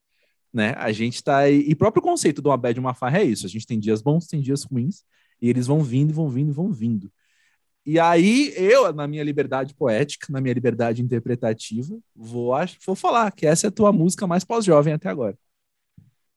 né? 0.54 0.74
A 0.78 0.92
gente 0.92 1.24
tá 1.24 1.38
aí... 1.38 1.60
E 1.60 1.74
próprio 1.74 2.04
conceito 2.04 2.42
do 2.42 2.50
Uma 2.50 2.58
Bad 2.58 2.78
Uma 2.78 2.94
Farra 2.94 3.20
é 3.20 3.24
isso, 3.24 3.46
a 3.46 3.50
gente 3.50 3.66
tem 3.66 3.80
dias 3.80 4.02
bons, 4.02 4.28
tem 4.28 4.42
dias 4.42 4.64
ruins, 4.64 5.04
e 5.42 5.50
eles 5.50 5.66
vão 5.66 5.82
vindo, 5.82 6.14
vão 6.14 6.28
vindo, 6.28 6.52
vão 6.52 6.72
vindo. 6.74 7.10
E 7.86 8.00
aí, 8.00 8.54
eu, 8.56 8.94
na 8.94 9.06
minha 9.08 9.24
liberdade 9.24 9.74
poética, 9.74 10.28
na 10.30 10.40
minha 10.40 10.54
liberdade 10.54 11.02
interpretativa, 11.02 11.98
vou, 12.16 12.54
vou 12.86 12.96
falar 12.96 13.30
que 13.32 13.46
essa 13.46 13.68
é 13.68 13.70
a 13.70 13.72
tua 13.72 13.92
música 13.92 14.26
mais 14.26 14.46
pós-jovem 14.46 14.94
até 14.94 15.10
agora. 15.10 15.38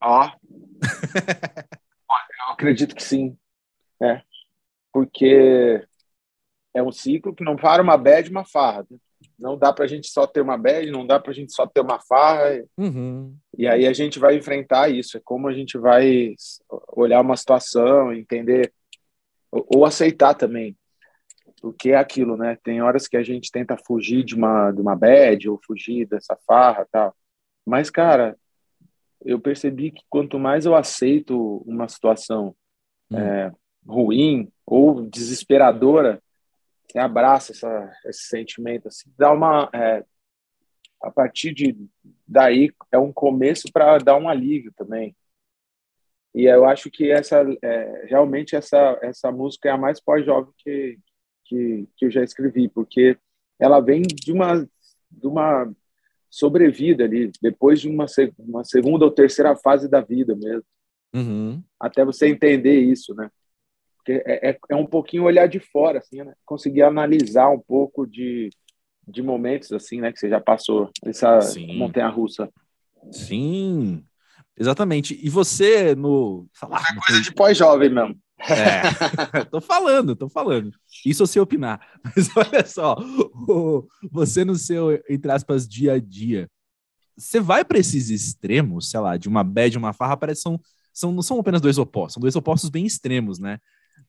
Ó. 0.02 0.28
eu 2.48 2.52
acredito 2.52 2.96
que 2.96 3.02
sim. 3.02 3.36
É. 4.02 4.22
Porque 4.92 5.86
é 6.74 6.82
um 6.82 6.90
ciclo 6.90 7.34
que 7.34 7.44
não 7.44 7.54
para 7.54 7.82
uma 7.82 7.96
bad 7.96 8.28
uma 8.28 8.44
farra. 8.44 8.84
Não 9.38 9.56
dá 9.56 9.72
para 9.72 9.84
a 9.84 9.88
gente 9.88 10.08
só 10.08 10.26
ter 10.26 10.40
uma 10.40 10.58
bad, 10.58 10.90
não 10.90 11.06
dá 11.06 11.20
para 11.20 11.30
a 11.30 11.34
gente 11.34 11.52
só 11.52 11.64
ter 11.64 11.80
uma 11.80 12.00
farra. 12.00 12.64
Uhum. 12.76 13.36
E 13.56 13.68
aí 13.68 13.86
a 13.86 13.92
gente 13.92 14.18
vai 14.18 14.36
enfrentar 14.36 14.88
isso. 14.88 15.16
É 15.16 15.20
como 15.22 15.46
a 15.46 15.52
gente 15.52 15.78
vai 15.78 16.34
olhar 16.88 17.20
uma 17.20 17.36
situação, 17.36 18.12
entender, 18.12 18.72
ou 19.52 19.84
aceitar 19.84 20.34
também 20.34 20.76
porque 21.60 21.90
é 21.90 21.96
aquilo, 21.96 22.36
né? 22.36 22.58
Tem 22.62 22.82
horas 22.82 23.08
que 23.08 23.16
a 23.16 23.22
gente 23.22 23.50
tenta 23.50 23.76
fugir 23.76 24.24
de 24.24 24.34
uma, 24.34 24.70
de 24.70 24.80
uma 24.80 24.94
bad 24.94 25.48
ou 25.48 25.60
fugir 25.64 26.06
dessa 26.06 26.36
farra 26.46 26.86
tal. 26.90 27.14
Mas, 27.64 27.90
cara, 27.90 28.36
eu 29.24 29.40
percebi 29.40 29.90
que 29.90 30.02
quanto 30.08 30.38
mais 30.38 30.66
eu 30.66 30.74
aceito 30.74 31.62
uma 31.66 31.88
situação 31.88 32.54
hum. 33.10 33.18
é, 33.18 33.52
ruim 33.86 34.50
ou 34.64 35.02
desesperadora, 35.08 36.22
você 36.88 36.98
abraça 36.98 37.52
essa, 37.52 37.92
esse 38.06 38.22
sentimento, 38.28 38.88
assim, 38.88 39.12
dá 39.18 39.32
uma. 39.32 39.68
É, 39.72 40.04
a 41.02 41.10
partir 41.10 41.52
de 41.52 41.76
daí 42.26 42.72
é 42.90 42.98
um 42.98 43.12
começo 43.12 43.70
para 43.72 43.98
dar 43.98 44.16
um 44.16 44.28
alívio 44.28 44.72
também. 44.74 45.14
E 46.34 46.44
eu 46.44 46.64
acho 46.64 46.90
que 46.90 47.10
essa 47.10 47.44
é, 47.62 48.06
realmente 48.06 48.56
essa 48.56 48.98
essa 49.02 49.30
música 49.30 49.68
é 49.68 49.72
a 49.72 49.78
mais 49.78 50.00
pós-jovem 50.00 50.52
que, 50.58 50.98
que, 51.48 51.88
que 51.96 52.06
eu 52.06 52.10
já 52.10 52.22
escrevi, 52.22 52.68
porque 52.68 53.16
ela 53.58 53.80
vem 53.80 54.02
de 54.02 54.32
uma, 54.32 54.68
de 55.10 55.26
uma 55.26 55.72
sobrevida 56.30 57.04
ali, 57.04 57.30
depois 57.40 57.80
de 57.80 57.88
uma, 57.88 58.06
uma 58.38 58.64
segunda 58.64 59.04
ou 59.04 59.10
terceira 59.10 59.56
fase 59.56 59.88
da 59.88 60.00
vida 60.00 60.34
mesmo. 60.36 60.64
Uhum. 61.14 61.62
Até 61.80 62.04
você 62.04 62.28
entender 62.28 62.78
isso, 62.78 63.14
né? 63.14 63.30
Porque 63.96 64.22
é, 64.26 64.50
é, 64.50 64.58
é, 64.70 64.76
um 64.76 64.86
pouquinho 64.86 65.24
olhar 65.24 65.46
de 65.46 65.58
fora, 65.58 65.98
assim, 65.98 66.22
né? 66.22 66.34
Conseguir 66.44 66.82
analisar 66.82 67.48
um 67.48 67.58
pouco 67.58 68.06
de, 68.06 68.50
de 69.06 69.22
momentos, 69.22 69.72
assim, 69.72 70.00
né? 70.00 70.12
Que 70.12 70.18
você 70.18 70.28
já 70.28 70.40
passou, 70.40 70.90
essa 71.04 71.40
montanha-russa. 71.74 72.50
Sim, 73.10 74.04
exatamente. 74.56 75.18
E 75.24 75.28
você, 75.28 75.94
no... 75.94 76.46
Sei 76.52 76.68
lá, 76.68 76.80
é 76.80 77.06
coisa 77.06 77.22
de 77.22 77.32
pós-jovem 77.32 77.90
mesmo. 77.90 78.16
É, 78.38 79.44
tô 79.50 79.60
falando, 79.60 80.14
tô 80.14 80.28
falando. 80.28 80.72
Isso 81.04 81.26
sei 81.26 81.40
opinar. 81.40 81.80
Mas 82.04 82.28
olha 82.36 82.66
só, 82.66 82.96
você 84.10 84.44
no 84.44 84.56
seu, 84.56 85.02
entre 85.08 85.30
aspas, 85.30 85.66
dia 85.66 85.94
a 85.94 85.98
dia, 85.98 86.48
você 87.16 87.40
vai 87.40 87.64
para 87.64 87.78
esses 87.78 88.10
extremos, 88.10 88.90
sei 88.90 89.00
lá, 89.00 89.16
de 89.16 89.28
uma 89.28 89.42
bad, 89.42 89.76
uma 89.78 89.92
farra, 89.92 90.16
parece 90.16 90.40
que 90.40 90.42
são, 90.42 90.60
são, 90.92 91.12
não 91.12 91.22
são 91.22 91.38
apenas 91.40 91.60
dois 91.60 91.78
opostos, 91.78 92.14
são 92.14 92.20
dois 92.20 92.36
opostos 92.36 92.68
bem 92.68 92.84
extremos, 92.84 93.38
né? 93.38 93.58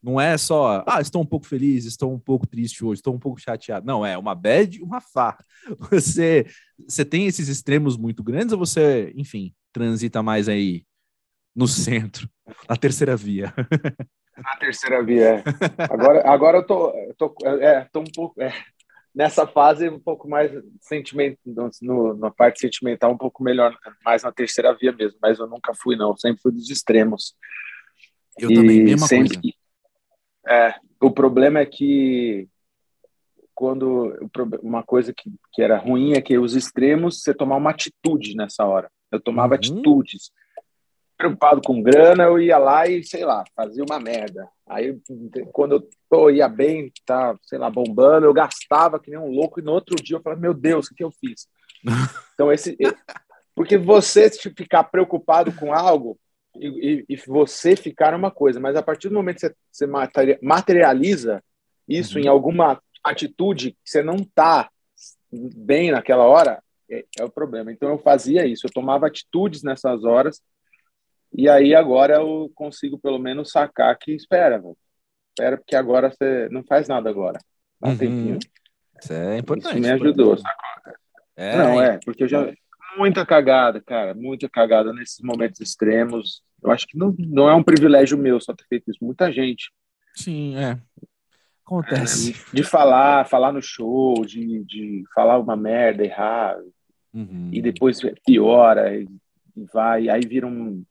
Não 0.01 0.21
é 0.21 0.37
só, 0.37 0.83
ah, 0.85 1.01
estou 1.01 1.21
um 1.21 1.25
pouco 1.25 1.45
feliz, 1.45 1.85
estou 1.85 2.13
um 2.13 2.19
pouco 2.19 2.45
triste 2.45 2.83
hoje, 2.83 2.99
estou 2.99 3.15
um 3.15 3.19
pouco 3.19 3.39
chateado. 3.39 3.85
Não, 3.85 4.05
é 4.05 4.17
uma 4.17 4.35
bad 4.35 4.77
e 4.77 4.83
uma 4.83 5.01
farra. 5.01 5.43
Você, 5.91 6.45
você 6.87 7.03
tem 7.03 7.25
esses 7.25 7.47
extremos 7.49 7.97
muito 7.97 8.23
grandes 8.23 8.53
ou 8.53 8.59
você, 8.59 9.11
enfim, 9.17 9.53
transita 9.73 10.23
mais 10.23 10.47
aí 10.47 10.85
no 11.53 11.67
centro, 11.67 12.29
na 12.69 12.75
terceira 12.75 13.15
via? 13.15 13.53
Na 14.37 14.55
terceira 14.57 15.03
via, 15.03 15.37
é. 15.37 15.43
Agora, 15.89 16.29
agora 16.29 16.57
eu 16.59 16.63
tô, 16.63 16.93
tô, 17.17 17.35
é, 17.45 17.87
tô 17.91 18.01
um 18.01 18.11
pouco 18.13 18.41
é, 18.41 18.53
nessa 19.13 19.47
fase 19.47 19.89
um 19.89 19.99
pouco 19.99 20.29
mais 20.29 20.51
sentimento, 20.79 21.39
no, 21.81 22.13
na 22.15 22.29
parte 22.29 22.59
sentimental 22.59 23.11
um 23.11 23.17
pouco 23.17 23.43
melhor, 23.43 23.75
mais 24.05 24.21
na 24.21 24.31
terceira 24.31 24.73
via 24.73 24.91
mesmo. 24.91 25.17
Mas 25.19 25.39
eu 25.39 25.47
nunca 25.47 25.73
fui 25.73 25.95
não, 25.95 26.15
sempre 26.15 26.41
fui 26.41 26.51
dos 26.51 26.69
extremos. 26.69 27.35
Eu 28.37 28.51
e 28.51 28.55
também, 28.55 28.83
mesma 28.83 29.07
sempre, 29.07 29.41
coisa. 29.41 29.57
É, 30.47 30.75
o 31.01 31.11
problema 31.11 31.59
é 31.59 31.65
que 31.65 32.47
quando 33.55 34.15
uma 34.61 34.83
coisa 34.83 35.11
que, 35.11 35.33
que 35.51 35.63
era 35.63 35.79
ruim 35.79 36.13
é 36.13 36.21
que 36.21 36.37
os 36.37 36.55
extremos 36.55 37.23
você 37.23 37.33
tomar 37.33 37.55
uma 37.55 37.71
atitude 37.71 38.35
nessa 38.35 38.63
hora. 38.65 38.87
Eu 39.11 39.19
tomava 39.19 39.55
uhum. 39.55 39.55
atitudes 39.55 40.31
preocupado 41.17 41.61
com 41.65 41.81
grana, 41.81 42.25
eu 42.25 42.39
ia 42.39 42.57
lá 42.57 42.87
e, 42.87 43.03
sei 43.03 43.25
lá, 43.25 43.43
fazia 43.55 43.83
uma 43.83 43.99
merda. 43.99 44.47
Aí, 44.67 44.97
quando 45.51 45.87
eu 46.11 46.29
ia 46.29 46.47
bem, 46.47 46.91
tá, 47.05 47.35
sei 47.41 47.57
lá, 47.57 47.69
bombando, 47.69 48.27
eu 48.27 48.33
gastava 48.33 48.99
que 48.99 49.09
nem 49.09 49.19
um 49.19 49.31
louco, 49.31 49.59
e 49.59 49.63
no 49.63 49.71
outro 49.71 49.95
dia 49.95 50.17
eu 50.17 50.21
falava, 50.21 50.39
meu 50.39 50.53
Deus, 50.53 50.85
o 50.85 50.89
que, 50.89 50.95
que 50.95 51.03
eu 51.03 51.11
fiz? 51.11 51.47
Então, 52.33 52.51
esse. 52.51 52.77
Porque 53.55 53.79
você 53.79 54.29
ficar 54.29 54.83
preocupado 54.83 55.51
com 55.51 55.73
algo 55.73 56.19
e, 56.55 57.05
e, 57.09 57.15
e 57.15 57.15
você 57.25 57.75
ficar 57.75 58.13
uma 58.13 58.29
coisa, 58.29 58.59
mas 58.59 58.75
a 58.75 58.83
partir 58.83 59.09
do 59.09 59.15
momento 59.15 59.37
que 59.37 59.47
você, 59.47 59.55
você 59.71 59.87
materializa 60.39 61.43
isso 61.89 62.19
uhum. 62.19 62.25
em 62.25 62.27
alguma 62.27 62.79
atitude 63.03 63.71
que 63.71 63.89
você 63.89 64.03
não 64.03 64.17
tá 64.17 64.69
bem 65.31 65.89
naquela 65.89 66.25
hora, 66.25 66.61
é, 66.87 67.03
é 67.17 67.23
o 67.23 67.29
problema. 67.31 67.71
Então, 67.71 67.89
eu 67.89 67.97
fazia 67.97 68.45
isso, 68.45 68.67
eu 68.67 68.71
tomava 68.71 69.07
atitudes 69.07 69.63
nessas 69.63 70.03
horas 70.03 70.39
e 71.37 71.47
aí 71.47 71.75
agora 71.75 72.15
eu 72.15 72.51
consigo 72.55 72.97
pelo 72.97 73.19
menos 73.19 73.51
sacar 73.51 73.95
que 73.95 74.11
espera, 74.11 74.57
velho. 74.57 74.75
espera, 75.29 75.55
porque 75.55 75.75
agora 75.75 76.09
você 76.09 76.49
não 76.49 76.63
faz 76.63 76.87
nada 76.87 77.11
agora. 77.11 77.39
Dá 77.79 77.89
um 77.89 77.91
uhum. 77.91 77.97
tempinho. 77.97 78.39
Isso 78.99 79.13
é 79.13 79.37
importante. 79.37 79.73
Isso 79.73 79.81
me 79.81 79.89
ajudou, 79.91 80.35
saca? 80.35 80.97
É, 81.35 81.55
não, 81.55 81.79
é, 81.79 81.99
porque 82.03 82.23
eu 82.23 82.27
já. 82.27 82.51
Muita 82.97 83.23
cagada, 83.23 83.79
cara, 83.79 84.15
muita 84.15 84.49
cagada 84.49 84.91
nesses 84.91 85.19
momentos 85.21 85.61
extremos. 85.61 86.41
Eu 86.63 86.71
acho 86.71 86.87
que 86.87 86.97
não, 86.97 87.13
não 87.19 87.47
é 87.47 87.53
um 87.53 87.61
privilégio 87.61 88.17
meu 88.17 88.41
só 88.41 88.55
ter 88.55 88.65
feito 88.67 88.89
isso. 88.89 89.05
Muita 89.05 89.31
gente. 89.31 89.71
Sim, 90.15 90.55
é. 90.55 90.79
Acontece. 91.63 92.31
É, 92.31 92.55
de 92.55 92.63
falar, 92.63 93.27
falar 93.27 93.51
no 93.51 93.61
show, 93.61 94.25
de, 94.25 94.63
de 94.63 95.03
falar 95.13 95.37
uma 95.37 95.55
merda, 95.55 96.03
errar, 96.03 96.57
uhum. 97.13 97.51
e 97.53 97.61
depois 97.61 97.99
piora, 98.25 98.95
e 98.95 99.07
vai, 99.71 100.09
aí 100.09 100.21
vira 100.21 100.47
um, 100.47 100.83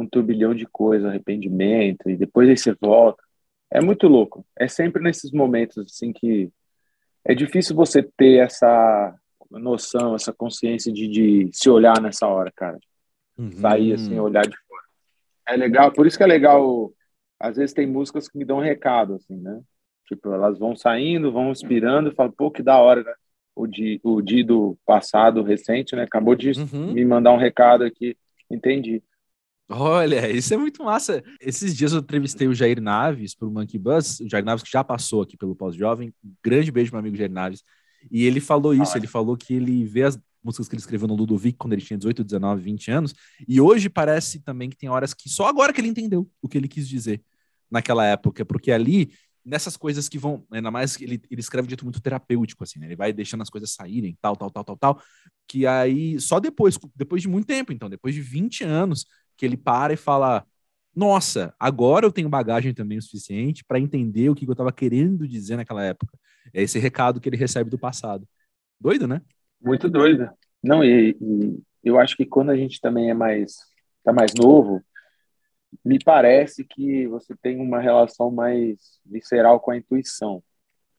um 0.00 0.06
turbilhão 0.06 0.54
de 0.54 0.66
coisas, 0.66 1.08
arrependimento, 1.08 2.08
e 2.08 2.16
depois 2.16 2.48
aí 2.48 2.56
você 2.56 2.74
volta. 2.80 3.22
É 3.70 3.80
muito 3.80 4.06
louco. 4.06 4.44
É 4.58 4.68
sempre 4.68 5.02
nesses 5.02 5.30
momentos 5.32 5.78
assim 5.78 6.12
que 6.12 6.50
é 7.24 7.34
difícil 7.34 7.74
você 7.76 8.02
ter 8.02 8.38
essa 8.44 9.14
noção, 9.50 10.14
essa 10.14 10.32
consciência 10.32 10.92
de, 10.92 11.08
de 11.08 11.50
se 11.52 11.68
olhar 11.70 12.00
nessa 12.00 12.26
hora, 12.26 12.50
cara. 12.54 12.78
Uhum. 13.38 13.52
Sair 13.52 13.94
assim, 13.94 14.18
olhar 14.18 14.42
de 14.42 14.56
fora. 14.66 14.82
É 15.48 15.56
legal, 15.56 15.92
por 15.92 16.06
isso 16.06 16.16
que 16.16 16.24
é 16.24 16.26
legal. 16.26 16.92
Às 17.38 17.56
vezes 17.56 17.74
tem 17.74 17.86
músicas 17.86 18.28
que 18.28 18.38
me 18.38 18.44
dão 18.44 18.58
um 18.58 18.62
recado, 18.62 19.14
assim, 19.14 19.36
né? 19.36 19.60
Tipo, 20.06 20.32
elas 20.32 20.58
vão 20.58 20.76
saindo, 20.76 21.32
vão 21.32 21.50
inspirando, 21.50 22.10
e 22.10 22.14
falo, 22.14 22.32
pô, 22.32 22.50
que 22.50 22.62
da 22.62 22.78
hora, 22.78 23.02
né? 23.02 23.12
O 23.54 23.66
Di, 23.66 24.00
o 24.02 24.20
Di 24.22 24.42
do 24.42 24.78
passado, 24.84 25.42
recente, 25.42 25.94
né? 25.94 26.02
Acabou 26.02 26.34
de 26.34 26.52
uhum. 26.52 26.92
me 26.92 27.04
mandar 27.04 27.32
um 27.32 27.38
recado 27.38 27.84
aqui. 27.84 28.16
Entendi. 28.50 29.02
Olha, 29.68 30.30
isso 30.30 30.52
é 30.52 30.56
muito 30.56 30.84
massa. 30.84 31.22
Esses 31.40 31.74
dias 31.74 31.92
eu 31.92 32.00
entrevistei 32.00 32.46
o 32.46 32.54
Jair 32.54 32.80
Naves 32.80 33.34
para 33.34 33.48
o 33.48 33.50
Monkey 33.50 33.78
Bus, 33.78 34.20
o 34.20 34.28
Jair 34.28 34.44
Naves 34.44 34.62
que 34.62 34.70
já 34.70 34.84
passou 34.84 35.22
aqui 35.22 35.36
pelo 35.36 35.56
Pós-Jovem. 35.56 36.12
grande 36.44 36.70
beijo, 36.70 36.92
meu 36.92 37.00
amigo 37.00 37.16
Jair 37.16 37.30
Naves. 37.30 37.62
E 38.10 38.24
ele 38.24 38.40
falou 38.40 38.74
isso, 38.74 38.94
ah, 38.94 38.98
ele 38.98 39.06
falou 39.06 39.36
que 39.36 39.54
ele 39.54 39.84
vê 39.84 40.02
as 40.02 40.18
músicas 40.42 40.68
que 40.68 40.74
ele 40.74 40.80
escreveu 40.80 41.06
no 41.06 41.14
Ludovic 41.14 41.56
quando 41.56 41.72
ele 41.72 41.82
tinha 41.82 41.96
18, 41.96 42.24
19, 42.24 42.62
20 42.62 42.90
anos, 42.90 43.14
e 43.46 43.60
hoje 43.60 43.88
parece 43.88 44.40
também 44.40 44.68
que 44.68 44.76
tem 44.76 44.88
horas 44.88 45.14
que 45.14 45.28
só 45.28 45.46
agora 45.46 45.72
que 45.72 45.80
ele 45.80 45.88
entendeu 45.88 46.28
o 46.42 46.48
que 46.48 46.58
ele 46.58 46.66
quis 46.66 46.88
dizer 46.88 47.22
naquela 47.70 48.04
época, 48.04 48.44
porque 48.44 48.72
ali 48.72 49.12
nessas 49.44 49.76
coisas 49.76 50.08
que 50.08 50.18
vão, 50.18 50.44
ainda 50.52 50.70
mais 50.70 51.00
ele, 51.00 51.20
ele 51.30 51.40
escreve 51.40 51.66
de 51.66 51.72
jeito 51.72 51.84
muito 51.84 52.00
terapêutico, 52.00 52.62
assim, 52.62 52.78
né? 52.78 52.86
Ele 52.86 52.96
vai 52.96 53.12
deixando 53.12 53.42
as 53.42 53.50
coisas 53.50 53.72
saírem, 53.72 54.16
tal, 54.20 54.36
tal, 54.36 54.50
tal, 54.50 54.64
tal, 54.64 54.76
tal, 54.76 55.02
que 55.48 55.66
aí, 55.66 56.20
só 56.20 56.38
depois, 56.38 56.78
depois 56.94 57.22
de 57.22 57.28
muito 57.28 57.46
tempo, 57.46 57.72
então, 57.72 57.90
depois 57.90 58.14
de 58.14 58.20
20 58.20 58.62
anos, 58.62 59.04
que 59.36 59.44
ele 59.44 59.56
para 59.56 59.92
e 59.92 59.96
fala: 59.96 60.46
Nossa, 60.94 61.54
agora 61.58 62.06
eu 62.06 62.12
tenho 62.12 62.28
bagagem 62.28 62.74
também 62.74 62.98
o 62.98 63.02
suficiente 63.02 63.64
para 63.64 63.80
entender 63.80 64.28
o 64.28 64.34
que 64.34 64.46
eu 64.46 64.52
estava 64.52 64.72
querendo 64.72 65.26
dizer 65.26 65.56
naquela 65.56 65.84
época. 65.84 66.18
É 66.52 66.62
esse 66.62 66.78
recado 66.78 67.20
que 67.20 67.28
ele 67.28 67.36
recebe 67.36 67.70
do 67.70 67.78
passado. 67.78 68.26
Doido, 68.80 69.06
né? 69.06 69.22
Muito 69.60 69.88
doido. 69.88 70.28
Não, 70.62 70.84
e, 70.84 71.16
e 71.20 71.62
eu 71.84 71.98
acho 71.98 72.16
que 72.16 72.26
quando 72.26 72.50
a 72.50 72.56
gente 72.56 72.80
também 72.80 73.10
é 73.10 73.14
mais 73.14 73.56
tá 74.02 74.12
mais 74.12 74.32
novo, 74.34 74.82
me 75.84 75.98
parece 75.98 76.64
que 76.64 77.06
você 77.06 77.34
tem 77.36 77.60
uma 77.60 77.80
relação 77.80 78.30
mais 78.30 79.00
visceral 79.06 79.60
com 79.60 79.70
a 79.70 79.76
intuição. 79.76 80.42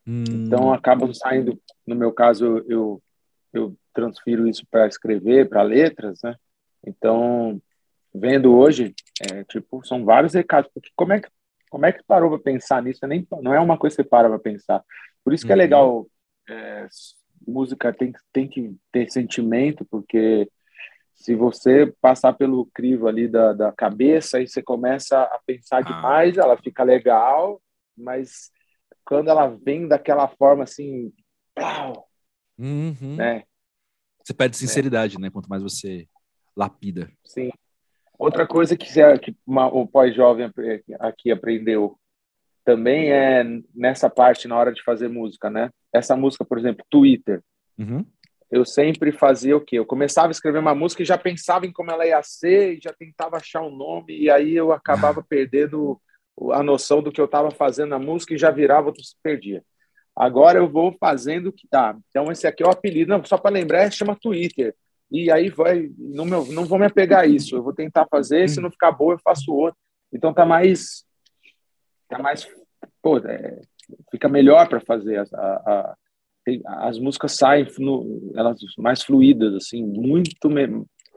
Hum. 0.07 0.23
Então 0.27 0.73
acaba 0.73 1.11
saindo, 1.13 1.59
no 1.85 1.95
meu 1.95 2.11
caso, 2.11 2.63
eu, 2.67 3.01
eu 3.53 3.75
transfiro 3.93 4.47
isso 4.47 4.65
para 4.69 4.87
escrever, 4.87 5.47
para 5.47 5.61
letras, 5.61 6.19
né? 6.23 6.35
Então, 6.85 7.61
vendo 8.13 8.55
hoje, 8.55 8.93
é, 9.31 9.43
tipo, 9.45 9.83
são 9.85 10.05
vários 10.05 10.33
recados, 10.33 10.69
porque 10.73 10.89
como 10.95 11.13
é 11.13 11.19
que 11.21 11.29
como 11.73 11.87
é 11.87 11.91
que 11.91 12.03
parou 12.03 12.29
para 12.29 12.39
pensar 12.39 12.83
nisso? 12.83 12.99
Nem, 13.07 13.27
não 13.41 13.51
é 13.51 13.59
uma 13.59 13.79
coisa 13.79 13.95
que 13.95 14.03
você 14.03 14.07
para 14.07 14.29
para 14.29 14.37
pensar. 14.37 14.83
Por 15.23 15.33
isso 15.33 15.43
que 15.43 15.51
é 15.51 15.55
uhum. 15.55 15.61
é 15.61 15.63
legal, 15.63 16.07
é, 16.47 16.87
música 17.47 17.91
tem, 17.91 18.13
tem 18.31 18.47
que 18.47 18.75
ter 18.91 19.09
sentimento, 19.09 19.83
porque 19.85 20.47
se 21.15 21.33
você 21.33 21.91
passar 21.99 22.33
pelo 22.33 22.67
crivo 22.75 23.07
ali 23.07 23.27
da, 23.27 23.53
da 23.53 23.71
cabeça, 23.71 24.37
aí 24.37 24.47
você 24.47 24.61
começa 24.61 25.19
a 25.19 25.39
pensar 25.47 25.77
ah. 25.77 25.81
demais, 25.81 26.37
ela 26.37 26.55
fica 26.57 26.83
legal, 26.83 27.59
mas 27.97 28.51
quando 29.03 29.29
ela 29.29 29.47
vem 29.47 29.87
daquela 29.87 30.27
forma 30.27 30.65
assim, 30.65 31.11
uhum. 32.55 33.15
né? 33.15 33.45
Você 34.23 34.33
perde 34.33 34.57
sinceridade, 34.57 35.17
é. 35.17 35.19
né? 35.19 35.31
Quanto 35.31 35.49
mais 35.49 35.63
você 35.63 36.07
lapida. 36.55 37.11
Sim. 37.25 37.49
Outra 38.17 38.47
coisa 38.47 38.77
que, 38.77 38.87
que 39.19 39.35
uma, 39.45 39.67
o 39.67 39.87
pós-jovem 39.87 40.51
aqui 40.99 41.31
aprendeu 41.31 41.97
também 42.63 43.11
é 43.11 43.43
nessa 43.73 44.09
parte 44.09 44.47
na 44.47 44.57
hora 44.57 44.71
de 44.71 44.83
fazer 44.83 45.09
música, 45.09 45.49
né? 45.49 45.69
Essa 45.91 46.15
música, 46.15 46.45
por 46.45 46.57
exemplo, 46.57 46.85
Twitter. 46.89 47.41
Uhum. 47.77 48.05
Eu 48.49 48.63
sempre 48.63 49.11
fazia 49.11 49.57
o 49.57 49.61
quê? 49.61 49.79
Eu 49.79 49.85
começava 49.85 50.27
a 50.27 50.31
escrever 50.31 50.59
uma 50.59 50.75
música 50.75 51.01
e 51.01 51.05
já 51.05 51.17
pensava 51.17 51.65
em 51.65 51.71
como 51.71 51.91
ela 51.91 52.05
ia 52.05 52.21
ser, 52.23 52.77
e 52.77 52.79
já 52.81 52.93
tentava 52.93 53.37
achar 53.37 53.61
um 53.61 53.75
nome, 53.75 54.15
e 54.17 54.29
aí 54.29 54.55
eu 54.55 54.71
acabava 54.71 55.23
perdendo 55.27 55.99
a 56.51 56.63
noção 56.63 57.01
do 57.01 57.11
que 57.11 57.19
eu 57.19 57.25
estava 57.25 57.51
fazendo 57.51 57.89
na 57.89 57.99
música 57.99 58.33
e 58.33 58.37
já 58.37 58.51
virava 58.51 58.87
outro 58.87 59.03
se 59.03 59.15
perdia. 59.21 59.63
Agora 60.15 60.59
eu 60.59 60.69
vou 60.69 60.95
fazendo 60.99 61.47
o 61.47 61.53
que 61.53 61.67
dá. 61.69 61.97
Então 62.09 62.31
esse 62.31 62.45
aqui 62.45 62.63
é 62.63 62.67
o 62.67 62.71
apelido, 62.71 63.09
não, 63.09 63.25
só 63.25 63.37
para 63.37 63.51
lembrar, 63.51 63.91
chama 63.91 64.15
Twitter 64.15 64.75
e 65.13 65.29
aí 65.29 65.49
vai, 65.49 65.91
não, 65.95 66.25
meu, 66.25 66.43
não 66.47 66.65
vou 66.65 66.79
me 66.79 66.87
apegar 66.87 67.21
a 67.21 67.27
isso, 67.27 67.55
eu 67.55 67.61
vou 67.61 67.71
tentar 67.71 68.07
fazer, 68.09 68.49
se 68.49 68.59
não 68.59 68.71
ficar 68.71 68.91
boa, 68.91 69.13
eu 69.13 69.19
faço 69.19 69.53
outro. 69.53 69.79
Então 70.11 70.33
tá 70.33 70.43
mais, 70.43 71.05
tá 72.09 72.17
mais, 72.17 72.47
pô, 72.99 73.19
é, 73.19 73.61
fica 74.09 74.27
melhor 74.27 74.67
para 74.67 74.81
fazer. 74.81 75.19
A, 75.19 75.23
a, 75.35 75.95
a, 76.67 76.87
as 76.87 76.97
músicas 76.97 77.33
saem, 77.33 77.67
no, 77.77 78.31
elas 78.35 78.59
mais 78.79 79.03
fluídas, 79.03 79.53
assim, 79.53 79.83
muito, 79.83 80.49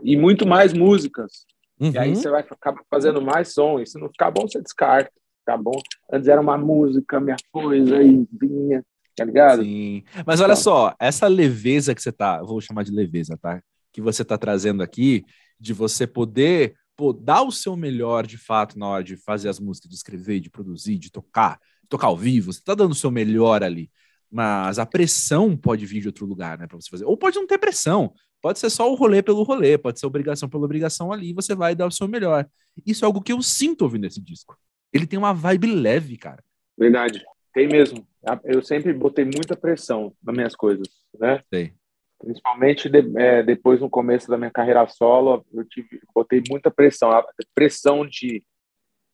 e 0.02 0.14
muito 0.14 0.46
mais 0.46 0.74
músicas. 0.74 1.46
Uhum. 1.80 1.92
E 1.92 1.98
aí 1.98 2.14
você 2.14 2.28
vai 2.28 2.42
acabar 2.42 2.82
fazendo 2.90 3.22
mais 3.22 3.54
som, 3.54 3.80
e 3.80 3.86
se 3.86 3.98
não 3.98 4.10
ficar 4.10 4.30
bom, 4.30 4.46
você 4.46 4.60
descarta. 4.60 5.10
Ficar 5.38 5.56
bom. 5.56 5.78
Antes 6.12 6.28
era 6.28 6.40
uma 6.40 6.58
música, 6.58 7.18
minha 7.18 7.36
coisa, 7.50 8.02
e 8.02 8.28
vinha, 8.30 8.84
tá 9.16 9.24
ligado? 9.24 9.62
Sim. 9.62 10.02
Mas 10.26 10.40
olha 10.42 10.52
então. 10.52 10.62
só, 10.62 10.94
essa 11.00 11.26
leveza 11.26 11.94
que 11.94 12.02
você 12.02 12.12
tá, 12.12 12.42
vou 12.42 12.60
chamar 12.60 12.82
de 12.82 12.92
leveza, 12.92 13.38
tá? 13.40 13.62
Que 13.96 14.02
você 14.02 14.20
está 14.20 14.36
trazendo 14.36 14.82
aqui, 14.82 15.24
de 15.58 15.72
você 15.72 16.06
poder 16.06 16.76
pô, 16.94 17.14
dar 17.14 17.40
o 17.40 17.50
seu 17.50 17.74
melhor 17.74 18.26
de 18.26 18.36
fato 18.36 18.78
na 18.78 18.86
hora 18.86 19.02
de 19.02 19.16
fazer 19.16 19.48
as 19.48 19.58
músicas, 19.58 19.88
de 19.88 19.96
escrever, 19.96 20.38
de 20.38 20.50
produzir, 20.50 20.98
de 20.98 21.10
tocar, 21.10 21.58
tocar 21.88 22.08
ao 22.08 22.16
vivo, 22.16 22.52
você 22.52 22.58
está 22.58 22.74
dando 22.74 22.92
o 22.92 22.94
seu 22.94 23.10
melhor 23.10 23.64
ali. 23.64 23.90
Mas 24.30 24.78
a 24.78 24.84
pressão 24.84 25.56
pode 25.56 25.86
vir 25.86 26.02
de 26.02 26.08
outro 26.08 26.26
lugar, 26.26 26.58
né, 26.58 26.66
para 26.66 26.78
você 26.78 26.90
fazer. 26.90 27.06
Ou 27.06 27.16
pode 27.16 27.36
não 27.36 27.46
ter 27.46 27.56
pressão, 27.56 28.12
pode 28.42 28.58
ser 28.58 28.68
só 28.68 28.92
o 28.92 28.94
rolê 28.94 29.22
pelo 29.22 29.42
rolê, 29.44 29.78
pode 29.78 29.98
ser 29.98 30.04
obrigação 30.04 30.46
pela 30.46 30.66
obrigação 30.66 31.10
ali, 31.10 31.32
você 31.32 31.54
vai 31.54 31.74
dar 31.74 31.86
o 31.86 31.90
seu 31.90 32.06
melhor. 32.06 32.46
Isso 32.84 33.02
é 33.02 33.06
algo 33.06 33.22
que 33.22 33.32
eu 33.32 33.40
sinto 33.40 33.80
ouvindo 33.80 34.04
esse 34.06 34.20
disco. 34.20 34.58
Ele 34.92 35.06
tem 35.06 35.18
uma 35.18 35.32
vibe 35.32 35.68
leve, 35.68 36.18
cara. 36.18 36.44
Verdade. 36.76 37.24
Tem 37.54 37.66
mesmo. 37.66 38.06
Eu 38.44 38.60
sempre 38.62 38.92
botei 38.92 39.24
muita 39.24 39.56
pressão 39.56 40.12
nas 40.22 40.36
minhas 40.36 40.54
coisas, 40.54 40.86
né? 41.18 41.42
Sei. 41.48 41.72
Principalmente 42.18 42.88
de, 42.88 43.02
é, 43.18 43.42
depois 43.42 43.80
no 43.80 43.90
começo 43.90 44.28
da 44.28 44.38
minha 44.38 44.50
carreira 44.50 44.86
solo, 44.88 45.44
eu 45.52 45.64
tive, 45.64 46.00
botei 46.14 46.42
muita 46.48 46.70
pressão, 46.70 47.10
a 47.10 47.24
pressão 47.54 48.06
de 48.06 48.42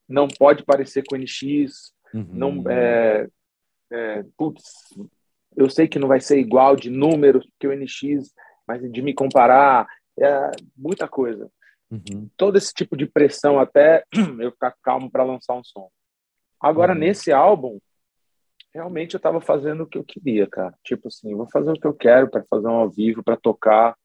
não 0.09 0.29
pode 0.29 0.65
parecer 0.65 1.03
com 1.09 1.17
o 1.17 1.19
NX, 1.19 1.93
uhum. 2.15 2.27
não 2.31 2.71
é, 2.71 3.27
é, 3.91 4.25
putz, 4.37 4.63
eu 5.57 5.69
sei 5.69 5.89
que 5.89 5.99
não 5.99 6.09
vai 6.09 6.21
ser 6.21 6.39
igual 6.39 6.77
de 6.77 6.91
números 6.91 7.47
que 7.59 7.67
o 7.67 7.77
NX, 7.77 8.33
mas 8.67 8.81
de 8.91 9.03
me 9.03 9.13
comparar, 9.13 9.87
é 10.19 10.51
muita 10.77 11.09
coisa. 11.09 11.51
Uhum. 11.91 12.29
Todo 12.37 12.57
esse 12.57 12.73
tipo 12.73 12.97
de 12.97 13.07
pressão 13.07 13.59
até 13.59 14.05
eu 14.41 14.53
ficar 14.53 14.75
calmo 14.83 15.11
para 15.11 15.25
lançar 15.25 15.55
um 15.55 15.65
som. 15.65 15.91
Agora, 16.61 16.93
uhum. 16.93 16.99
nesse 16.99 17.33
álbum, 17.33 17.79
realmente 18.75 19.15
eu 19.15 19.19
estava 19.19 19.41
fazendo 19.41 19.83
o 19.83 19.87
que 19.87 19.99
eu 19.99 20.05
queria, 20.05 20.47
cara. 20.47 20.75
Tipo 20.83 21.09
assim, 21.09 21.35
vou 21.35 21.49
fazer 21.51 21.71
o 21.71 21.79
que 21.79 21.87
eu 21.87 21.95
quero 21.95 22.31
para 22.31 22.45
fazer 22.49 22.67
um 22.67 22.77
ao 22.77 22.91
vivo, 22.91 23.23
para 23.23 23.37
tocar, 23.37 23.97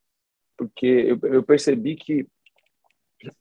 porque 0.58 0.86
eu, 0.86 1.20
eu 1.32 1.44
percebi 1.44 1.96
que 1.96 2.28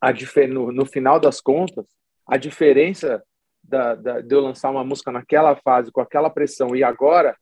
a 0.01 0.13
no, 0.49 0.73
no 0.73 0.87
final 0.87 1.19
das 1.21 1.41
contas, 1.41 1.87
a 2.27 2.37
diferença 2.37 3.23
da, 3.63 3.95
da, 3.95 4.21
de 4.21 4.35
eu 4.35 4.41
lançar 4.41 4.71
uma 4.71 4.85
música 4.85 5.11
naquela 5.11 5.57
fase, 5.57 5.91
com 5.91 6.01
aquela 6.01 6.31
pressão, 6.31 6.75
e 6.75 6.83
agora, 6.83 7.37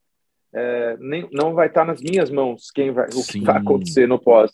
é, 0.52 0.96
nem, 0.98 1.28
não 1.32 1.54
vai 1.54 1.68
estar 1.68 1.84
nas 1.84 2.00
minhas 2.00 2.30
mãos 2.30 2.70
quem 2.70 2.90
vai, 2.90 3.08
o 3.08 3.26
que 3.26 3.40
vai 3.40 3.58
acontecer 3.58 4.08
no 4.08 4.18
pós. 4.18 4.52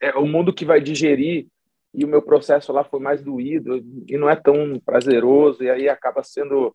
É 0.00 0.14
o 0.16 0.26
mundo 0.26 0.52
que 0.52 0.64
vai 0.64 0.80
digerir, 0.80 1.48
e 1.92 2.04
o 2.04 2.08
meu 2.08 2.22
processo 2.22 2.72
lá 2.72 2.84
foi 2.84 3.00
mais 3.00 3.22
doído, 3.22 3.76
e 4.06 4.16
não 4.16 4.28
é 4.28 4.36
tão 4.36 4.78
prazeroso, 4.84 5.62
e 5.64 5.70
aí 5.70 5.88
acaba 5.88 6.22
sendo 6.22 6.74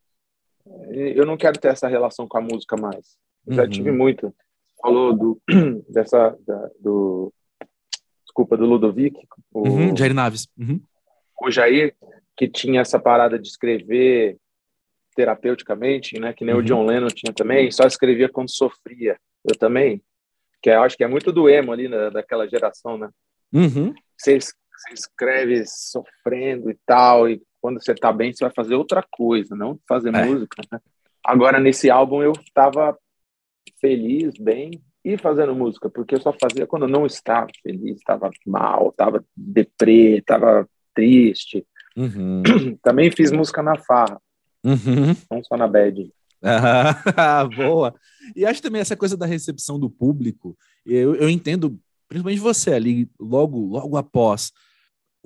eu 0.89 1.25
não 1.25 1.37
quero 1.37 1.59
ter 1.59 1.69
essa 1.69 1.87
relação 1.87 2.27
com 2.27 2.37
a 2.37 2.41
música 2.41 2.75
mais. 2.75 3.17
uhum. 3.47 3.55
Já 3.55 3.67
tive 3.67 3.91
muito. 3.91 4.33
Falou 4.81 5.13
do 5.13 5.41
dessa 5.89 6.37
da, 6.45 6.69
do 6.79 7.33
desculpa 8.23 8.57
do 8.57 8.65
Ludovic, 8.65 9.17
o 9.53 9.67
uhum, 9.67 9.95
Jair 9.95 10.13
Naves. 10.13 10.47
Uhum. 10.57 10.81
O 11.41 11.49
Jair 11.49 11.95
que 12.35 12.47
tinha 12.47 12.81
essa 12.81 12.99
parada 12.99 13.39
de 13.39 13.47
escrever 13.47 14.37
terapeuticamente, 15.15 16.19
né? 16.19 16.33
Que 16.33 16.43
nem 16.43 16.53
uhum. 16.53 16.59
o 16.59 16.63
John 16.63 16.85
Lennon 16.85 17.07
tinha 17.07 17.33
também, 17.33 17.71
só 17.71 17.87
escrevia 17.87 18.27
quando 18.27 18.51
sofria. 18.51 19.17
Eu 19.49 19.57
também, 19.57 20.01
que 20.61 20.69
eu 20.69 20.81
acho 20.81 20.97
que 20.97 21.03
é 21.03 21.07
muito 21.07 21.31
do 21.31 21.47
emo 21.49 21.71
ali 21.71 21.87
né, 21.87 22.09
daquela 22.09 22.47
geração, 22.47 22.97
né? 22.97 23.09
Uhum. 23.53 23.93
Você, 24.17 24.37
você 24.37 24.93
escreve 24.93 25.63
sofrendo 25.65 26.69
e 26.69 26.77
tal, 26.85 27.29
e 27.29 27.41
quando 27.65 27.83
você 27.83 27.95
tá 27.95 28.13
bem, 28.13 28.31
você 28.31 28.45
vai 28.45 28.53
fazer 28.53 28.75
outra 28.75 29.03
coisa, 29.09 29.55
não 29.55 29.79
fazer 29.87 30.13
é. 30.13 30.23
música. 30.23 30.61
Né? 30.71 30.79
Agora, 31.25 31.59
nesse 31.59 31.89
álbum, 31.89 32.21
eu 32.21 32.31
tava 32.53 32.95
feliz, 33.81 34.35
bem, 34.35 34.69
e 35.03 35.17
fazendo 35.17 35.55
música, 35.55 35.89
porque 35.89 36.13
eu 36.13 36.21
só 36.21 36.31
fazia 36.31 36.67
quando 36.67 36.83
eu 36.83 36.89
não 36.89 37.07
estava 37.07 37.47
feliz, 37.63 37.97
estava 37.97 38.29
mal, 38.45 38.89
estava 38.89 39.25
deprê, 39.35 40.19
estava 40.19 40.69
triste. 40.93 41.65
Uhum. 41.97 42.43
Também 42.83 43.09
fiz 43.09 43.31
música 43.31 43.63
na 43.63 43.75
farra, 43.79 44.21
uhum. 44.63 45.15
não 45.31 45.43
só 45.43 45.57
na 45.57 45.67
bad. 45.67 46.07
Ah, 46.43 47.45
boa. 47.57 47.95
E 48.35 48.45
acho 48.45 48.61
também 48.61 48.79
essa 48.79 48.95
coisa 48.95 49.17
da 49.17 49.25
recepção 49.25 49.79
do 49.79 49.89
público, 49.89 50.55
eu, 50.85 51.15
eu 51.15 51.27
entendo, 51.31 51.79
principalmente 52.07 52.41
você 52.41 52.73
ali, 52.73 53.09
logo, 53.19 53.57
logo 53.59 53.97
após 53.97 54.51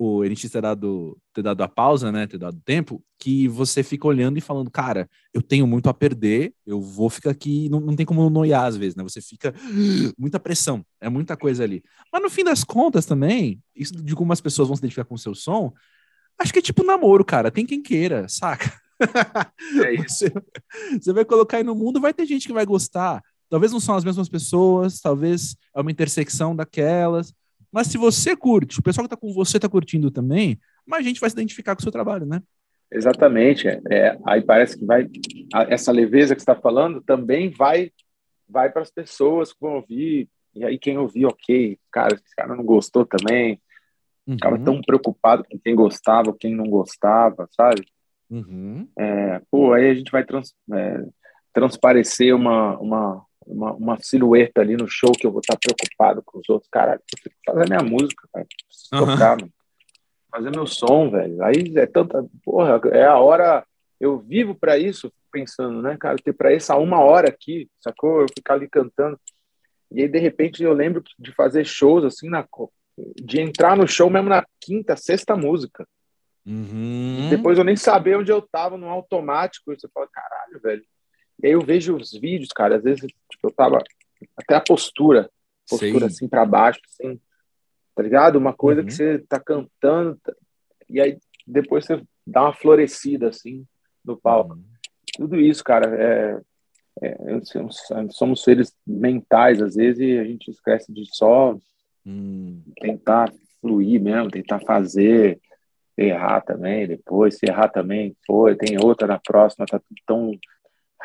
o 0.02 0.24
NX 0.24 0.50
ter 0.50 0.62
dado, 0.62 1.18
ter 1.34 1.42
dado 1.42 1.62
a 1.62 1.68
pausa, 1.68 2.10
né, 2.10 2.26
ter 2.26 2.38
dado 2.38 2.58
tempo, 2.64 3.04
que 3.18 3.46
você 3.46 3.82
fica 3.82 4.08
olhando 4.08 4.38
e 4.38 4.40
falando, 4.40 4.70
cara, 4.70 5.06
eu 5.30 5.42
tenho 5.42 5.66
muito 5.66 5.90
a 5.90 5.94
perder, 5.94 6.54
eu 6.64 6.80
vou 6.80 7.10
ficar 7.10 7.32
aqui, 7.32 7.68
não, 7.68 7.80
não 7.80 7.94
tem 7.94 8.06
como 8.06 8.30
noiar 8.30 8.64
às 8.64 8.78
vezes, 8.78 8.96
né, 8.96 9.02
você 9.02 9.20
fica, 9.20 9.52
muita 10.16 10.40
pressão, 10.40 10.82
é 11.02 11.10
muita 11.10 11.36
coisa 11.36 11.64
ali. 11.64 11.82
Mas 12.10 12.22
no 12.22 12.30
fim 12.30 12.42
das 12.42 12.64
contas 12.64 13.04
também, 13.04 13.60
isso 13.76 13.92
de 13.92 14.14
como 14.14 14.32
as 14.32 14.40
pessoas 14.40 14.68
vão 14.68 14.74
se 14.74 14.80
identificar 14.80 15.04
com 15.04 15.16
o 15.16 15.18
seu 15.18 15.34
som, 15.34 15.70
acho 16.38 16.50
que 16.50 16.60
é 16.60 16.62
tipo 16.62 16.82
namoro, 16.82 17.22
cara, 17.22 17.50
tem 17.50 17.66
quem 17.66 17.82
queira, 17.82 18.26
saca? 18.26 18.72
É 19.84 19.94
isso. 19.94 20.24
Você, 20.28 20.32
você 21.00 21.12
vai 21.12 21.24
colocar 21.24 21.56
aí 21.56 21.62
no 21.62 21.74
mundo, 21.74 22.00
vai 22.00 22.12
ter 22.12 22.26
gente 22.26 22.46
que 22.46 22.52
vai 22.52 22.66
gostar. 22.66 23.22
Talvez 23.48 23.72
não 23.72 23.80
são 23.80 23.96
as 23.96 24.04
mesmas 24.04 24.28
pessoas, 24.28 25.00
talvez 25.00 25.56
é 25.74 25.80
uma 25.80 25.90
intersecção 25.90 26.54
daquelas, 26.54 27.32
mas 27.72 27.86
se 27.86 27.98
você 27.98 28.36
curte, 28.36 28.80
o 28.80 28.82
pessoal 28.82 29.06
que 29.06 29.14
está 29.14 29.20
com 29.20 29.32
você 29.32 29.58
está 29.58 29.68
curtindo 29.68 30.10
também, 30.10 30.58
mais 30.86 31.04
gente 31.04 31.20
vai 31.20 31.30
se 31.30 31.36
identificar 31.36 31.74
com 31.74 31.80
o 31.80 31.82
seu 31.82 31.92
trabalho, 31.92 32.26
né? 32.26 32.42
Exatamente. 32.92 33.68
É, 33.68 34.18
aí 34.26 34.42
parece 34.42 34.78
que 34.78 34.84
vai 34.84 35.08
essa 35.68 35.92
leveza 35.92 36.34
que 36.34 36.40
está 36.40 36.56
falando 36.56 37.00
também 37.00 37.50
vai 37.50 37.92
vai 38.48 38.68
para 38.70 38.82
as 38.82 38.90
pessoas 38.90 39.52
que 39.52 39.60
vão 39.60 39.76
ouvir 39.76 40.28
e 40.54 40.64
aí 40.64 40.78
quem 40.78 40.98
ouvir, 40.98 41.26
ok, 41.26 41.78
cara, 41.92 42.14
esse 42.14 42.34
cara 42.34 42.56
não 42.56 42.64
gostou 42.64 43.06
também, 43.06 43.60
uhum. 44.26 44.34
ficava 44.34 44.58
tão 44.58 44.80
preocupado 44.80 45.44
com 45.44 45.58
quem 45.58 45.74
gostava, 45.74 46.36
quem 46.38 46.54
não 46.54 46.64
gostava, 46.64 47.48
sabe? 47.52 47.86
Uhum. 48.28 48.88
É, 48.98 49.40
pô, 49.50 49.72
aí 49.72 49.90
a 49.90 49.94
gente 49.94 50.10
vai 50.10 50.24
trans, 50.24 50.52
é, 50.72 51.04
transparecer 51.52 52.34
uma, 52.34 52.78
uma, 52.78 53.24
uma, 53.50 53.72
uma, 53.72 53.98
silhueta 54.00 54.60
ali 54.60 54.76
no 54.76 54.86
show 54.88 55.12
que 55.12 55.26
eu 55.26 55.32
vou 55.32 55.40
estar 55.40 55.56
preocupado 55.58 56.22
com 56.22 56.38
os 56.38 56.48
outros. 56.48 56.68
Caralho, 56.70 57.00
eu 57.00 57.22
tenho 57.22 57.36
que 57.36 57.52
fazer 57.52 57.68
minha 57.68 57.82
música, 57.82 58.28
cara. 58.32 58.46
Preciso 58.66 58.94
uhum. 58.94 59.12
tocar, 59.12 59.36
mano. 59.40 59.52
Fazer 60.30 60.50
meu 60.50 60.66
som, 60.66 61.10
velho. 61.10 61.42
Aí 61.42 61.72
é 61.76 61.86
tanta. 61.86 62.24
Porra, 62.44 62.80
é 62.92 63.04
a 63.04 63.18
hora. 63.18 63.64
Eu 63.98 64.18
vivo 64.18 64.54
para 64.54 64.78
isso, 64.78 65.12
pensando, 65.30 65.82
né, 65.82 65.96
cara? 65.98 66.16
Ter 66.16 66.32
para 66.32 66.52
essa 66.52 66.76
uma 66.76 67.00
hora 67.00 67.28
aqui, 67.28 67.68
sacou? 67.80 68.22
Eu 68.22 68.26
ficar 68.34 68.54
ali 68.54 68.68
cantando. 68.68 69.18
E 69.90 70.02
aí, 70.02 70.08
de 70.08 70.18
repente, 70.18 70.62
eu 70.62 70.72
lembro 70.72 71.02
de 71.18 71.32
fazer 71.32 71.64
shows 71.64 72.04
assim, 72.04 72.30
na, 72.30 72.46
de 73.16 73.40
entrar 73.40 73.76
no 73.76 73.86
show 73.86 74.08
mesmo 74.08 74.28
na 74.28 74.46
quinta, 74.60 74.96
sexta 74.96 75.36
música. 75.36 75.86
Uhum. 76.46 77.28
Depois 77.28 77.58
eu 77.58 77.64
nem 77.64 77.76
sabia 77.76 78.18
onde 78.18 78.32
eu 78.32 78.40
tava 78.40 78.76
no 78.76 78.88
automático. 78.88 79.72
E 79.72 79.78
você 79.78 79.88
fala, 79.92 80.08
caralho, 80.10 80.60
velho. 80.62 80.84
E 81.42 81.46
aí 81.46 81.52
eu 81.52 81.60
vejo 81.60 81.96
os 81.96 82.12
vídeos, 82.12 82.50
cara, 82.50 82.76
às 82.76 82.82
vezes 82.82 83.00
tipo, 83.00 83.46
eu 83.46 83.50
tava 83.50 83.82
até 84.36 84.54
a 84.54 84.60
postura, 84.60 85.30
postura 85.68 86.08
Sim. 86.08 86.14
assim 86.14 86.28
para 86.28 86.44
baixo, 86.44 86.80
assim, 86.86 87.20
tá 87.94 88.02
ligado? 88.02 88.36
Uma 88.36 88.52
coisa 88.52 88.80
uhum. 88.80 88.86
que 88.86 88.92
você 88.92 89.18
tá 89.28 89.40
cantando 89.40 90.18
tá, 90.22 90.32
e 90.88 91.00
aí 91.00 91.18
depois 91.46 91.84
você 91.84 92.02
dá 92.26 92.42
uma 92.42 92.52
florescida 92.52 93.28
assim 93.28 93.66
no 94.04 94.16
palco. 94.16 94.54
Uhum. 94.54 94.64
Tudo 95.16 95.40
isso, 95.40 95.64
cara, 95.64 95.86
é, 95.96 96.40
é, 97.02 97.40
somos 98.10 98.42
seres 98.42 98.74
mentais 98.86 99.60
às 99.62 99.74
vezes 99.74 100.00
e 100.00 100.18
a 100.18 100.24
gente 100.24 100.50
esquece 100.50 100.92
de 100.92 101.04
só 101.14 101.56
uhum. 102.04 102.62
tentar 102.80 103.32
fluir 103.60 104.00
mesmo, 104.00 104.30
tentar 104.30 104.60
fazer, 104.60 105.40
errar 105.96 106.40
também 106.40 106.86
depois, 106.86 107.36
se 107.38 107.46
errar 107.46 107.68
também, 107.68 108.16
foi, 108.26 108.56
tem 108.56 108.76
outra 108.82 109.06
na 109.06 109.18
próxima, 109.18 109.66
tá 109.66 109.78
tudo 109.78 110.00
tão 110.06 110.32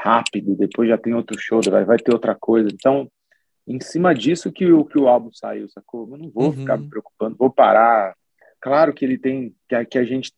rápido, 0.05 0.55
depois 0.55 0.87
já 0.87 0.97
tem 0.97 1.15
outro 1.15 1.35
show, 1.39 1.59
vai, 1.67 1.83
vai 1.83 1.97
ter 1.97 2.13
outra 2.13 2.35
coisa. 2.35 2.69
Então, 2.71 3.09
em 3.67 3.79
cima 3.79 4.13
disso 4.13 4.51
que 4.51 4.71
o, 4.71 4.85
que 4.85 4.99
o 4.99 5.07
álbum 5.07 5.31
saiu, 5.33 5.67
sacou? 5.69 6.07
Eu 6.11 6.17
não 6.17 6.29
vou 6.29 6.45
uhum. 6.45 6.53
ficar 6.53 6.77
me 6.77 6.87
preocupando, 6.87 7.35
vou 7.35 7.49
parar. 7.49 8.15
Claro 8.61 8.93
que 8.93 9.03
ele 9.03 9.17
tem, 9.17 9.55
que 9.67 9.73
a, 9.73 9.83
que 9.83 9.97
a 9.97 10.03
gente, 10.03 10.31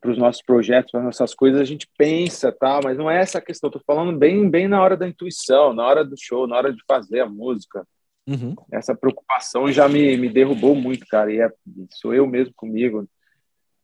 para 0.00 0.10
os 0.10 0.18
nossos 0.18 0.42
projetos, 0.42 0.90
para 0.90 1.00
nossas 1.02 1.32
coisas, 1.34 1.60
a 1.60 1.64
gente 1.64 1.88
pensa, 1.96 2.50
tá? 2.50 2.80
mas 2.82 2.98
não 2.98 3.08
é 3.08 3.20
essa 3.20 3.38
a 3.38 3.42
questão. 3.42 3.68
Estou 3.68 3.82
falando 3.86 4.18
bem, 4.18 4.50
bem 4.50 4.66
na 4.66 4.82
hora 4.82 4.96
da 4.96 5.06
intuição, 5.06 5.72
na 5.72 5.86
hora 5.86 6.04
do 6.04 6.16
show, 6.18 6.48
na 6.48 6.56
hora 6.56 6.72
de 6.72 6.82
fazer 6.88 7.20
a 7.20 7.28
música. 7.28 7.86
Uhum. 8.26 8.56
Essa 8.72 8.94
preocupação 8.94 9.70
já 9.70 9.88
me, 9.88 10.16
me 10.16 10.28
derrubou 10.28 10.74
muito, 10.74 11.06
cara, 11.06 11.32
e 11.32 11.40
é, 11.40 11.48
sou 11.92 12.12
eu 12.12 12.26
mesmo 12.26 12.52
comigo, 12.54 13.08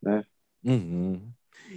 né? 0.03 0.24
Uhum. 0.64 1.20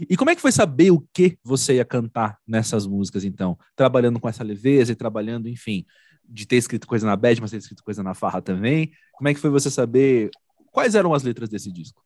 E 0.10 0.15
como 0.15 0.30
é 0.30 0.36
que 0.36 0.41
foi 0.41 0.51
saber 0.51 0.91
o 0.91 1.06
que 1.13 1.38
você 1.43 1.75
ia 1.75 1.86
cantar 1.86 2.39
nessas 2.47 2.88
músicas, 2.88 3.23
então? 3.23 3.58
Trabalhando 3.75 4.19
com 4.19 4.30
essa 4.30 4.43
leveza 4.43 4.91
e 4.91 4.95
trabalhando, 4.95 5.47
enfim, 5.47 5.86
de 6.23 6.47
ter 6.47 6.56
escrito 6.56 6.88
coisa 6.88 7.06
na 7.06 7.15
bad, 7.15 7.41
mas 7.41 7.51
ter 7.51 7.58
escrito 7.58 7.84
coisa 7.84 8.01
na 8.01 8.13
farra 8.13 8.41
também. 8.41 8.91
Como 9.13 9.27
é 9.27 9.34
que 9.34 9.39
foi 9.39 9.49
você 9.49 9.69
saber 9.69 10.30
quais 10.71 10.95
eram 10.95 11.13
as 11.13 11.23
letras 11.23 11.49
desse 11.49 11.71
disco? 11.71 12.04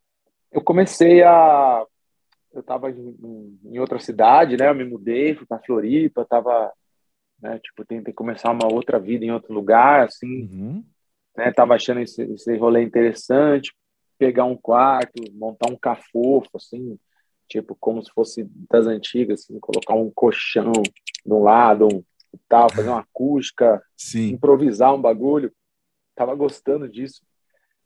Eu 0.52 0.62
comecei 0.62 1.24
a. 1.24 1.86
Eu 2.54 2.62
estava 2.62 2.90
em, 2.90 3.60
em, 3.66 3.80
outra 3.80 4.00
cidade, 4.00 4.56
né? 4.56 4.70
Eu 4.70 4.76
me 4.76 4.86
mudei, 4.86 5.36
fui 5.36 5.46
para 5.46 5.60
Floripa, 5.60 6.22
estava, 6.22 6.72
né? 7.42 7.60
Tipo, 7.60 7.86
tentei 7.86 8.14
começar 8.14 8.52
uma 8.52 8.72
outra 8.72 8.98
vida 8.98 9.26
em 9.26 9.32
outro 9.32 9.54
lugar, 9.54 10.06
assim. 10.06 10.44
Uhum. 10.44 10.84
Né? 11.36 11.52
Tava 11.52 11.76
achando 11.76 12.00
esse, 12.00 12.22
esse 12.24 12.56
rolê 12.58 12.82
interessante, 12.82 13.74
pegar 14.18 14.46
um 14.46 14.56
quarto, 14.56 15.22
montar 15.34 15.70
um 15.70 15.78
cafofo, 15.78 16.50
assim, 16.56 16.98
tipo 17.48 17.76
como 17.80 18.04
se 18.04 18.12
fosse 18.12 18.48
das 18.70 18.88
antigas, 18.88 19.42
assim, 19.42 19.60
colocar 19.60 19.94
um 19.94 20.12
colchão 20.12 20.74
do 21.26 21.40
lado, 21.40 21.88
um, 21.88 22.04
tal, 22.48 22.70
fazer 22.70 22.90
uma 22.90 23.02
acústica, 23.02 23.82
Sim. 23.96 24.30
improvisar 24.30 24.94
um 24.94 25.02
bagulho. 25.02 25.52
Tava 26.16 26.36
gostando 26.36 26.88
disso. 26.88 27.22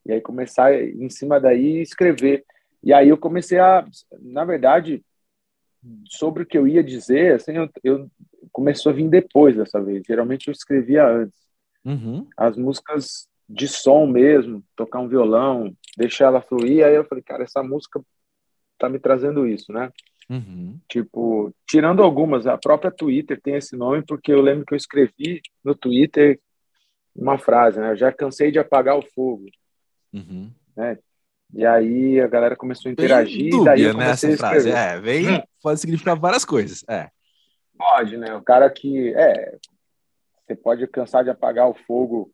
E 0.05 0.11
aí 0.11 0.21
começar 0.21 0.73
em 0.73 1.09
cima 1.09 1.39
daí 1.39 1.81
escrever. 1.81 2.45
E 2.83 2.93
aí 2.93 3.09
eu 3.09 3.17
comecei 3.17 3.59
a, 3.59 3.85
na 4.19 4.45
verdade, 4.45 5.03
sobre 6.05 6.43
o 6.43 6.45
que 6.45 6.57
eu 6.57 6.67
ia 6.67 6.83
dizer, 6.83 7.35
assim, 7.35 7.53
eu, 7.53 7.69
eu 7.83 8.11
começou 8.51 8.91
a 8.91 8.95
vir 8.95 9.09
depois 9.09 9.55
dessa 9.55 9.81
vez. 9.81 10.03
Geralmente 10.05 10.47
eu 10.47 10.51
escrevia 10.51 11.05
antes. 11.07 11.39
Uhum. 11.85 12.27
As 12.37 12.57
músicas 12.57 13.27
de 13.47 13.67
som 13.67 14.05
mesmo, 14.05 14.63
tocar 14.75 14.99
um 14.99 15.07
violão, 15.07 15.73
deixar 15.97 16.25
ela 16.25 16.41
fluir. 16.41 16.85
Aí 16.85 16.95
eu 16.95 17.05
falei, 17.05 17.23
cara, 17.23 17.43
essa 17.43 17.63
música 17.63 18.01
tá 18.79 18.89
me 18.89 18.99
trazendo 18.99 19.47
isso, 19.47 19.71
né? 19.71 19.91
Uhum. 20.29 20.79
Tipo, 20.87 21.53
tirando 21.67 22.03
algumas, 22.03 22.45
a 22.45 22.57
própria 22.57 22.91
Twitter 22.91 23.39
tem 23.41 23.55
esse 23.55 23.75
nome 23.75 24.03
porque 24.05 24.31
eu 24.31 24.41
lembro 24.41 24.65
que 24.65 24.73
eu 24.73 24.77
escrevi 24.77 25.41
no 25.63 25.73
Twitter 25.73 26.39
uma 27.15 27.37
frase, 27.37 27.79
né? 27.79 27.91
Eu 27.91 27.97
já 27.97 28.11
cansei 28.11 28.51
de 28.51 28.59
apagar 28.59 28.97
o 28.97 29.05
fogo, 29.13 29.45
uhum. 30.13 30.51
né? 30.75 30.97
E 31.53 31.65
aí 31.65 32.21
a 32.21 32.27
galera 32.27 32.55
começou 32.55 32.89
a 32.89 32.91
interagir, 32.93 33.49
dúbia, 33.49 33.65
daí 33.71 33.81
eu 33.81 33.93
né, 33.95 34.11
essa 34.11 34.37
frase. 34.37 34.69
É, 34.69 34.99
vem, 34.99 35.37
hum. 35.37 35.41
pode 35.63 35.79
significar 35.79 36.15
várias 36.15 36.45
coisas. 36.45 36.83
É. 36.87 37.09
Pode, 37.75 38.17
né? 38.17 38.35
O 38.35 38.41
cara 38.43 38.69
que 38.69 39.13
é, 39.15 39.57
você 40.45 40.55
pode 40.55 40.85
cansar 40.87 41.23
de 41.23 41.31
apagar 41.31 41.67
o 41.67 41.73
fogo, 41.73 42.31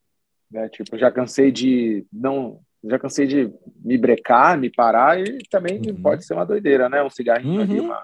né? 0.51 0.67
Tipo, 0.67 0.97
já 0.97 1.09
cansei 1.09 1.49
de 1.49 2.05
não 2.11 2.59
já 2.89 2.99
cansei 2.99 3.25
de 3.25 3.51
me 3.83 3.97
brecar, 3.97 4.57
me 4.57 4.69
parar, 4.69 5.19
e 5.19 5.39
também 5.49 5.81
uhum. 5.87 6.01
pode 6.01 6.25
ser 6.25 6.33
uma 6.33 6.45
doideira, 6.45 6.89
né? 6.89 7.03
Um 7.03 7.09
cigarrinho 7.09 7.57
uhum. 7.57 7.61
ali, 7.61 7.79
uma... 7.79 8.03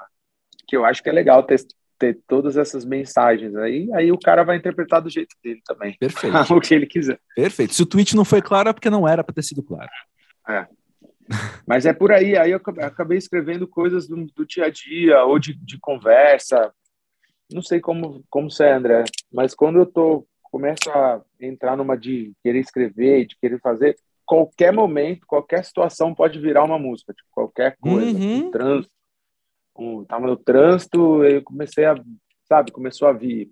que 0.67 0.75
eu 0.75 0.85
acho 0.85 1.01
que 1.03 1.09
é 1.09 1.13
legal 1.13 1.43
ter, 1.43 1.59
ter 1.99 2.19
todas 2.27 2.57
essas 2.57 2.83
mensagens 2.83 3.55
aí, 3.55 3.89
aí 3.93 4.11
o 4.11 4.17
cara 4.17 4.43
vai 4.43 4.57
interpretar 4.57 5.01
do 5.01 5.09
jeito 5.09 5.35
dele 5.43 5.61
também. 5.65 5.95
Perfeito. 5.99 6.35
o 6.53 6.61
que 6.61 6.73
ele 6.73 6.85
quiser. 6.85 7.19
Perfeito. 7.35 7.73
Se 7.73 7.83
o 7.83 7.85
tweet 7.85 8.15
não 8.15 8.25
foi 8.25 8.41
claro, 8.41 8.69
é 8.69 8.73
porque 8.73 8.89
não 8.89 9.07
era 9.07 9.23
para 9.23 9.35
ter 9.35 9.43
sido 9.43 9.61
claro. 9.61 9.89
É. 10.47 10.67
Mas 11.67 11.85
é 11.85 11.93
por 11.93 12.11
aí. 12.11 12.37
Aí 12.37 12.51
eu 12.51 12.61
acabei 12.81 13.17
escrevendo 13.17 13.67
coisas 13.67 14.07
do, 14.07 14.25
do 14.35 14.45
dia 14.45 14.65
a 14.65 14.69
dia 14.69 15.23
ou 15.23 15.39
de, 15.39 15.53
de 15.53 15.79
conversa. 15.79 16.73
Não 17.51 17.61
sei 17.61 17.79
como, 17.79 18.23
como 18.29 18.49
você 18.49 18.65
é, 18.65 18.73
André, 18.73 19.03
mas 19.31 19.53
quando 19.53 19.77
eu 19.77 19.85
tô 19.85 20.25
começo 20.43 20.89
a 20.89 21.21
entrar 21.39 21.77
numa 21.77 21.97
de 21.97 22.33
querer 22.43 22.59
escrever, 22.59 23.25
de 23.25 23.37
querer 23.37 23.59
fazer, 23.61 23.95
qualquer 24.31 24.71
momento, 24.71 25.27
qualquer 25.27 25.61
situação 25.65 26.15
pode 26.15 26.39
virar 26.39 26.63
uma 26.63 26.79
música, 26.79 27.13
tipo, 27.13 27.27
qualquer 27.31 27.75
coisa, 27.81 28.17
uhum. 28.17 28.47
um 28.47 28.51
trânsito, 28.51 28.93
um, 29.77 30.05
tava 30.05 30.25
no 30.25 30.37
trânsito, 30.37 31.21
eu 31.25 31.43
comecei 31.43 31.83
a, 31.83 32.01
sabe, 32.47 32.71
começou 32.71 33.09
a 33.09 33.11
vir. 33.11 33.51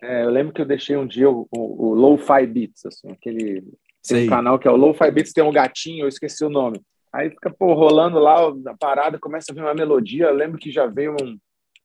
É, 0.00 0.22
eu 0.22 0.30
lembro 0.30 0.52
que 0.52 0.60
eu 0.60 0.66
deixei 0.66 0.96
um 0.96 1.04
dia 1.04 1.28
o, 1.28 1.48
o, 1.50 1.88
o 1.88 1.94
Low-Fi 1.94 2.46
Beats, 2.46 2.86
assim, 2.86 3.10
aquele, 3.10 3.64
aquele 4.04 4.28
canal 4.28 4.56
que 4.56 4.68
é 4.68 4.70
o 4.70 4.76
Low-Fi 4.76 5.10
Beats, 5.10 5.32
tem 5.32 5.42
um 5.42 5.50
gatinho, 5.50 6.04
eu 6.04 6.08
esqueci 6.08 6.44
o 6.44 6.48
nome. 6.48 6.80
Aí 7.12 7.28
fica, 7.30 7.50
pô, 7.50 7.74
rolando 7.74 8.20
lá 8.20 8.36
a 8.66 8.76
parada, 8.78 9.18
começa 9.18 9.50
a 9.50 9.54
vir 9.54 9.62
uma 9.62 9.74
melodia, 9.74 10.26
eu 10.26 10.34
lembro 10.34 10.60
que 10.60 10.70
já 10.70 10.86
veio 10.86 11.16
um, 11.20 11.36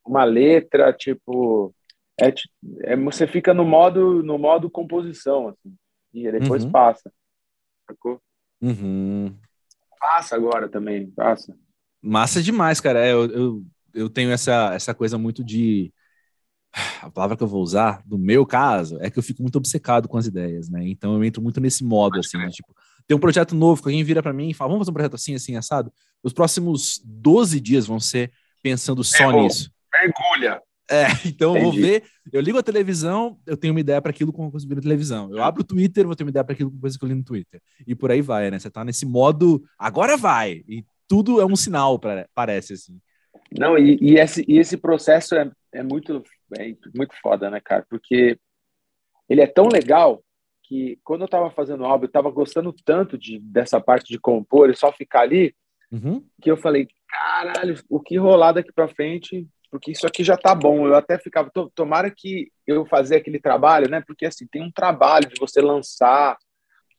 uma 0.06 0.24
letra, 0.24 0.94
tipo, 0.94 1.74
é, 2.22 2.28
é, 2.84 2.96
você 2.96 3.26
fica 3.26 3.56
no 3.56 3.66
modo, 3.66 4.22
no 4.22 4.38
modo 4.38 4.70
composição, 4.70 5.48
assim, 5.48 5.76
e 6.14 6.32
depois 6.32 6.64
uhum. 6.64 6.72
passa, 6.72 7.12
sacou? 7.88 8.22
Uhum. 8.66 9.36
Passa 10.00 10.36
agora 10.36 10.68
também, 10.68 11.12
passa. 11.12 11.56
Massa 12.02 12.42
demais, 12.42 12.80
cara. 12.80 13.06
É, 13.06 13.12
eu, 13.12 13.26
eu, 13.32 13.66
eu 13.94 14.10
tenho 14.10 14.32
essa, 14.32 14.74
essa 14.74 14.94
coisa 14.94 15.18
muito 15.18 15.44
de. 15.44 15.94
A 17.02 17.10
palavra 17.10 17.38
que 17.38 17.44
eu 17.44 17.48
vou 17.48 17.62
usar, 17.62 18.04
no 18.06 18.18
meu 18.18 18.46
caso, 18.46 18.98
é 19.00 19.10
que 19.10 19.18
eu 19.18 19.24
fico 19.24 19.42
muito 19.42 19.56
obcecado 19.56 20.10
com 20.10 20.18
as 20.18 20.26
ideias, 20.26 20.70
né? 20.70 20.86
Então 20.88 21.16
eu 21.16 21.24
entro 21.24 21.42
muito 21.42 21.62
nesse 21.62 21.86
modo, 21.86 22.20
assim, 22.20 22.38
né? 22.38 22.50
tipo, 22.50 22.76
tem 23.08 23.16
um 23.16 23.20
projeto 23.20 23.56
novo 23.56 23.82
que 23.82 23.88
alguém 23.88 24.04
vira 24.04 24.22
para 24.22 24.34
mim 24.34 24.50
e 24.50 24.54
fala, 24.54 24.72
vamos 24.72 24.82
fazer 24.82 24.92
um 24.92 24.94
projeto 24.94 25.16
assim, 25.16 25.36
assim, 25.36 25.56
assado. 25.56 25.94
Os 26.22 26.34
próximos 26.34 27.02
12 27.06 27.62
dias 27.62 27.88
vão 27.88 28.00
ser 28.00 28.32
pensando 28.62 29.04
só 29.06 29.32
nisso. 29.32 29.72
Mergulha. 29.94 30.62
É, 30.90 31.06
então 31.26 31.58
Entendi. 31.58 31.66
eu 31.66 31.72
vou 31.72 31.82
ver, 31.82 32.04
eu 32.32 32.42
ligo 32.42 32.58
a 32.58 32.64
televisão, 32.64 33.40
eu 33.46 33.58
tenho 33.58 33.74
uma 33.74 33.80
ideia 33.80 34.02
para 34.02 34.12
aquilo 34.12 34.32
com 34.32 34.52
coisa 34.52 34.66
que 34.66 34.72
eu 34.72 34.76
na 34.76 34.82
televisão. 34.82 35.32
Eu 35.32 35.44
abro 35.44 35.62
o 35.62 35.66
Twitter, 35.66 36.06
vou 36.06 36.16
ter 36.16 36.24
uma 36.24 36.30
ideia 36.30 36.44
para 36.44 36.54
aquilo 36.54 36.72
com 36.72 36.80
coisa 36.80 36.98
que 36.98 37.04
eu 37.04 37.10
li 37.10 37.16
no 37.16 37.24
Twitter. 37.24 37.62
E 37.86 37.96
por 37.96 38.12
aí 38.12 38.22
vai, 38.22 38.52
né? 38.52 38.60
Você 38.60 38.70
tá 38.70 38.84
nesse 38.84 39.06
modo, 39.06 39.64
agora 39.78 40.16
vai. 40.16 40.64
E 40.68 40.86
tudo 41.08 41.42
é 41.42 41.46
um 41.46 41.56
sinal, 41.56 42.00
pra, 42.00 42.28
parece 42.34 42.74
assim. 42.74 43.00
Não, 43.58 43.78
e, 43.78 43.98
e, 44.02 44.16
esse, 44.16 44.44
e 44.48 44.58
esse 44.58 44.78
processo 44.78 45.36
é, 45.36 45.52
é 45.74 45.84
muito, 45.84 46.24
é 46.58 46.74
muito 46.96 47.16
foda, 47.22 47.50
né, 47.50 47.60
cara? 47.64 47.86
Porque 47.90 48.38
ele 49.30 49.42
é 49.42 49.48
tão 49.48 49.68
legal 49.68 50.24
que 50.64 51.00
quando 51.04 51.22
eu 51.22 51.28
tava 51.28 51.52
fazendo 51.52 51.82
o 51.82 51.86
álbum, 51.86 52.06
eu 52.06 52.12
tava 52.12 52.30
gostando 52.32 52.74
tanto 52.74 53.18
de, 53.18 53.40
dessa 53.40 53.80
parte 53.80 54.12
de 54.12 54.20
compor 54.20 54.70
e 54.70 54.76
só 54.76 54.92
ficar 54.92 55.22
ali, 55.22 55.56
uhum. 55.92 56.26
que 56.42 56.50
eu 56.50 56.58
falei, 56.58 56.88
caralho, 57.08 57.76
o 57.90 58.00
que 58.00 58.18
rolar 58.18 58.54
daqui 58.54 58.72
para 58.74 58.88
frente, 58.88 59.48
porque 59.76 59.92
isso 59.92 60.08
aqui 60.08 60.24
já 60.24 60.38
tá 60.38 60.56
bom. 60.56 60.88
Eu 60.88 60.96
até 60.96 61.18
ficava, 61.18 61.52
tomara 61.76 62.10
que 62.10 62.50
eu 62.66 62.86
fazer 62.86 63.18
aquele 63.18 63.40
trabalho, 63.40 63.90
né? 63.90 64.02
Porque 64.08 64.26
assim, 64.26 64.48
tem 64.48 64.64
um 64.64 64.72
trabalho 64.72 65.28
de 65.28 65.36
você 65.38 65.62
lançar 65.62 66.38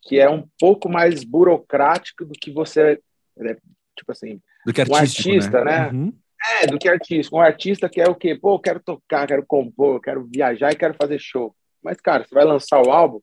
que 0.03 0.21
é 0.21 0.29
um 0.29 0.47
pouco 0.61 0.89
mais 0.89 1.25
burocrático 1.25 2.25
do 2.27 2.35
que 2.35 2.53
você 2.53 3.01
né, 3.35 3.57
tipo 3.97 4.13
assim, 4.13 4.41
do 4.65 4.73
que 4.75 4.83
um 4.83 4.95
artista, 4.95 5.65
né? 5.65 5.91
né? 5.91 5.91
Uhum. 5.91 6.13
É, 6.61 6.67
do 6.67 6.79
que 6.79 6.87
artista. 6.87 7.35
Um 7.35 7.41
artista 7.41 7.89
que 7.89 8.01
é 8.01 8.09
o 8.09 8.15
quê? 8.15 8.35
Pô, 8.35 8.57
eu 8.57 8.59
quero 8.59 8.79
tocar, 8.79 9.27
quero 9.27 9.45
compor, 9.47 10.01
quero 10.01 10.29
viajar 10.31 10.71
e 10.71 10.77
quero 10.77 10.95
fazer 10.95 11.19
show. 11.19 11.57
Mas, 11.83 11.99
cara, 11.99 12.25
você 12.25 12.35
vai 12.35 12.45
lançar 12.45 12.81
o 12.83 12.91
álbum, 12.91 13.21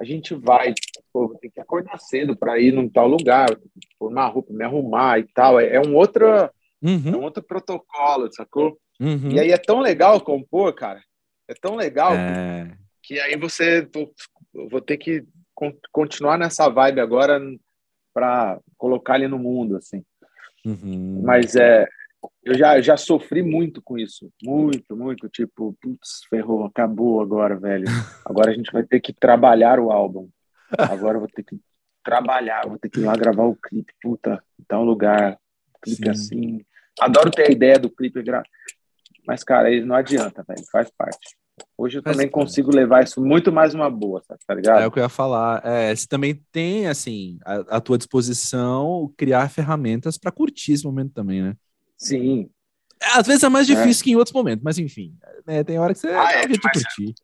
a 0.00 0.04
gente 0.04 0.34
vai, 0.34 0.74
pô, 1.12 1.36
tem 1.40 1.50
que 1.50 1.60
acordar 1.60 1.98
cedo 2.00 2.36
para 2.36 2.58
ir 2.58 2.72
num 2.72 2.88
tal 2.88 3.06
lugar, 3.06 3.48
pôr 3.96 4.10
uma 4.10 4.26
roupa, 4.26 4.52
me 4.52 4.64
arrumar 4.64 5.20
e 5.20 5.24
tal. 5.32 5.60
É, 5.60 5.76
é 5.76 5.80
um 5.80 5.94
outro, 5.94 6.26
uhum. 6.82 7.14
é 7.14 7.16
um 7.16 7.22
outro 7.22 7.42
protocolo, 7.42 8.32
sacou? 8.32 8.78
Uhum. 9.00 9.30
E 9.30 9.40
aí 9.40 9.50
é 9.50 9.58
tão 9.58 9.80
legal 9.80 10.20
compor, 10.20 10.74
cara. 10.74 11.02
É 11.48 11.54
tão 11.54 11.74
legal 11.74 12.14
é... 12.14 12.70
que, 13.02 13.14
que 13.14 13.20
aí 13.20 13.36
você 13.36 13.82
pô, 13.82 14.12
vou 14.70 14.80
ter 14.80 14.96
que 14.96 15.24
continuar 15.90 16.38
nessa 16.38 16.68
vibe 16.68 17.00
agora 17.00 17.40
para 18.12 18.58
colocar 18.76 19.16
ele 19.16 19.28
no 19.28 19.38
mundo, 19.38 19.76
assim. 19.76 20.04
Uhum. 20.64 21.22
Mas 21.24 21.56
é, 21.56 21.86
eu 22.44 22.54
já, 22.56 22.80
já 22.80 22.96
sofri 22.96 23.42
muito 23.42 23.82
com 23.82 23.98
isso, 23.98 24.30
muito, 24.42 24.96
muito, 24.96 25.28
tipo, 25.28 25.76
putz, 25.80 26.24
ferrou, 26.28 26.64
acabou 26.64 27.20
agora, 27.20 27.56
velho. 27.56 27.84
Agora 28.24 28.50
a 28.50 28.54
gente 28.54 28.70
vai 28.72 28.84
ter 28.84 29.00
que 29.00 29.12
trabalhar 29.12 29.80
o 29.80 29.90
álbum. 29.90 30.28
Agora 30.78 31.16
eu 31.16 31.20
vou 31.20 31.28
ter 31.28 31.42
que 31.42 31.60
trabalhar, 32.04 32.66
vou 32.66 32.78
ter 32.78 32.88
que 32.88 33.00
ir 33.00 33.04
lá 33.04 33.14
gravar 33.14 33.44
o 33.44 33.56
clipe, 33.56 33.92
puta, 34.00 34.42
tal 34.66 34.84
lugar, 34.84 35.38
clipe 35.82 36.04
Sim. 36.04 36.10
assim. 36.10 36.64
Adoro 37.00 37.30
ter 37.30 37.48
a 37.48 37.52
ideia 37.52 37.78
do 37.78 37.90
clipe, 37.90 38.22
mas 39.26 39.42
cara, 39.44 39.68
aí 39.68 39.84
não 39.84 39.94
adianta, 39.94 40.44
velho, 40.46 40.64
faz 40.70 40.90
parte. 40.96 41.36
Hoje 41.76 41.98
eu 41.98 42.02
Mas, 42.04 42.16
também 42.16 42.28
consigo 42.28 42.74
levar 42.74 43.04
isso 43.04 43.20
muito 43.20 43.52
mais 43.52 43.74
uma 43.74 43.90
boa, 43.90 44.22
tá 44.46 44.54
ligado? 44.54 44.80
É 44.80 44.86
o 44.86 44.90
que 44.90 44.98
eu 44.98 45.02
ia 45.02 45.08
falar. 45.08 45.60
É, 45.64 45.94
você 45.94 46.06
também 46.06 46.42
tem, 46.50 46.86
assim, 46.86 47.38
à 47.44 47.80
tua 47.80 47.98
disposição 47.98 49.12
criar 49.16 49.50
ferramentas 49.50 50.16
para 50.16 50.32
curtir 50.32 50.72
esse 50.72 50.84
momento 50.84 51.12
também, 51.12 51.42
né? 51.42 51.54
Sim. 51.96 52.48
Às 53.14 53.26
vezes 53.26 53.42
é 53.42 53.48
mais 53.48 53.68
é. 53.68 53.74
difícil 53.74 54.02
é. 54.02 54.04
que 54.04 54.10
em 54.12 54.16
outros 54.16 54.34
momentos, 54.34 54.62
mas 54.64 54.78
enfim, 54.78 55.14
né, 55.46 55.62
tem 55.64 55.78
hora 55.78 55.92
que 55.92 56.00
você 56.00 56.08
ah, 56.08 56.24
dá 56.24 56.32
é, 56.32 56.38
um 56.38 56.48
jeito 56.48 56.52
de 56.52 56.60
curtir. 56.60 57.14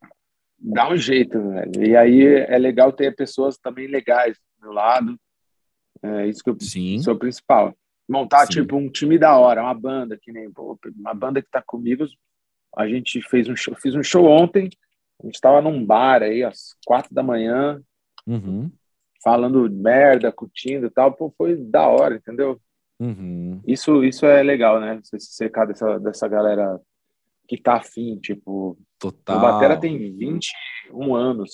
Dá 0.61 0.90
um 0.90 0.96
jeito, 0.96 1.50
velho. 1.50 1.85
E 1.85 1.96
aí 1.96 2.24
é 2.26 2.59
legal 2.59 2.92
ter 2.92 3.14
pessoas 3.14 3.57
também 3.57 3.87
legais 3.87 4.37
do 4.37 4.66
meu 4.66 4.72
lado. 4.72 5.16
É 6.02 6.26
isso 6.26 6.42
que 6.42 6.50
eu 6.50 6.57
Sim. 6.61 6.98
sou 7.00 7.14
o 7.14 7.18
principal. 7.18 7.74
Montar, 8.09 8.47
Sim. 8.47 8.62
tipo, 8.62 8.77
um 8.77 8.90
time 8.90 9.18
da 9.18 9.37
hora, 9.37 9.62
uma 9.62 9.75
banda, 9.75 10.18
que 10.21 10.33
nem 10.33 10.51
pô, 10.51 10.79
uma 10.97 11.14
banda 11.14 11.42
que 11.42 11.51
tá 11.51 11.62
comigo, 11.64 12.07
a 12.77 12.88
gente 12.88 13.21
fez 13.23 13.49
um 13.49 13.57
show, 13.57 13.75
fiz 13.75 13.94
um 13.94 14.03
show 14.03 14.25
ontem, 14.25 14.71
a 15.23 15.27
gente 15.27 15.35
estava 15.35 15.61
num 15.61 15.85
bar 15.85 16.23
aí 16.23 16.42
às 16.42 16.75
quatro 16.87 17.14
da 17.14 17.23
manhã, 17.23 17.83
uhum. 18.27 18.71
falando 19.23 19.71
merda, 19.71 20.33
curtindo 20.33 20.87
e 20.87 20.90
tal, 20.90 21.12
pô, 21.12 21.33
foi 21.37 21.57
da 21.57 21.87
hora, 21.87 22.16
entendeu? 22.16 22.61
Uhum. 23.01 23.61
Isso, 23.66 24.03
isso 24.03 24.27
é 24.27 24.42
legal, 24.42 24.81
né? 24.81 25.01
Você 25.03 25.21
se 25.21 25.33
secar 25.33 25.66
dessa, 25.66 25.99
dessa 26.01 26.27
galera 26.27 26.81
que 27.47 27.57
tá 27.57 27.77
afim, 27.77 28.18
tipo. 28.18 28.77
Total. 28.99 29.38
O 29.38 29.40
Batera 29.40 29.79
tem 29.79 29.97
21 29.97 31.14
anos. 31.14 31.51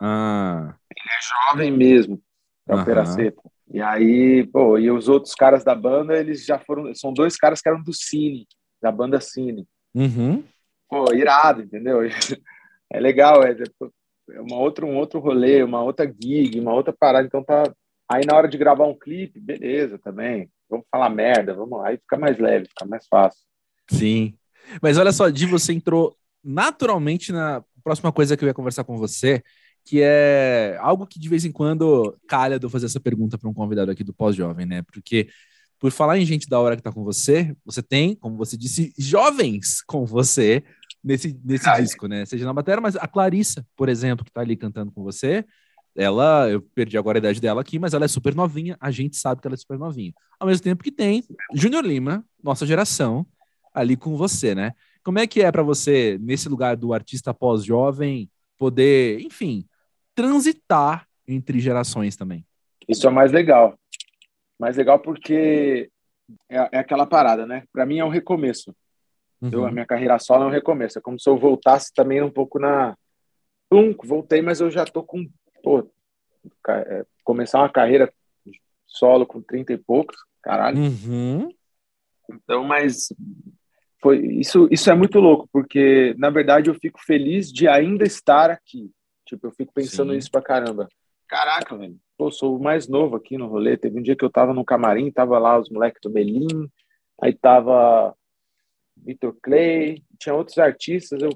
Ah. 0.00 0.76
Ele 0.90 1.10
é 1.10 1.50
jovem 1.50 1.70
mesmo, 1.72 2.22
pra 2.64 2.76
uhum. 2.76 2.84
Peraceta. 2.84 3.42
E 3.70 3.80
aí, 3.80 4.46
pô, 4.46 4.78
e 4.78 4.90
os 4.90 5.08
outros 5.08 5.34
caras 5.34 5.62
da 5.62 5.74
banda, 5.74 6.18
eles 6.18 6.44
já 6.44 6.58
foram. 6.58 6.94
São 6.94 7.12
dois 7.12 7.36
caras 7.36 7.60
que 7.60 7.68
eram 7.68 7.82
do 7.82 7.92
Cine, 7.92 8.46
da 8.80 8.90
banda 8.90 9.20
Cine. 9.20 9.66
Uhum. 9.94 10.42
Pô, 10.88 11.12
irado, 11.12 11.62
entendeu? 11.62 12.00
É 12.90 12.98
legal, 12.98 13.42
é, 13.42 13.54
é 14.30 14.40
uma 14.40 14.56
outra, 14.56 14.86
um 14.86 14.96
outro 14.96 15.20
rolê, 15.20 15.62
uma 15.62 15.82
outra 15.82 16.06
gig, 16.06 16.58
uma 16.58 16.72
outra 16.72 16.90
parada. 16.90 17.26
Então 17.26 17.44
tá. 17.44 17.64
Aí 18.10 18.24
na 18.24 18.34
hora 18.34 18.48
de 18.48 18.56
gravar 18.56 18.86
um 18.86 18.98
clipe, 18.98 19.38
beleza 19.38 19.98
também. 19.98 20.50
Vamos 20.70 20.86
falar 20.90 21.10
merda, 21.10 21.52
vamos 21.52 21.84
aí 21.84 21.98
fica 21.98 22.16
mais 22.16 22.38
leve, 22.38 22.66
fica 22.66 22.86
mais 22.86 23.06
fácil. 23.06 23.42
Sim. 23.90 24.34
Mas 24.80 24.96
olha 24.96 25.12
só, 25.12 25.28
Di, 25.28 25.44
você 25.44 25.74
entrou 25.74 26.16
naturalmente 26.42 27.30
na 27.30 27.62
próxima 27.84 28.10
coisa 28.10 28.36
que 28.36 28.44
eu 28.44 28.48
ia 28.48 28.54
conversar 28.54 28.84
com 28.84 28.96
você, 28.96 29.42
que 29.88 30.02
é 30.02 30.76
algo 30.82 31.06
que 31.06 31.18
de 31.18 31.30
vez 31.30 31.46
em 31.46 31.50
quando 31.50 32.14
calha 32.28 32.58
de 32.58 32.66
eu 32.66 32.68
fazer 32.68 32.84
essa 32.84 33.00
pergunta 33.00 33.38
para 33.38 33.48
um 33.48 33.54
convidado 33.54 33.90
aqui 33.90 34.04
do 34.04 34.12
Pós-Jovem, 34.12 34.66
né? 34.66 34.82
Porque 34.82 35.30
por 35.78 35.90
falar 35.90 36.18
em 36.18 36.26
gente 36.26 36.46
da 36.46 36.60
hora 36.60 36.76
que 36.76 36.82
tá 36.82 36.92
com 36.92 37.02
você, 37.02 37.56
você 37.64 37.82
tem, 37.82 38.14
como 38.14 38.36
você 38.36 38.54
disse, 38.54 38.92
jovens 38.98 39.80
com 39.86 40.04
você 40.04 40.62
nesse, 41.02 41.40
nesse 41.42 41.72
disco, 41.80 42.06
né? 42.06 42.26
Seja 42.26 42.44
na 42.44 42.52
matéria, 42.52 42.82
mas 42.82 42.96
a 42.96 43.08
Clarissa, 43.08 43.66
por 43.74 43.88
exemplo, 43.88 44.26
que 44.26 44.30
tá 44.30 44.42
ali 44.42 44.56
cantando 44.56 44.92
com 44.92 45.02
você, 45.02 45.42
ela, 45.96 46.50
eu 46.50 46.60
perdi 46.60 46.98
agora 46.98 47.16
a 47.16 47.20
idade 47.20 47.40
dela 47.40 47.62
aqui, 47.62 47.78
mas 47.78 47.94
ela 47.94 48.04
é 48.04 48.08
super 48.08 48.34
novinha, 48.34 48.76
a 48.78 48.90
gente 48.90 49.16
sabe 49.16 49.40
que 49.40 49.48
ela 49.48 49.54
é 49.54 49.58
super 49.58 49.78
novinha. 49.78 50.12
Ao 50.38 50.46
mesmo 50.46 50.64
tempo 50.64 50.84
que 50.84 50.92
tem 50.92 51.24
Júnior 51.54 51.82
Lima, 51.82 52.22
nossa 52.44 52.66
geração, 52.66 53.26
ali 53.72 53.96
com 53.96 54.18
você, 54.18 54.54
né? 54.54 54.72
Como 55.02 55.18
é 55.18 55.26
que 55.26 55.40
é 55.40 55.50
para 55.50 55.62
você, 55.62 56.18
nesse 56.20 56.46
lugar 56.46 56.76
do 56.76 56.92
artista 56.92 57.32
pós-jovem, 57.32 58.30
poder, 58.58 59.20
enfim, 59.20 59.64
transitar 60.18 61.06
entre 61.28 61.60
gerações 61.60 62.16
também? 62.16 62.44
Isso 62.88 63.06
é 63.06 63.10
mais 63.10 63.30
legal. 63.30 63.78
Mais 64.58 64.76
legal 64.76 64.98
porque 64.98 65.88
é, 66.50 66.56
é 66.72 66.78
aquela 66.78 67.06
parada, 67.06 67.46
né? 67.46 67.62
Para 67.72 67.86
mim 67.86 68.00
é 68.00 68.04
um 68.04 68.08
recomeço. 68.08 68.74
Uhum. 69.40 69.50
Eu, 69.52 69.64
a 69.64 69.70
minha 69.70 69.86
carreira 69.86 70.18
solo 70.18 70.42
é 70.42 70.46
um 70.48 70.50
recomeço. 70.50 70.98
É 70.98 71.00
como 71.00 71.20
se 71.20 71.30
eu 71.30 71.38
voltasse 71.38 71.94
também 71.94 72.20
um 72.20 72.30
pouco 72.30 72.58
na. 72.58 72.96
Pum, 73.70 73.94
voltei, 74.02 74.42
mas 74.42 74.60
eu 74.60 74.72
já 74.72 74.84
tô 74.84 75.04
com. 75.04 75.28
Pô, 75.62 75.88
é, 76.68 77.06
começar 77.22 77.60
uma 77.60 77.68
carreira 77.68 78.12
solo 78.88 79.24
com 79.24 79.40
30 79.40 79.74
e 79.74 79.78
poucos, 79.78 80.16
caralho. 80.42 80.78
Uhum. 80.78 81.48
Então, 82.28 82.64
mas 82.64 83.12
foi 84.02 84.18
isso, 84.18 84.66
isso 84.68 84.90
é 84.90 84.94
muito 84.96 85.20
louco, 85.20 85.48
porque 85.52 86.12
na 86.18 86.28
verdade 86.28 86.70
eu 86.70 86.74
fico 86.74 86.98
feliz 87.04 87.52
de 87.52 87.68
ainda 87.68 88.04
estar 88.04 88.50
aqui. 88.50 88.90
Tipo, 89.28 89.48
eu 89.48 89.52
fico 89.52 89.72
pensando 89.74 90.12
Sim. 90.12 90.18
isso 90.18 90.30
pra 90.30 90.40
caramba. 90.40 90.88
Caraca, 91.28 91.76
velho, 91.76 91.98
pô, 92.16 92.30
sou 92.30 92.56
o 92.56 92.62
mais 92.62 92.88
novo 92.88 93.14
aqui 93.14 93.36
no 93.36 93.46
rolê. 93.46 93.76
Teve 93.76 93.98
um 93.98 94.02
dia 94.02 94.16
que 94.16 94.24
eu 94.24 94.30
tava 94.30 94.54
no 94.54 94.64
camarim, 94.64 95.10
tava 95.10 95.38
lá 95.38 95.58
os 95.58 95.68
moleques 95.68 96.00
do 96.02 96.08
Belim, 96.08 96.70
aí 97.20 97.34
tava 97.34 98.16
Vitor 98.96 99.36
Clay, 99.42 100.02
tinha 100.18 100.34
outros 100.34 100.56
artistas. 100.56 101.20
Eu, 101.20 101.28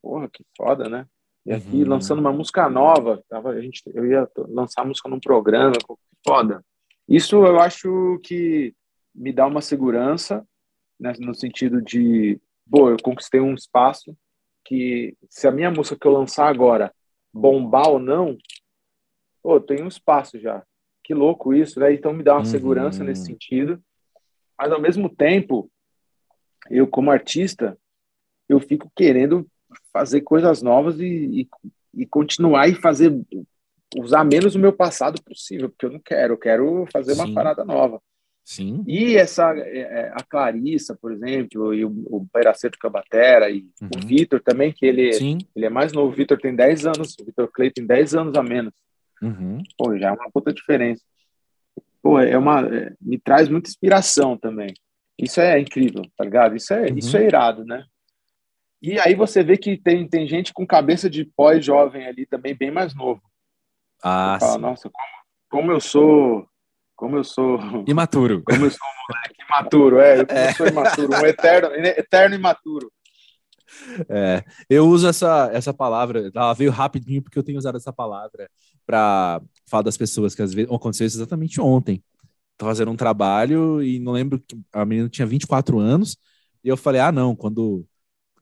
porra, 0.00 0.30
que 0.30 0.42
foda, 0.56 0.88
né? 0.88 1.06
E 1.44 1.52
aqui 1.52 1.82
uhum. 1.82 1.88
lançando 1.90 2.20
uma 2.20 2.32
música 2.32 2.68
nova, 2.70 3.22
tava, 3.28 3.50
a 3.50 3.60
gente, 3.60 3.82
eu 3.94 4.06
ia 4.06 4.26
lançar 4.48 4.86
música 4.86 5.08
num 5.08 5.20
programa, 5.20 5.74
foda. 6.26 6.64
Isso 7.06 7.44
eu 7.44 7.60
acho 7.60 8.18
que 8.24 8.74
me 9.14 9.32
dá 9.32 9.46
uma 9.46 9.60
segurança 9.60 10.44
né, 10.98 11.12
no 11.20 11.34
sentido 11.34 11.82
de, 11.82 12.40
pô, 12.68 12.90
eu 12.90 12.96
conquistei 13.02 13.40
um 13.40 13.54
espaço 13.54 14.16
que 14.64 15.14
se 15.28 15.46
a 15.46 15.52
minha 15.52 15.70
música 15.70 15.96
que 16.00 16.06
eu 16.06 16.12
lançar 16.12 16.48
agora 16.48 16.92
bombar 17.36 17.88
ou 17.88 17.98
não, 17.98 18.36
pô, 19.42 19.60
tem 19.60 19.82
um 19.82 19.88
espaço 19.88 20.38
já. 20.38 20.64
Que 21.04 21.14
louco 21.14 21.54
isso, 21.54 21.78
né? 21.78 21.92
Então 21.92 22.12
me 22.12 22.22
dá 22.22 22.34
uma 22.34 22.40
uhum. 22.40 22.44
segurança 22.44 23.04
nesse 23.04 23.26
sentido. 23.26 23.80
Mas 24.58 24.72
ao 24.72 24.80
mesmo 24.80 25.08
tempo, 25.08 25.70
eu 26.70 26.86
como 26.86 27.10
artista, 27.10 27.78
eu 28.48 28.58
fico 28.58 28.90
querendo 28.96 29.46
fazer 29.92 30.22
coisas 30.22 30.62
novas 30.62 30.98
e, 30.98 31.42
e, 31.42 31.48
e 31.94 32.06
continuar 32.06 32.68
e 32.68 32.74
fazer 32.74 33.12
usar 33.96 34.24
menos 34.24 34.54
o 34.54 34.58
meu 34.58 34.72
passado 34.72 35.22
possível, 35.22 35.68
porque 35.68 35.86
eu 35.86 35.90
não 35.90 36.00
quero, 36.00 36.34
eu 36.34 36.38
quero 36.38 36.86
fazer 36.92 37.14
Sim. 37.14 37.20
uma 37.20 37.34
parada 37.34 37.64
nova. 37.64 38.02
Sim. 38.46 38.84
E 38.86 39.16
essa, 39.16 39.52
é, 39.58 39.78
é, 39.80 40.12
a 40.14 40.22
Clarissa, 40.22 40.94
por 40.94 41.12
exemplo, 41.12 41.74
e 41.74 41.84
o, 41.84 41.90
o 42.06 42.24
Peraceto 42.32 42.78
Cabatera, 42.78 43.50
e 43.50 43.68
uhum. 43.82 43.88
o 43.96 44.06
Vitor 44.06 44.40
também, 44.40 44.72
que 44.72 44.86
ele, 44.86 45.12
Sim. 45.14 45.38
ele 45.54 45.66
é 45.66 45.68
mais 45.68 45.92
novo, 45.92 46.12
o 46.12 46.14
Vitor 46.14 46.38
tem 46.38 46.54
10 46.54 46.86
anos, 46.86 47.16
o 47.20 47.24
Vitor 47.24 47.50
Clay 47.52 47.72
tem 47.72 47.84
10 47.84 48.14
anos 48.14 48.36
a 48.36 48.44
menos. 48.44 48.72
Uhum. 49.20 49.60
Pô, 49.76 49.98
já 49.98 50.10
é 50.10 50.12
uma 50.12 50.30
puta 50.30 50.52
diferença. 50.52 51.02
Pô, 52.00 52.20
é 52.20 52.38
uma, 52.38 52.60
é, 52.60 52.94
me 53.00 53.18
traz 53.18 53.48
muita 53.48 53.68
inspiração 53.68 54.36
também. 54.36 54.72
Isso 55.18 55.40
é 55.40 55.58
incrível, 55.58 56.02
tá 56.16 56.22
ligado? 56.22 56.54
Isso 56.54 56.72
é, 56.72 56.82
uhum. 56.82 56.98
isso 56.98 57.16
é 57.16 57.26
irado, 57.26 57.64
né? 57.64 57.84
E 58.80 58.96
aí 59.00 59.16
você 59.16 59.42
vê 59.42 59.56
que 59.56 59.76
tem, 59.76 60.06
tem 60.06 60.28
gente 60.28 60.54
com 60.54 60.64
cabeça 60.64 61.10
de 61.10 61.24
pós-jovem 61.24 62.06
ali 62.06 62.24
também, 62.24 62.54
bem 62.54 62.70
mais 62.70 62.94
novo. 62.94 63.20
Ah, 64.00 64.38
fala, 64.38 64.58
Nossa, 64.58 64.88
como, 64.88 65.08
como 65.50 65.72
eu 65.72 65.80
sou 65.80 66.46
como 66.96 67.16
eu 67.16 67.24
sou. 67.24 67.58
Imaturo. 67.86 68.42
Como 68.42 68.64
eu 68.64 68.70
sou 68.70 68.78
um 68.88 69.14
moleque 69.14 69.42
imaturo, 69.48 70.00
é. 70.00 70.20
Eu 70.20 70.26
é. 70.28 70.52
sou 70.54 70.66
imaturo, 70.66 71.12
um 71.12 71.26
eterno, 71.26 71.68
eterno 71.74 72.34
imaturo. 72.34 72.90
É, 74.08 74.44
eu 74.70 74.86
uso 74.86 75.08
essa, 75.08 75.50
essa 75.52 75.74
palavra, 75.74 76.30
ela 76.34 76.54
veio 76.54 76.70
rapidinho 76.70 77.22
porque 77.22 77.38
eu 77.38 77.42
tenho 77.42 77.58
usado 77.58 77.76
essa 77.76 77.92
palavra 77.92 78.48
para 78.86 79.40
falar 79.68 79.82
das 79.82 79.96
pessoas 79.96 80.34
que 80.34 80.42
às 80.42 80.54
vezes 80.54 80.70
aconteceu 80.72 81.06
isso 81.06 81.16
exatamente 81.16 81.60
ontem. 81.60 82.02
Tô 82.56 82.64
fazendo 82.64 82.90
um 82.90 82.96
trabalho 82.96 83.82
e 83.82 83.98
não 83.98 84.12
lembro 84.12 84.40
que 84.40 84.58
a 84.72 84.84
menina 84.84 85.08
tinha 85.08 85.26
24 85.26 85.78
anos 85.78 86.16
e 86.64 86.68
eu 86.68 86.76
falei: 86.76 87.00
"Ah, 87.00 87.12
não, 87.12 87.34
quando 87.36 87.86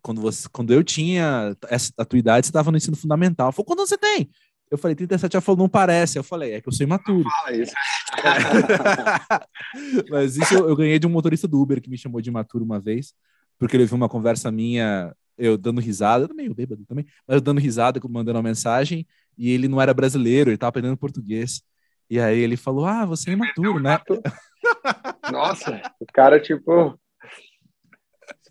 quando 0.02 0.20
você 0.20 0.48
quando 0.52 0.72
eu 0.72 0.84
tinha 0.84 1.56
essa 1.68 1.92
a 1.98 2.04
tua 2.04 2.18
idade, 2.18 2.46
você 2.46 2.50
estava 2.50 2.70
no 2.70 2.76
ensino 2.76 2.96
fundamental". 2.96 3.50
Falei: 3.50 3.66
"Quando 3.66 3.86
você 3.86 3.98
tem?" 3.98 4.30
Eu 4.74 4.78
falei, 4.78 4.96
37, 4.96 5.36
ela 5.36 5.40
falou, 5.40 5.60
não 5.60 5.68
parece. 5.68 6.18
Eu 6.18 6.24
falei, 6.24 6.54
é 6.54 6.60
que 6.60 6.68
eu 6.68 6.72
sou 6.72 6.84
imaturo. 6.84 7.28
Fala 7.30 7.56
isso. 7.56 7.72
Mas 10.10 10.36
isso 10.36 10.54
eu, 10.54 10.74
ganhei 10.74 10.98
de 10.98 11.06
um 11.06 11.10
motorista 11.10 11.46
do 11.46 11.60
Uber 11.60 11.80
que 11.80 11.88
me 11.88 11.96
chamou 11.96 12.20
de 12.20 12.28
imaturo 12.28 12.64
uma 12.64 12.80
vez, 12.80 13.14
porque 13.56 13.76
ele 13.76 13.86
viu 13.86 13.96
uma 13.96 14.08
conversa 14.08 14.50
minha, 14.50 15.14
eu 15.38 15.56
dando 15.56 15.80
risada, 15.80 16.26
eu 16.28 16.34
meio 16.34 16.52
bêbado 16.52 16.84
também, 16.86 17.06
mas 17.26 17.36
eu 17.36 17.40
dando 17.40 17.60
risada, 17.60 18.00
mandando 18.08 18.36
uma 18.36 18.42
mensagem, 18.42 19.06
e 19.38 19.50
ele 19.52 19.68
não 19.68 19.80
era 19.80 19.94
brasileiro, 19.94 20.50
ele 20.50 20.56
estava 20.56 20.70
aprendendo 20.70 20.96
português. 20.96 21.62
E 22.10 22.18
aí 22.18 22.40
ele 22.40 22.56
falou, 22.56 22.84
ah, 22.84 23.06
você 23.06 23.30
é 23.30 23.32
imaturo, 23.34 23.78
né? 23.78 24.00
Nossa, 25.30 25.80
o 26.00 26.06
cara, 26.12 26.40
tipo, 26.40 26.98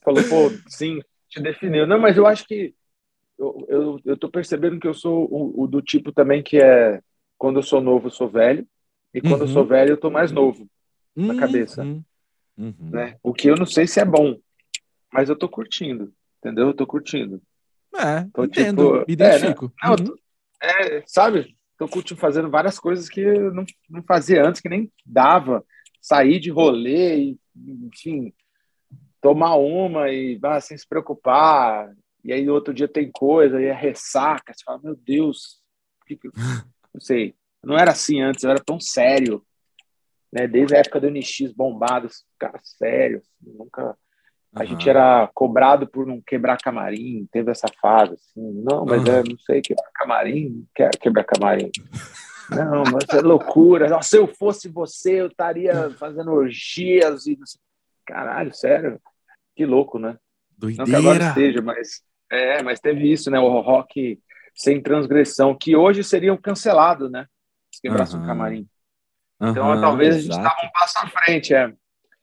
falou, 0.03 0.23
pô, 0.23 0.51
sim, 0.69 1.01
te 1.29 1.41
definiu. 1.41 1.85
Não, 1.85 1.99
mas 1.99 2.15
eu 2.15 2.25
acho 2.25 2.47
que 2.47 2.73
eu, 3.43 3.65
eu, 3.67 3.99
eu 4.05 4.17
tô 4.17 4.29
percebendo 4.29 4.79
que 4.79 4.87
eu 4.87 4.93
sou 4.93 5.27
o, 5.31 5.63
o, 5.63 5.67
do 5.67 5.81
tipo 5.81 6.11
também 6.11 6.41
que 6.41 6.57
é 6.57 7.01
quando 7.37 7.59
eu 7.59 7.63
sou 7.63 7.81
novo, 7.81 8.07
eu 8.07 8.11
sou 8.11 8.29
velho, 8.29 8.67
e 9.13 9.21
quando 9.21 9.41
uhum. 9.41 9.47
eu 9.47 9.53
sou 9.53 9.65
velho, 9.65 9.91
eu 9.91 9.97
tô 9.97 10.09
mais 10.09 10.31
novo 10.31 10.67
uhum. 11.15 11.27
na 11.27 11.39
cabeça. 11.39 11.83
Uhum. 11.83 12.73
Né? 12.79 13.17
O 13.21 13.33
que 13.33 13.49
eu 13.49 13.55
não 13.55 13.65
sei 13.65 13.85
se 13.85 13.99
é 13.99 14.05
bom, 14.05 14.37
mas 15.11 15.29
eu 15.29 15.35
tô 15.35 15.49
curtindo, 15.49 16.13
entendeu? 16.39 16.67
Eu 16.67 16.73
tô 16.73 16.87
curtindo. 16.87 17.41
É, 17.95 18.25
tô, 18.33 18.45
entendo, 18.45 18.83
tipo, 18.83 19.05
me 19.07 19.13
identifico. 19.13 19.73
É, 19.83 19.89
né? 19.89 19.95
não, 19.99 20.15
é, 20.61 21.03
sabe? 21.05 21.55
Tô 21.77 21.87
curtindo 21.87 22.19
fazendo 22.19 22.49
várias 22.49 22.79
coisas 22.79 23.09
que 23.09 23.21
eu 23.21 23.53
não, 23.53 23.65
não 23.89 24.03
fazia 24.03 24.45
antes, 24.45 24.61
que 24.61 24.69
nem 24.69 24.91
dava. 25.05 25.65
Sair 26.01 26.39
de 26.39 26.49
rolê 26.49 27.17
e, 27.17 27.39
enfim, 27.55 28.33
tomar 29.21 29.55
uma 29.55 30.09
e 30.09 30.37
ah, 30.43 30.59
sem 30.59 30.77
se 30.77 30.87
preocupar, 30.87 31.93
e 32.23 32.31
aí 32.31 32.49
outro 32.49 32.73
dia 32.73 32.87
tem 32.87 33.11
coisa, 33.11 33.61
e 33.61 33.65
é 33.65 33.73
ressaca, 33.73 34.53
você 34.53 34.63
fala, 34.63 34.79
meu 34.83 34.95
Deus, 34.95 35.61
não 36.93 37.01
sei, 37.01 37.35
não 37.63 37.77
era 37.77 37.91
assim 37.91 38.21
antes, 38.21 38.43
eu 38.43 38.49
era 38.49 38.63
tão 38.63 38.79
sério, 38.79 39.45
né? 40.31 40.47
Desde 40.47 40.75
a 40.75 40.79
época 40.79 40.99
do 40.99 41.09
NX 41.09 41.53
bombado, 41.55 42.07
cara, 42.39 42.59
sério, 42.63 43.19
assim, 43.19 43.57
nunca... 43.57 43.97
A 44.55 44.59
uhum. 44.59 44.67
gente 44.67 44.87
era 44.87 45.27
cobrado 45.33 45.87
por 45.87 46.05
não 46.05 46.21
quebrar 46.21 46.59
camarim, 46.59 47.27
teve 47.31 47.49
essa 47.49 47.67
fase, 47.81 48.13
assim, 48.13 48.63
não, 48.63 48.85
mas 48.85 49.03
uhum. 49.03 49.11
é, 49.11 49.23
não 49.27 49.37
sei, 49.39 49.61
quebrar 49.61 49.89
camarim, 49.95 50.49
não 50.49 50.65
quero 50.75 50.99
quebrar 50.99 51.23
camarim. 51.23 51.71
Não, 52.49 52.83
mas 52.83 53.07
é 53.09 53.21
loucura. 53.21 53.89
Nossa, 53.89 54.09
se 54.09 54.17
eu 54.17 54.27
fosse 54.27 54.67
você, 54.69 55.21
eu 55.21 55.27
estaria 55.27 55.89
fazendo 55.91 56.31
orgias 56.31 57.25
e. 57.25 57.37
Caralho, 58.05 58.53
sério? 58.53 59.01
Que 59.55 59.65
louco, 59.65 59.97
né? 59.97 60.17
Doideira. 60.57 60.85
Não 60.85 61.01
que 61.01 61.07
agora 61.07 61.27
esteja, 61.29 61.61
mas 61.61 62.03
é, 62.33 62.63
mas 62.63 62.79
teve 62.79 63.11
isso, 63.11 63.29
né? 63.29 63.39
O 63.39 63.61
rock 63.61 64.19
sem 64.55 64.81
transgressão, 64.81 65.55
que 65.55 65.75
hoje 65.75 66.03
seriam 66.03 66.37
cancelados, 66.37 67.09
né? 67.09 67.25
Se 67.73 67.81
quebrasse 67.81 68.15
uhum. 68.15 68.23
um 68.23 68.25
camarim. 68.25 68.67
Então, 69.41 69.69
uhum, 69.69 69.81
talvez 69.81 70.15
exato. 70.17 70.31
a 70.31 70.33
gente 70.33 70.47
estava 70.47 70.67
um 70.67 70.71
passo 70.71 70.99
à 70.99 71.07
frente, 71.07 71.53
é. 71.53 71.73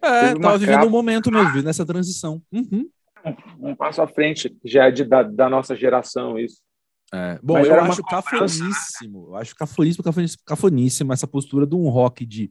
É, 0.02 0.32
estava 0.32 0.58
vivendo 0.58 0.86
um 0.86 0.90
momento 0.90 1.30
mesmo, 1.30 1.62
nessa 1.62 1.84
transição. 1.84 2.40
Uhum. 2.52 2.88
Um, 3.61 3.70
um, 3.70 3.76
passo 3.76 4.00
à 4.00 4.08
frente, 4.08 4.56
já 4.64 4.86
é 4.86 4.90
de, 4.90 5.04
da, 5.04 5.22
da 5.22 5.48
nossa 5.48 5.76
geração, 5.76 6.38
isso. 6.38 6.62
É. 7.12 7.38
Bom, 7.42 7.58
eu 7.58 7.80
acho 7.80 8.02
cafoníssimo, 8.04 9.26
eu 9.28 9.36
acho 9.36 9.54
cafoníssimo, 9.54 10.04
cafoníssimo, 10.04 10.42
cafoníssimo 10.46 11.12
essa 11.12 11.26
postura 11.26 11.66
de 11.66 11.74
um 11.74 11.88
rock 11.88 12.24
de 12.24 12.48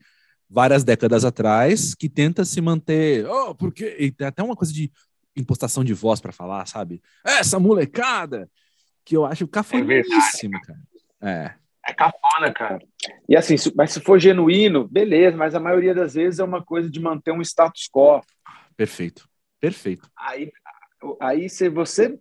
várias 0.50 0.84
décadas 0.84 1.24
atrás 1.24 1.96
que 1.96 2.10
tenta 2.10 2.44
se 2.44 2.60
manter, 2.60 3.26
oh, 3.26 3.56
porque 3.56 3.96
e 3.98 4.12
tem 4.12 4.28
até 4.28 4.44
uma 4.44 4.56
coisa 4.56 4.74
de 4.74 4.92
impostação 5.36 5.84
de 5.84 5.94
voz 5.94 6.20
para 6.20 6.32
falar, 6.32 6.66
sabe? 6.66 7.02
Essa 7.26 7.60
molecada! 7.60 8.50
Que 9.06 9.18
eu 9.18 9.26
acho 9.26 9.48
cafoníssimo, 9.48 10.56
é 10.56 10.62
cara. 10.62 10.80
É. 11.22 11.54
É 11.88 11.94
cafona, 11.94 12.54
cara. 12.54 12.80
E 13.28 13.36
assim, 13.36 13.58
se, 13.58 13.74
mas 13.76 13.92
se 13.92 14.00
for 14.00 14.20
genuíno, 14.20 14.88
beleza, 14.88 15.36
mas 15.36 15.56
a 15.56 15.60
maioria 15.60 15.94
das 15.94 16.14
vezes 16.14 16.40
é 16.40 16.44
uma 16.44 16.64
coisa 16.64 16.90
de 16.90 17.00
manter 17.00 17.32
um 17.32 17.42
status 17.42 17.90
quo. 17.92 18.22
Perfeito. 18.78 19.28
Perfeito. 19.60 20.10
Aí, 20.18 20.52
aí 21.20 21.50
se 21.50 21.70
você. 21.70 22.18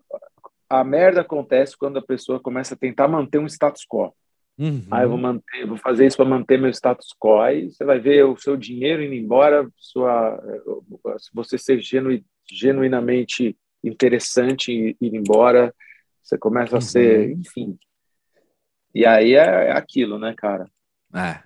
A 0.71 0.85
merda 0.85 1.23
acontece 1.23 1.77
quando 1.77 1.99
a 1.99 2.03
pessoa 2.03 2.39
começa 2.41 2.75
a 2.75 2.77
tentar 2.77 3.09
manter 3.09 3.39
um 3.39 3.47
status 3.47 3.87
quo. 3.89 4.15
Uhum. 4.59 4.87
Aí 4.91 5.05
eu 5.05 5.09
vou 5.11 5.19
manter, 5.19 5.67
vou 5.67 5.77
fazer 5.77 6.07
isso 6.07 6.17
para 6.17 6.27
manter 6.27 6.59
meu 6.59 6.71
status 6.71 7.15
quo. 7.19 7.41
Aí 7.41 7.71
você 7.71 7.85
vai 7.85 8.01
ver 8.01 8.25
o 8.25 8.37
seu 8.37 8.57
dinheiro 8.57 9.03
indo 9.03 9.15
embora, 9.15 9.69
sua, 9.77 10.43
você 11.33 11.57
ser 11.57 11.81
genuíno 11.81 12.25
genuinamente 12.51 13.57
interessante 13.85 14.73
ir 14.73 15.15
embora, 15.15 15.75
você 16.23 16.39
começa 16.39 16.73
uhum. 16.73 16.79
a 16.79 16.81
ser, 16.81 17.31
enfim. 17.33 17.79
E 18.95 19.07
aí 19.07 19.35
é, 19.35 19.69
é, 19.69 19.73
aquilo, 19.73 20.19
né, 20.19 20.35
cara? 20.37 20.69
É. 21.15 21.43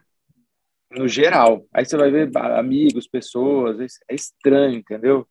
No 0.91 1.09
geral. 1.09 1.67
Aí 1.73 1.85
você 1.85 1.97
vai 1.97 2.11
ver 2.11 2.31
amigos, 2.37 3.09
pessoas, 3.09 3.99
é 4.09 4.15
estranho, 4.15 4.79
entendeu? 4.79 5.27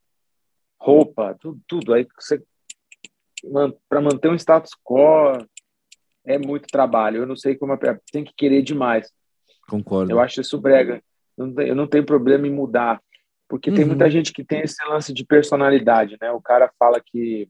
Roupa, 0.80 1.36
tudo, 1.40 1.62
tudo. 1.68 1.94
Aí 1.94 2.08
você 2.20 2.42
para 3.90 4.02
manter 4.02 4.30
um 4.30 4.36
status 4.36 4.72
quo 4.84 5.34
é 6.26 6.38
muito 6.38 6.68
trabalho. 6.68 7.18
Eu 7.18 7.28
não 7.28 7.36
sei 7.36 7.56
como 7.56 7.74
é, 7.74 8.00
tem 8.12 8.24
que 8.24 8.34
querer 8.36 8.62
demais. 8.62 9.12
Concordo. 9.68 10.12
Eu 10.12 10.20
acho 10.20 10.42
isso 10.42 10.60
brega. 10.60 11.02
Eu 11.38 11.76
não 11.76 11.88
tenho 11.88 12.06
problema 12.06 12.48
em 12.48 12.52
mudar. 12.52 13.02
Porque 13.48 13.70
uhum. 13.70 13.76
tem 13.76 13.86
muita 13.86 14.06
uhum. 14.06 14.12
gente 14.12 14.32
que 14.32 14.46
tem 14.46 14.62
esse 14.62 14.82
lance 14.88 15.14
de 15.14 15.26
personalidade, 15.26 16.18
né? 16.22 16.32
O 16.32 16.42
cara 16.42 16.72
fala 16.80 17.02
que 17.06 17.50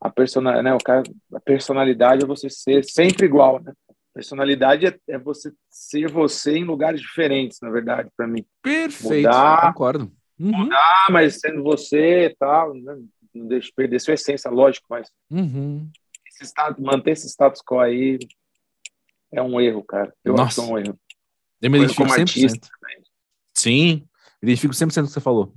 a, 0.00 0.10
persona, 0.10 0.60
né, 0.60 0.74
o 0.74 0.78
cara, 0.78 1.04
a 1.32 1.40
personalidade 1.40 2.24
é 2.24 2.26
você 2.26 2.50
ser 2.50 2.84
sempre 2.84 3.26
igual, 3.26 3.62
né? 3.62 3.72
Personalidade 4.12 4.86
é, 4.86 4.98
é 5.08 5.18
você 5.18 5.52
ser 5.70 6.10
você 6.10 6.56
em 6.56 6.64
lugares 6.64 7.00
diferentes, 7.00 7.58
na 7.62 7.70
verdade, 7.70 8.10
para 8.16 8.26
mim. 8.26 8.44
Perfeito, 8.60 9.26
mudar, 9.26 9.72
concordo. 9.72 10.12
Uhum. 10.38 10.50
Mudar, 10.50 11.06
mas 11.10 11.40
sendo 11.40 11.62
você 11.62 12.34
tal, 12.38 12.74
né? 12.74 12.96
não 13.34 13.46
deixe 13.46 13.72
perder 13.74 14.00
sua 14.00 14.14
essência, 14.14 14.50
lógico, 14.50 14.86
mas 14.88 15.10
uhum. 15.30 15.88
Esse 16.34 16.44
estado, 16.44 16.82
manter 16.82 17.12
esse 17.12 17.28
status 17.28 17.62
quo 17.62 17.78
aí 17.78 18.18
é 19.32 19.42
um 19.42 19.60
erro, 19.60 19.82
cara. 19.82 20.14
Eu 20.24 20.34
Nossa. 20.34 20.44
acho 20.44 20.54
que 20.54 20.60
é 20.60 20.74
um 20.74 20.78
erro. 20.78 21.00
Eu 21.62 21.70
me 21.70 21.78
identifico 21.78 22.08
100%. 22.08 22.20
Artista, 22.20 22.68
Sim, 23.54 24.06
Identifico 24.44 24.74
100% 24.74 25.02
do 25.02 25.06
que 25.06 25.12
você 25.12 25.20
falou. 25.20 25.54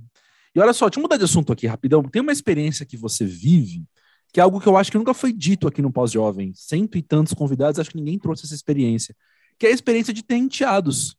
E 0.54 0.60
olha 0.60 0.72
só, 0.72 0.88
deixa 0.88 0.98
eu 0.98 1.02
mudar 1.02 1.16
de 1.16 1.24
assunto 1.24 1.52
aqui 1.52 1.66
rapidão. 1.66 2.02
Tem 2.02 2.22
uma 2.22 2.32
experiência 2.32 2.86
que 2.86 2.96
você 2.96 3.24
vive, 3.24 3.84
que 4.32 4.40
é 4.40 4.42
algo 4.42 4.60
que 4.60 4.66
eu 4.66 4.76
acho 4.76 4.90
que 4.90 4.98
nunca 4.98 5.12
foi 5.12 5.32
dito 5.32 5.68
aqui 5.68 5.82
no 5.82 5.92
Pós-Jovem. 5.92 6.52
Cento 6.54 6.96
e 6.96 7.02
tantos 7.02 7.34
convidados, 7.34 7.78
acho 7.78 7.90
que 7.90 7.96
ninguém 7.96 8.18
trouxe 8.18 8.46
essa 8.46 8.54
experiência, 8.54 9.14
que 9.58 9.66
é 9.66 9.70
a 9.70 9.72
experiência 9.72 10.12
de 10.12 10.22
ter 10.22 10.36
enteados. 10.36 11.16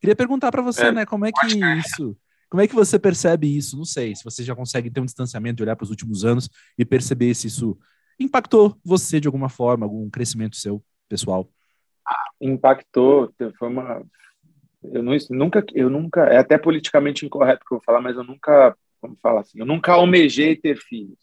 Queria 0.00 0.14
perguntar 0.14 0.52
para 0.52 0.62
você, 0.62 0.86
é, 0.86 0.92
né, 0.92 1.06
como 1.06 1.26
é 1.26 1.32
que 1.32 1.62
é 1.62 1.78
isso 1.78 2.16
Como 2.48 2.60
é 2.60 2.68
que 2.68 2.74
você 2.74 2.98
percebe 2.98 3.56
isso? 3.56 3.76
Não 3.76 3.84
sei, 3.84 4.14
se 4.14 4.22
você 4.22 4.44
já 4.44 4.54
consegue 4.54 4.90
ter 4.90 5.00
um 5.00 5.06
distanciamento 5.06 5.56
de 5.56 5.62
olhar 5.64 5.74
para 5.74 5.84
os 5.84 5.90
últimos 5.90 6.24
anos 6.24 6.48
e 6.76 6.84
perceber 6.84 7.34
se 7.34 7.46
isso 7.46 7.76
impactou 8.18 8.76
você 8.84 9.20
de 9.20 9.28
alguma 9.28 9.48
forma, 9.48 9.86
algum 9.86 10.08
crescimento 10.10 10.56
seu 10.56 10.82
pessoal. 11.08 11.48
Impactou, 12.40 13.32
foi 13.58 13.68
uma 13.68 14.02
eu 14.82 15.02
não, 15.02 15.16
nunca 15.30 15.64
eu 15.74 15.90
nunca 15.90 16.24
é 16.26 16.38
até 16.38 16.56
politicamente 16.56 17.26
incorreto 17.26 17.64
que 17.66 17.74
eu 17.74 17.78
vou 17.78 17.84
falar, 17.84 18.00
mas 18.00 18.16
eu 18.16 18.24
nunca, 18.24 18.76
vamos 19.02 19.18
falar 19.20 19.40
assim, 19.40 19.58
eu 19.58 19.66
nunca 19.66 19.92
almejei 19.92 20.56
ter 20.56 20.76
filhos. 20.76 21.18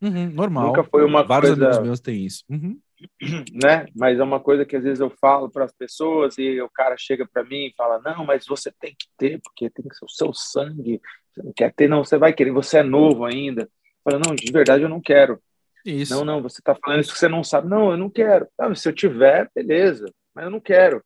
Uhum, 0.00 0.30
normal. 0.30 0.68
Nunca 0.68 0.84
foi 0.84 1.04
uma 1.04 1.24
Vários 1.24 1.50
coisa, 1.50 1.66
amigos 1.66 1.84
meus 1.84 2.00
têm 2.00 2.24
isso. 2.24 2.44
Uhum. 2.48 2.78
né? 3.52 3.86
Mas 3.94 4.18
é 4.18 4.22
uma 4.22 4.38
coisa 4.38 4.64
que 4.64 4.76
às 4.76 4.84
vezes 4.84 5.00
eu 5.00 5.10
falo 5.20 5.50
para 5.50 5.64
as 5.64 5.72
pessoas 5.72 6.38
e 6.38 6.60
o 6.60 6.68
cara 6.68 6.96
chega 6.96 7.26
para 7.26 7.42
mim 7.42 7.66
e 7.66 7.74
fala: 7.76 8.00
"Não, 8.00 8.24
mas 8.24 8.46
você 8.46 8.70
tem 8.78 8.94
que 8.96 9.06
ter, 9.16 9.40
porque 9.42 9.68
tem 9.70 9.86
que 9.88 9.94
ser 9.96 10.04
o 10.04 10.08
seu 10.08 10.32
sangue. 10.32 11.00
Você 11.32 11.42
não 11.42 11.52
quer 11.52 11.72
ter, 11.74 11.88
não, 11.88 12.04
você 12.04 12.16
vai 12.16 12.32
querer, 12.32 12.52
você 12.52 12.78
é 12.78 12.82
novo 12.82 13.24
ainda". 13.24 13.68
Fala: 14.04 14.20
"Não, 14.24 14.34
de 14.34 14.52
verdade 14.52 14.84
eu 14.84 14.88
não 14.88 15.00
quero". 15.00 15.40
Isso. 15.84 16.14
Não, 16.14 16.24
não, 16.24 16.42
você 16.42 16.60
está 16.60 16.74
falando 16.74 17.00
isso 17.00 17.12
que 17.12 17.18
você 17.18 17.28
não 17.28 17.42
sabe. 17.42 17.68
Não, 17.68 17.90
eu 17.90 17.96
não 17.96 18.10
quero. 18.10 18.46
Ah, 18.58 18.74
se 18.74 18.88
eu 18.88 18.92
tiver, 18.92 19.50
beleza, 19.54 20.04
mas 20.34 20.44
eu 20.44 20.50
não 20.50 20.60
quero. 20.60 21.02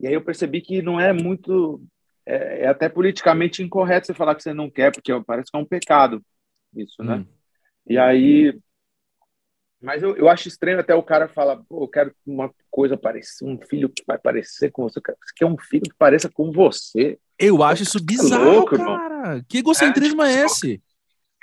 E 0.00 0.06
aí 0.06 0.14
eu 0.14 0.24
percebi 0.24 0.60
que 0.60 0.82
não 0.82 1.00
é 1.00 1.12
muito 1.12 1.82
é, 2.26 2.62
é 2.62 2.66
até 2.68 2.88
politicamente 2.88 3.62
incorreto 3.62 4.06
você 4.06 4.14
falar 4.14 4.34
que 4.34 4.42
você 4.42 4.54
não 4.54 4.70
quer, 4.70 4.92
porque 4.92 5.12
parece 5.26 5.50
que 5.50 5.56
é 5.56 5.60
um 5.60 5.66
pecado 5.66 6.22
isso, 6.74 7.02
né? 7.02 7.16
Hum. 7.16 7.26
E 7.86 7.98
aí 7.98 8.58
mas 9.82 10.00
eu, 10.00 10.16
eu 10.16 10.28
acho 10.28 10.46
estranho 10.46 10.78
até 10.78 10.94
o 10.94 11.02
cara 11.02 11.26
falar, 11.26 11.56
pô, 11.68 11.82
eu 11.82 11.88
quero 11.88 12.14
uma 12.24 12.54
coisa 12.70 12.96
parecer, 12.96 13.44
um 13.44 13.58
filho 13.60 13.88
que 13.88 14.04
vai 14.06 14.16
parecer 14.16 14.70
com 14.70 14.84
você. 14.84 15.00
Você 15.00 15.34
quer 15.34 15.46
um 15.46 15.58
filho 15.58 15.82
que 15.82 15.96
pareça 15.98 16.30
com 16.30 16.52
você. 16.52 17.18
Eu 17.36 17.64
acho 17.64 17.82
isso 17.82 17.98
Tá 17.98 18.04
bizarro, 18.06 18.44
louco, 18.44 18.76
irmão. 18.76 18.96
cara. 18.96 19.44
Que 19.48 19.58
egocentrismo 19.58 20.22
é, 20.22 20.34
tipo, 20.34 20.46
esse? 20.46 20.82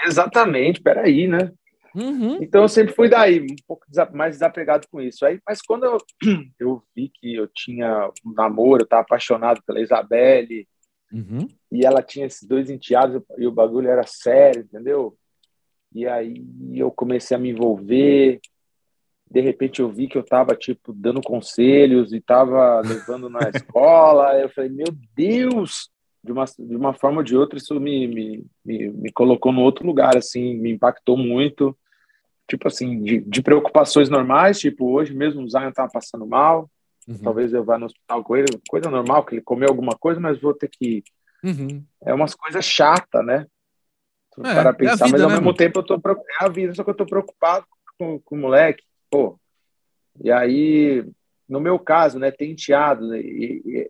Exatamente, 0.01 0.82
peraí, 0.82 1.27
né? 1.27 1.51
Uhum. 1.95 2.41
Então 2.41 2.61
eu 2.61 2.69
sempre 2.69 2.93
fui 2.93 3.09
daí, 3.09 3.41
um 3.41 3.55
pouco 3.67 3.85
mais 4.13 4.35
desapegado 4.35 4.87
com 4.91 5.01
isso. 5.01 5.25
Aí, 5.25 5.39
mas 5.47 5.61
quando 5.61 5.85
eu, 5.85 5.97
eu 6.59 6.83
vi 6.95 7.09
que 7.13 7.35
eu 7.35 7.47
tinha 7.47 8.09
um 8.25 8.33
namoro, 8.33 8.81
eu 8.81 8.85
estava 8.85 9.01
apaixonado 9.01 9.61
pela 9.65 9.81
Isabelle, 9.81 10.67
Uhum. 11.11 11.47
e 11.71 11.83
ela 11.83 12.03
tinha 12.03 12.27
esses 12.27 12.47
dois 12.47 12.69
enteados, 12.69 13.23
e 13.37 13.47
o 13.47 13.51
bagulho 13.51 13.89
era 13.89 14.03
sério, 14.05 14.61
entendeu? 14.61 15.17
E 15.93 16.07
aí 16.07 16.43
eu 16.75 16.91
comecei 16.91 17.35
a 17.35 17.39
me 17.39 17.49
envolver. 17.49 18.39
De 19.29 19.41
repente 19.41 19.79
eu 19.79 19.89
vi 19.89 20.07
que 20.07 20.17
eu 20.17 20.21
estava 20.21 20.55
tipo 20.55 20.93
dando 20.93 21.21
conselhos 21.21 22.13
e 22.13 22.17
estava 22.17 22.79
levando 22.81 23.29
na 23.29 23.39
escola. 23.49 24.39
Eu 24.39 24.49
falei, 24.49 24.69
meu 24.69 24.87
Deus! 25.15 25.89
De 26.30 26.34
uma, 26.34 26.45
de 26.45 26.75
uma 26.75 26.93
forma 26.93 27.17
ou 27.17 27.23
de 27.23 27.36
outra, 27.36 27.57
isso 27.57 27.80
me, 27.80 28.07
me, 28.07 28.45
me, 28.63 28.89
me 28.89 29.11
colocou 29.11 29.51
no 29.51 29.61
outro 29.61 29.84
lugar, 29.84 30.15
assim, 30.15 30.53
me 30.53 30.69
impactou 30.69 31.17
muito. 31.17 31.75
Tipo 32.47 32.67
assim, 32.67 33.01
de, 33.01 33.19
de 33.21 33.41
preocupações 33.41 34.09
normais, 34.09 34.59
tipo, 34.59 34.91
hoje 34.91 35.11
mesmo 35.11 35.41
o 35.41 35.49
Zion 35.49 35.69
estava 35.69 35.89
passando 35.91 36.27
mal, 36.27 36.69
Uhum. 37.07 37.17
talvez 37.23 37.51
eu 37.51 37.63
vá 37.63 37.80
no 37.80 37.88
hospital 37.88 38.23
com 38.23 38.38
ele, 38.38 38.45
coisa 38.69 38.91
normal, 38.91 39.25
que 39.25 39.34
ele 39.34 39.41
comeu 39.41 39.69
alguma 39.69 39.93
coisa, 39.97 40.19
mas 40.19 40.39
vou 40.39 40.53
ter 40.53 40.69
que 40.69 41.03
Uhum. 41.43 41.84
é 42.05 42.13
umas 42.13 42.36
coisas 42.36 42.63
chatas, 42.63 43.25
né? 43.25 43.47
É, 44.38 44.53
para 44.53 44.69
é 44.69 44.73
pensar, 44.73 45.05
vida, 45.05 45.17
mas 45.17 45.21
ao 45.23 45.30
né, 45.30 45.34
mesmo 45.34 45.45
mano? 45.47 45.57
tempo 45.57 45.80
eu 45.80 45.84
tô 45.84 45.99
preocup- 45.99 46.27
é 46.39 46.45
a 46.45 46.47
vida, 46.47 46.75
só 46.75 46.84
que 46.84 46.91
eu 46.91 46.95
tô 46.95 47.07
preocupado 47.07 47.65
com, 47.97 48.19
com 48.19 48.36
o 48.36 48.39
moleque, 48.39 48.84
pô. 49.09 49.39
E 50.23 50.32
aí, 50.32 51.03
no 51.47 51.59
meu 51.59 51.80
caso, 51.80 52.19
né, 52.19 52.30
tem 52.30 52.51
enteado, 52.51 53.07
né, 53.07 53.19
e, 53.19 53.63
e- 53.65 53.89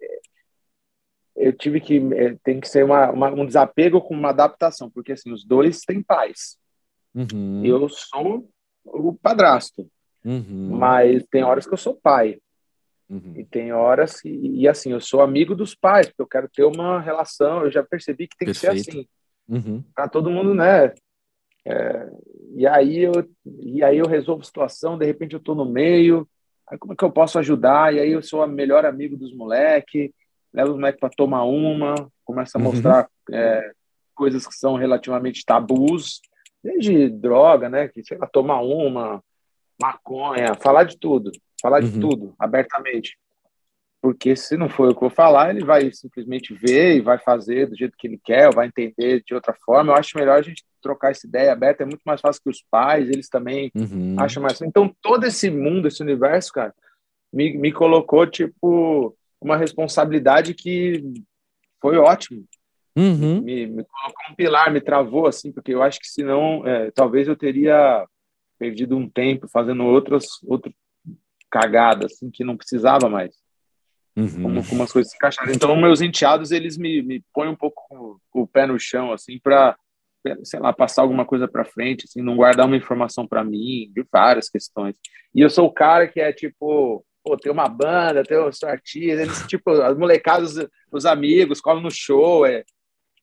eu 1.40 1.54
tive 1.54 1.80
que 1.80 1.98
é, 2.14 2.36
tem 2.44 2.60
que 2.60 2.68
ser 2.68 2.84
uma, 2.86 3.10
uma- 3.12 3.32
um 3.32 3.46
desapego 3.46 4.02
com 4.02 4.14
uma 4.14 4.30
adaptação, 4.30 4.90
porque 4.90 5.14
assim, 5.14 5.32
os 5.32 5.44
dois 5.46 5.80
têm 5.82 6.04
pais. 6.04 6.58
Uhum. 7.16 7.64
Eu 7.66 7.88
sou 7.90 8.50
o 8.86 9.14
padrasto, 9.14 9.88
Uhum. 10.24 10.78
mas 10.78 11.24
tem 11.32 11.44
horas 11.44 11.66
que 11.66 11.74
eu 11.74 11.78
sou 11.78 11.96
pai. 11.96 12.38
Uhum. 13.10 13.34
E 13.38 13.44
tem 13.46 13.72
horas 13.72 14.20
que, 14.22 14.30
e 14.30 14.68
assim, 14.68 14.92
eu 14.92 15.00
sou 15.00 15.22
amigo 15.22 15.56
dos 15.56 15.74
pais, 15.74 16.08
porque 16.08 16.22
eu 16.22 16.28
quero 16.28 16.48
ter 16.50 16.64
uma 16.66 17.00
relação, 17.00 17.64
eu 17.64 17.72
já 17.72 17.82
percebi 17.84 18.28
que 18.28 18.38
tem 18.38 18.48
que 18.50 18.54
ser 18.54 18.68
Perfeito. 18.68 18.90
assim. 18.90 19.08
Uhum. 19.48 19.84
para 19.96 20.08
todo 20.08 20.30
mundo, 20.30 20.54
né? 20.54 20.94
É, 21.66 22.10
e 22.56 22.68
aí 22.68 23.00
eu 23.00 23.12
e 23.64 23.84
aí 23.84 23.98
eu 23.98 24.06
resolvo 24.08 24.42
a 24.42 24.46
situação, 24.46 24.96
de 24.98 25.06
repente 25.06 25.34
eu 25.34 25.40
estou 25.40 25.56
no 25.56 25.66
meio, 25.66 26.28
aí 26.68 26.78
como 26.78 26.94
é 26.94 26.96
que 26.96 27.04
eu 27.04 27.12
posso 27.12 27.40
ajudar? 27.40 27.94
E 27.94 28.00
aí 28.00 28.12
eu 28.12 28.22
sou 28.22 28.44
o 28.44 28.48
melhor 28.48 28.86
amigo 28.86 29.18
dos 29.18 29.34
moleques, 29.36 30.12
levo 30.54 30.72
os 30.72 30.76
moleques 30.78 31.00
para 31.00 31.10
tomar 31.10 31.44
uma, 31.44 31.96
começa 32.26 32.58
a 32.58 32.62
Uhum. 32.62 32.68
mostrar 32.68 33.10
é, 33.32 33.72
coisas 34.16 34.46
que 34.48 34.54
são 34.56 34.76
relativamente 34.76 35.44
tabus, 35.46 36.22
desde 36.64 37.10
droga, 37.10 37.70
né? 37.70 37.88
Que 37.88 38.04
sei 38.04 38.18
lá, 38.18 38.28
tomar 38.28 38.62
uma, 38.62 39.24
maconha, 39.80 40.56
falar 40.56 40.84
de 40.84 40.98
tudo, 40.98 41.32
falar 41.62 41.80
de 41.82 41.94
Uhum. 41.94 42.00
tudo 42.02 42.36
abertamente. 42.38 43.18
Porque 44.02 44.34
se 44.36 44.56
não 44.56 44.70
for 44.70 44.90
o 44.90 44.92
que 44.94 44.98
eu 45.04 45.10
vou 45.10 45.10
falar, 45.10 45.50
ele 45.50 45.64
vai 45.64 45.92
simplesmente 45.92 46.54
ver 46.54 46.96
e 46.96 47.02
vai 47.02 47.18
fazer 47.18 47.68
do 47.68 47.76
jeito 47.76 47.98
que 47.98 48.08
ele 48.08 48.20
quer, 48.24 48.54
vai 48.54 48.68
entender 48.68 49.22
de 49.26 49.34
outra 49.34 49.54
forma. 49.66 49.92
Eu 49.92 49.98
acho 49.98 50.18
melhor 50.18 50.38
a 50.38 50.42
gente 50.42 50.64
trocar 50.82 51.12
essa 51.12 51.28
ideia 51.28 51.52
aberta, 51.52 51.84
é 51.84 51.86
muito 51.86 52.02
mais 52.06 52.22
fácil 52.22 52.42
que 52.42 52.50
os 52.50 52.64
pais, 52.72 53.10
eles 53.10 53.28
também 53.28 53.72
Uhum. 53.76 54.16
acham 54.18 54.42
mais. 54.42 54.62
Então, 54.62 54.94
todo 55.02 55.26
esse 55.26 55.50
mundo, 55.50 55.88
esse 55.90 56.02
universo, 56.02 56.54
cara, 56.54 56.74
me, 57.32 57.58
me 57.58 57.74
colocou, 57.74 58.26
tipo, 58.26 59.14
uma 59.42 59.58
responsabilidade 59.58 60.54
que 60.54 61.04
foi 61.82 61.98
ótimo. 61.98 62.46
Uhum. 62.96 63.42
Me, 63.42 63.68
me 63.68 63.84
colocou 63.84 64.32
um 64.32 64.36
pilar, 64.36 64.72
me 64.72 64.82
travou, 64.82 65.28
assim, 65.28 65.52
porque 65.52 65.74
eu 65.74 65.82
acho 65.82 66.00
que 66.00 66.08
senão, 66.08 66.66
é, 66.68 66.92
talvez 66.92 67.28
eu 67.28 67.36
teria 67.36 68.06
perdido 68.58 68.98
um 68.98 69.10
tempo 69.10 69.48
fazendo 69.48 69.86
outras, 69.86 70.26
outras 70.46 70.74
cagadas, 71.50 72.12
assim, 72.12 72.30
que 72.30 72.44
não 72.44 72.58
precisava 72.58 73.08
mais 73.08 73.34
Uhum. 74.20 74.44
como, 74.44 74.68
como 74.68 74.84
as 74.84 74.92
coisas 74.92 75.12
se 75.12 75.18
encaixaram. 75.18 75.52
Então, 75.52 75.76
meus 75.78 76.02
enteados, 76.02 76.52
eles 76.52 76.78
me, 76.78 77.02
me 77.02 77.24
põem 77.34 77.48
um 77.48 77.56
pouco 77.56 77.82
com 78.30 78.42
o 78.42 78.48
pé 78.48 78.66
no 78.66 78.78
chão, 78.80 79.14
assim, 79.14 79.40
para, 79.40 79.78
sei 80.44 80.60
lá, 80.60 80.74
passar 80.74 81.04
alguma 81.04 81.26
coisa 81.26 81.48
para 81.48 81.64
frente, 81.64 82.06
assim, 82.06 82.22
não 82.22 82.36
guardar 82.36 82.66
uma 82.66 82.76
informação 82.76 83.26
para 83.26 83.44
mim, 83.44 83.90
de 83.94 84.06
várias 84.12 84.50
questões. 84.50 84.96
E 85.34 85.42
eu 85.42 85.50
sou 85.50 85.68
o 85.68 85.74
cara 85.74 86.08
que 86.08 86.20
é 86.20 86.34
tipo, 86.34 87.06
pô, 87.24 87.38
tem 87.38 87.52
uma 87.52 87.68
banda, 87.68 88.24
tem 88.24 88.40
um 88.40 88.52
sou 88.52 88.70
artista, 88.70 89.22
eles, 89.22 89.48
tipo, 89.48 89.72
as 89.72 89.98
molecadas, 89.98 90.56
os, 90.56 90.68
os 90.92 91.06
amigos, 91.06 91.62
colam 91.62 91.82
no 91.82 91.92
show, 91.92 92.46
é, 92.46 92.64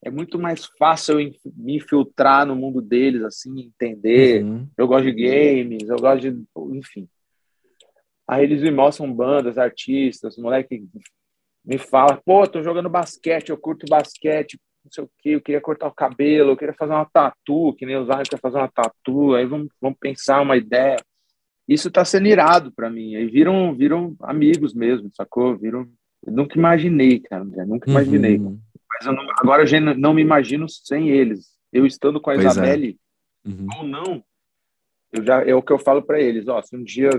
é 0.05 0.11
muito 0.11 0.39
mais 0.39 0.67
fácil 0.79 1.21
eu 1.21 1.33
me 1.57 1.77
infiltrar 1.77 2.47
no 2.47 2.55
mundo 2.55 2.81
deles, 2.81 3.23
assim, 3.23 3.61
entender. 3.61 4.45
Uhum. 4.45 4.69
Eu 4.77 4.87
gosto 4.87 5.05
de 5.05 5.13
games, 5.13 5.89
eu 5.89 5.97
gosto 5.97 6.31
de. 6.31 6.45
Enfim. 6.77 7.09
Aí 8.29 8.45
eles 8.45 8.63
me 8.63 8.71
mostram 8.71 9.13
bandas, 9.13 9.57
artistas, 9.57 10.37
moleque 10.37 10.85
me 11.65 11.79
fala, 11.79 12.21
pô, 12.25 12.47
tô 12.47 12.63
jogando 12.63 12.89
basquete, 12.89 13.51
eu 13.51 13.59
curto 13.59 13.87
basquete, 13.89 14.59
não 14.85 14.93
sei 14.93 15.05
o 15.05 15.11
quê, 15.19 15.31
eu 15.31 15.41
queria 15.41 15.61
cortar 15.61 15.89
o 15.89 15.95
cabelo, 15.95 16.51
eu 16.51 16.57
queria 16.57 16.75
fazer 16.75 16.93
uma 16.93 17.05
tatu, 17.05 17.75
que 17.75 17.85
nem 17.85 17.97
os 17.97 18.07
Zion 18.07 18.23
quer 18.29 18.39
fazer 18.41 18.59
uma 18.59 18.71
tatu, 18.71 19.35
aí 19.35 19.45
vamos, 19.45 19.69
vamos 19.81 19.99
pensar 19.99 20.41
uma 20.41 20.57
ideia. 20.57 20.97
Isso 21.69 21.91
tá 21.91 22.05
sendo 22.05 22.29
irado 22.29 22.71
para 22.73 22.89
mim, 22.91 23.17
aí 23.17 23.27
viram, 23.27 23.75
viram 23.75 24.15
amigos 24.21 24.73
mesmo, 24.75 25.11
sacou? 25.15 25.57
Viram. 25.57 25.87
Eu 26.25 26.33
nunca 26.33 26.57
imaginei, 26.59 27.21
cara, 27.21 27.43
André, 27.43 27.65
nunca 27.65 27.91
imaginei. 27.91 28.39
Uhum. 28.39 28.59
Mas 28.99 29.07
eu 29.07 29.13
não- 29.13 29.27
agora 29.39 29.63
eu 29.63 29.67
já 29.67 29.81
não 29.81 30.15
me 30.15 30.23
imagino 30.23 30.69
sem 30.69 31.11
eles. 31.11 31.49
Eu 31.73 31.85
estando 31.85 32.21
com 32.21 32.31
a 32.31 32.35
Pois 32.35 32.47
é. 32.47 32.49
Isabelle, 32.51 32.97
Uhum. 33.45 33.67
ou 33.79 33.85
não, 33.87 34.25
eu 35.13 35.25
já 35.25 35.43
é 35.45 35.55
o 35.55 35.63
que 35.63 35.73
eu 35.73 35.79
falo 35.79 36.03
para 36.03 36.21
eles, 36.21 36.47
ó, 36.49 36.61
se 36.63 36.75
um 36.77 36.83
dia 36.83 37.11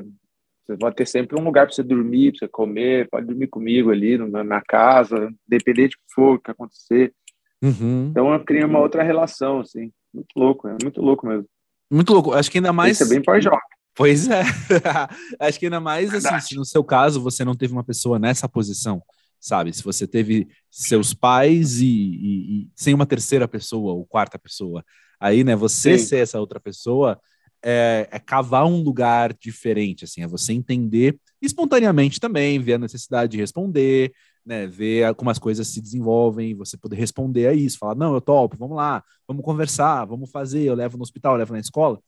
você 0.66 0.76
vai 0.76 0.92
ter 0.94 1.06
sempre 1.06 1.40
um 1.40 1.44
lugar 1.46 1.66
para 1.66 1.74
você 1.76 1.84
dormir, 1.84 2.32
para 2.32 2.40
você 2.40 2.48
comer, 2.50 3.08
pode 3.10 3.26
dormir 3.28 3.48
comigo 3.48 3.90
ali 3.92 4.18
na, 4.18 4.44
na 4.44 4.62
casa, 4.62 5.34
independente 5.48 5.96
do 5.96 6.00
que 6.00 6.14
for, 6.14 6.36
o 6.36 6.40
que 6.40 6.52
acontecer. 6.52 7.14
Uhum. 7.62 8.08
Então 8.12 8.34
eu 8.34 8.44
criei 8.44 8.64
uma 8.66 8.80
outra 8.80 9.02
relação, 9.04 9.62
assim, 9.62 9.92
muito 10.14 10.34
louco, 10.36 10.68
é 10.68 10.76
muito 10.84 11.02
louco 11.02 11.26
mesmo. 11.26 11.46
Muito 11.90 12.14
louco. 12.14 12.34
Acho 12.34 12.52
que 12.52 12.58
ainda 12.58 12.74
mais. 12.74 13.00
Isso 13.00 13.10
é 13.10 13.16
bem 13.16 13.24
pós-jovem. 13.24 13.60
Pois 13.98 14.28
é. 14.28 14.44
Acho 15.40 15.60
que 15.60 15.66
ainda 15.66 15.80
mais 15.80 16.14
assim, 16.14 16.40
se 16.40 16.56
no 16.56 16.64
seu 16.64 16.84
caso 16.84 17.20
você 17.22 17.44
não 17.44 17.56
teve 17.56 17.74
uma 17.74 17.84
pessoa 17.84 18.20
nessa 18.20 18.48
posição, 18.48 19.02
sabe? 19.40 19.74
Se 19.74 19.84
você 19.84 20.08
teve 20.08 20.48
seus 20.70 21.14
pais 21.14 21.82
e, 21.82 21.86
e- 21.88 22.62
e 22.66 22.70
sem 22.76 22.94
uma 22.94 23.08
terceira 23.08 23.48
pessoa 23.48 23.94
ou 23.94 24.06
quarta 24.06 24.38
pessoa, 24.38 24.86
aí, 25.20 25.44
né, 25.44 25.56
você 25.56 25.98
Sim. 25.98 26.06
ser 26.06 26.18
essa 26.18 26.40
outra 26.40 26.60
pessoa 26.60 27.20
é, 27.66 28.08
é 28.12 28.20
cavar 28.20 28.68
um 28.68 28.82
lugar 28.84 29.34
diferente, 29.34 30.04
assim, 30.06 30.22
é 30.22 30.28
você 30.28 30.54
entender 30.54 31.20
espontaneamente 31.42 32.20
também, 32.20 32.60
ver 32.60 32.74
a 32.74 32.78
necessidade 32.78 33.32
de 33.32 33.38
responder, 33.38 34.14
né, 34.46 34.68
ver 34.68 35.06
a- 35.06 35.14
como 35.16 35.32
as 35.32 35.40
coisas 35.40 35.68
se 35.68 35.82
desenvolvem, 35.82 36.54
você 36.56 36.78
poder 36.78 36.98
responder 36.98 37.48
a 37.48 37.54
isso, 37.54 37.80
falar, 37.80 37.96
não, 37.96 38.14
eu 38.14 38.22
topo, 38.22 38.56
vamos 38.58 38.78
lá, 38.78 39.04
vamos 39.28 39.44
conversar, 39.44 40.06
vamos 40.06 40.30
fazer, 40.30 40.62
eu 40.64 40.76
levo 40.76 40.98
no 40.98 41.04
hospital, 41.04 41.34
eu 41.34 41.40
levo 41.40 41.54
na 41.54 41.60
escola. 41.60 42.00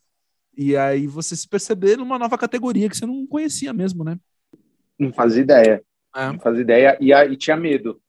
E 0.62 0.76
aí 0.76 1.08
você 1.08 1.38
se 1.38 1.48
perceber 1.48 1.96
numa 1.96 2.20
nova 2.20 2.38
categoria 2.38 2.90
que 2.90 2.98
você 2.98 3.06
não 3.06 3.26
conhecia 3.26 3.72
mesmo, 3.72 4.04
né? 4.04 4.20
Não 5.00 5.14
fazia 5.14 5.42
ideia, 5.42 5.82
É. 6.14 6.26
não 6.34 6.40
fazia 6.42 6.62
ideia, 6.64 6.98
e, 7.00 7.14
e 7.14 7.38
tinha 7.38 7.56
medo. 7.56 8.02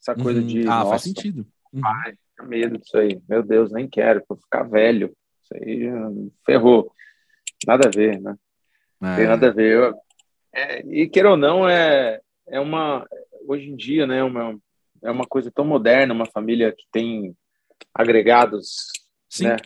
Essa 0.00 0.14
coisa 0.14 0.40
Uhum. 0.40 0.46
de, 0.46 0.66
ah, 0.66 0.86
faz 0.86 1.02
sentido. 1.02 1.46
Uhum. 1.70 1.82
pai, 1.82 2.14
medo 2.48 2.78
disso 2.78 2.96
aí. 2.96 3.20
Meu 3.28 3.42
Deus, 3.42 3.70
nem 3.70 3.86
quero, 3.86 4.24
vou 4.26 4.38
ficar 4.38 4.62
velho. 4.62 5.14
Isso 5.42 5.54
aí 5.54 5.90
ferrou. 6.46 6.90
Nada 7.66 7.88
a 7.88 7.90
ver, 7.90 8.18
né? 8.18 8.34
É. 9.02 9.16
Tem 9.16 9.26
nada 9.26 9.48
a 9.48 9.52
ver. 9.52 9.74
Eu, 9.76 9.94
é, 10.54 10.80
e 10.86 11.06
queira 11.06 11.32
ou 11.32 11.36
não, 11.36 11.68
é, 11.68 12.18
é 12.48 12.58
uma. 12.58 13.06
Hoje 13.46 13.68
em 13.68 13.76
dia, 13.76 14.06
né? 14.06 14.24
Uma, 14.24 14.58
é 15.02 15.10
uma 15.10 15.26
coisa 15.26 15.50
tão 15.50 15.66
moderna, 15.66 16.14
uma 16.14 16.24
família 16.24 16.72
que 16.72 16.84
tem 16.90 17.36
agregados, 17.94 18.86
Sim. 19.28 19.48
né? 19.48 19.56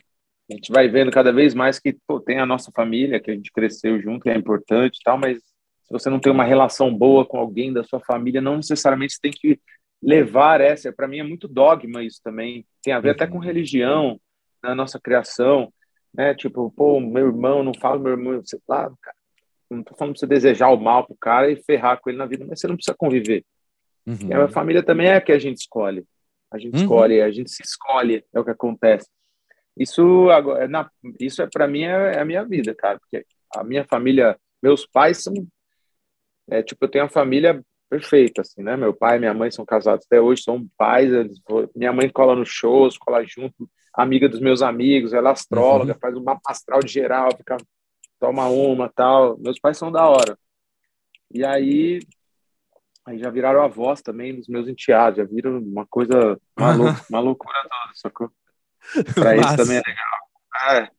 A 0.51 0.55
gente 0.55 0.70
vai 0.70 0.88
vendo 0.88 1.11
cada 1.11 1.32
vez 1.32 1.55
mais 1.55 1.78
que 1.78 1.97
pô, 2.07 2.20
tem 2.20 2.38
a 2.38 2.47
nossa 2.47 2.70
família, 2.72 3.20
que 3.20 3.30
a 3.30 3.34
gente 3.34 3.51
cresceu 3.51 4.01
junto, 4.01 4.24
que 4.24 4.30
é 4.30 4.36
importante 4.36 4.99
e 4.99 5.03
tal, 5.03 5.16
mas 5.16 5.38
se 5.38 5.92
você 5.92 6.11
não 6.11 6.20
tem 6.20 6.32
uma 6.32 6.45
relação 6.45 6.95
boa 6.95 7.24
com 7.24 7.38
alguém 7.38 7.72
da 7.72 7.82
sua 7.82 8.01
família, 8.01 8.40
não 8.40 8.57
necessariamente 8.57 9.14
você 9.14 9.20
tem 9.20 9.32
que 9.32 9.61
levar 10.03 10.61
essa. 10.61 10.92
Para 10.92 11.09
mim 11.09 11.18
é 11.18 11.22
muito 11.22 11.49
dogma 11.49 12.03
isso 12.03 12.20
também. 12.22 12.66
Tem 12.82 12.92
a 12.92 13.01
ver 13.01 13.11
até 13.11 13.26
com 13.26 13.36
uhum. 13.36 13.42
religião, 13.42 14.20
na 14.62 14.74
nossa 14.74 14.99
criação, 15.01 15.72
né? 16.12 16.34
Tipo, 16.34 16.70
pô, 16.70 17.01
meu 17.01 17.26
irmão, 17.26 17.62
não 17.62 17.72
fala 17.74 17.99
meu 17.99 18.12
irmão, 18.12 18.40
você 18.40 18.59
lá, 18.68 18.90
cara. 19.01 19.16
Não 19.70 19.82
tô 19.82 19.95
falando 19.95 20.14
pra 20.14 20.20
você 20.20 20.26
desejar 20.26 20.68
o 20.68 20.76
mal 20.76 21.07
pro 21.07 21.16
cara 21.16 21.51
e 21.51 21.57
ferrar 21.57 22.01
com 22.01 22.09
ele 22.09 22.18
na 22.18 22.26
vida, 22.26 22.45
mas 22.49 22.61
você 22.61 22.68
não 22.68 22.76
precisa 22.76 22.97
conviver. 22.97 23.45
Uhum. 24.07 24.28
E 24.28 24.34
a 24.34 24.49
família 24.49 24.82
também 24.82 25.09
é 25.09 25.16
a 25.16 25.20
que 25.20 25.32
a 25.32 25.38
gente 25.38 25.59
escolhe. 25.59 26.05
A 26.51 26.59
gente 26.59 26.76
uhum. 26.76 26.82
escolhe, 26.82 27.20
a 27.20 27.30
gente 27.30 27.51
se 27.51 27.62
escolhe, 27.62 28.24
é 28.32 28.40
o 28.40 28.45
que 28.45 28.51
acontece. 28.51 29.09
Isso 29.76 30.30
agora, 30.30 30.68
na, 30.68 30.88
isso 31.18 31.42
é 31.42 31.48
para 31.52 31.66
mim 31.66 31.82
é, 31.82 32.16
é, 32.16 32.20
a 32.20 32.24
minha 32.24 32.44
vida, 32.44 32.74
cara, 32.74 32.98
porque 32.98 33.26
a 33.54 33.64
minha 33.64 33.84
família, 33.84 34.38
meus 34.62 34.86
pais 34.86 35.22
são 35.22 35.34
é 36.48 36.62
tipo 36.62 36.84
eu 36.84 36.88
tenho 36.88 37.04
uma 37.04 37.10
família 37.10 37.62
perfeita 37.88 38.42
assim, 38.42 38.62
né? 38.62 38.76
Meu 38.76 38.94
pai 38.94 39.16
e 39.16 39.20
minha 39.20 39.34
mãe 39.34 39.50
são 39.50 39.64
casados 39.64 40.04
até 40.06 40.20
hoje, 40.20 40.42
são 40.42 40.66
pais, 40.76 41.12
eles, 41.12 41.40
minha 41.74 41.92
mãe 41.92 42.08
cola 42.08 42.36
nos 42.36 42.48
shows, 42.48 42.98
cola 42.98 43.24
junto, 43.24 43.68
amiga 43.94 44.28
dos 44.28 44.40
meus 44.40 44.62
amigos, 44.62 45.12
ela 45.12 45.30
é 45.30 45.32
astróloga, 45.32 45.92
uhum. 45.94 45.98
faz 45.98 46.16
um 46.16 46.22
mapa 46.22 46.50
astral 46.50 46.80
de 46.80 46.92
geral, 46.92 47.36
fica 47.36 47.56
toma 48.18 48.48
uma, 48.48 48.88
tal. 48.88 49.38
Meus 49.38 49.58
pais 49.58 49.76
são 49.76 49.92
da 49.92 50.08
hora. 50.08 50.38
E 51.32 51.44
aí 51.44 52.00
aí 53.06 53.18
já 53.18 53.30
viraram 53.30 53.62
avós 53.62 54.00
também 54.00 54.34
dos 54.34 54.48
meus 54.48 54.66
enteados, 54.66 55.18
já 55.18 55.24
viram 55.24 55.58
uma 55.58 55.86
coisa 55.86 56.40
maluca, 56.58 57.04
uma 57.10 57.20
loucura 57.20 57.58
toda, 57.62 57.94
sacou? 57.94 58.30
Pra 59.14 59.37
isso 59.37 59.57
também 59.57 59.76
é 59.76 59.82
legal. 59.87 60.80
É. 60.82 60.91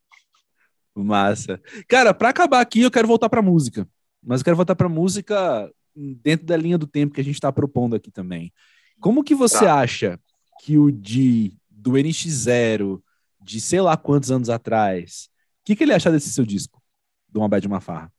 Massa. 0.95 1.61
Cara, 1.87 2.13
para 2.13 2.29
acabar 2.29 2.61
aqui, 2.61 2.81
eu 2.81 2.91
quero 2.91 3.07
voltar 3.07 3.29
pra 3.29 3.41
música. 3.41 3.87
Mas 4.23 4.41
eu 4.41 4.45
quero 4.45 4.55
voltar 4.55 4.75
pra 4.75 4.89
música 4.89 5.69
dentro 5.95 6.45
da 6.45 6.57
linha 6.57 6.77
do 6.77 6.87
tempo 6.87 7.13
que 7.13 7.21
a 7.21 7.23
gente 7.23 7.35
está 7.35 7.51
propondo 7.51 7.95
aqui 7.95 8.11
também. 8.11 8.53
Como 8.99 9.23
que 9.23 9.35
você 9.35 9.65
tá. 9.65 9.79
acha 9.79 10.19
que 10.61 10.77
o 10.77 10.91
Di 10.91 11.57
do 11.69 11.91
NX0, 11.91 13.01
de 13.41 13.61
sei 13.61 13.81
lá 13.81 13.95
quantos 13.95 14.31
anos 14.31 14.49
atrás, 14.49 15.29
o 15.61 15.65
que, 15.65 15.75
que 15.75 15.83
ele 15.83 15.93
acha 15.93 16.11
desse 16.11 16.31
seu 16.31 16.45
disco, 16.45 16.81
do 17.29 17.39
Uma 17.39 17.49
Bad 17.49 17.67
Uma 17.67 17.79
Farra? 17.79 18.11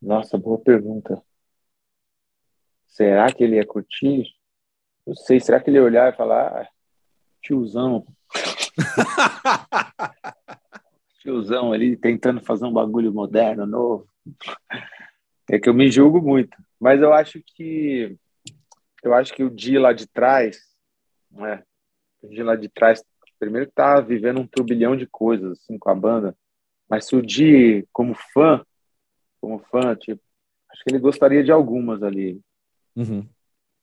Nossa, 0.00 0.36
boa 0.36 0.58
pergunta. 0.58 1.22
Será 2.86 3.32
que 3.32 3.44
ele 3.44 3.56
ia 3.56 3.66
curtir? 3.66 4.26
Não 5.06 5.14
sei, 5.14 5.40
será 5.40 5.60
que 5.60 5.70
ele 5.70 5.78
ia 5.78 5.84
olhar 5.84 6.12
e 6.12 6.16
falar, 6.16 6.48
ah, 6.48 6.68
tiozão, 7.42 8.06
Tiozão 11.20 11.72
ali 11.72 11.96
tentando 11.96 12.40
fazer 12.40 12.64
um 12.64 12.72
bagulho 12.72 13.12
moderno, 13.12 13.66
novo. 13.66 14.08
É 15.50 15.58
que 15.58 15.68
eu 15.68 15.74
me 15.74 15.90
julgo 15.90 16.20
muito. 16.20 16.56
Mas 16.78 17.00
eu 17.00 17.12
acho 17.12 17.42
que 17.44 18.16
eu 19.02 19.14
acho 19.14 19.32
que 19.34 19.42
o 19.42 19.50
dia 19.50 19.80
lá 19.80 19.92
de 19.92 20.06
trás, 20.06 20.58
né? 21.30 21.62
O 22.22 22.28
dia 22.28 22.44
lá 22.44 22.54
de 22.56 22.68
trás, 22.68 23.02
primeiro 23.38 23.66
que 23.66 23.74
tá 23.74 24.00
vivendo 24.00 24.40
um 24.40 24.46
turbilhão 24.46 24.96
de 24.96 25.06
coisas 25.06 25.58
assim 25.58 25.78
com 25.78 25.90
a 25.90 25.94
banda, 25.94 26.36
mas 26.88 27.06
se 27.06 27.16
o 27.16 27.22
dia 27.22 27.84
como 27.92 28.14
fã, 28.14 28.64
como 29.40 29.58
fã, 29.70 29.94
tipo, 29.96 30.22
acho 30.70 30.84
que 30.84 30.90
ele 30.90 30.98
gostaria 30.98 31.42
de 31.42 31.50
algumas 31.50 32.02
ali. 32.02 32.40
Uhum. 32.94 33.26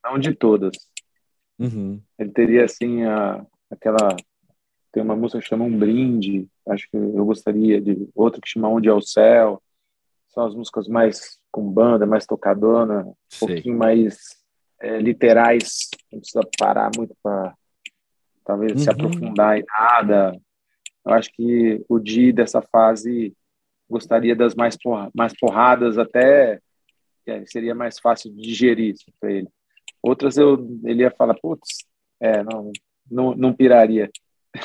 Não 0.03 0.19
de 0.19 0.35
todas. 0.35 0.75
Uhum. 1.57 2.01
Ele 2.19 2.31
teria 2.31 2.65
assim 2.65 3.03
a, 3.03 3.45
aquela 3.69 4.15
tem 4.97 5.03
uma 5.03 5.15
música 5.15 5.39
que 5.39 5.47
chama 5.47 5.63
Um 5.63 5.77
Brinde, 5.77 6.47
acho 6.67 6.89
que 6.89 6.97
eu 6.97 7.23
gostaria 7.23 7.79
de 7.79 8.09
outra 8.15 8.41
que 8.41 8.49
chama 8.49 8.67
Onde 8.67 8.89
é 8.89 8.93
o 8.93 8.99
Céu. 8.99 9.61
São 10.29 10.43
as 10.43 10.55
músicas 10.55 10.87
mais 10.87 11.37
com 11.51 11.71
banda, 11.71 12.07
mais 12.07 12.25
tocadona, 12.25 13.05
um 13.05 13.15
pouquinho 13.39 13.77
mais 13.77 14.17
é, 14.81 14.97
literais, 14.97 15.87
não 16.11 16.19
precisa 16.19 16.41
parar 16.57 16.89
muito 16.97 17.15
para 17.21 17.53
talvez 18.43 18.71
uhum. 18.71 18.79
se 18.79 18.89
aprofundar 18.89 19.59
em 19.59 19.63
nada. 19.67 20.35
Eu 21.05 21.13
acho 21.13 21.31
que 21.31 21.85
o 21.87 21.99
Di 21.99 22.33
dessa 22.33 22.59
fase 22.59 23.35
gostaria 23.87 24.35
das 24.35 24.55
mais, 24.55 24.75
porra, 24.75 25.11
mais 25.13 25.33
porradas, 25.39 25.99
até 25.99 26.59
é, 27.27 27.45
seria 27.45 27.75
mais 27.75 27.99
fácil 27.99 28.33
de 28.33 28.41
digerir 28.41 28.95
para 29.19 29.31
ele. 29.31 29.47
Outras 30.01 30.37
eu, 30.37 30.57
ele 30.83 31.03
ia 31.03 31.11
falar, 31.11 31.35
putz, 31.35 31.85
é, 32.19 32.41
não, 32.41 32.71
não, 33.11 33.35
não 33.35 33.53
piraria. 33.53 34.09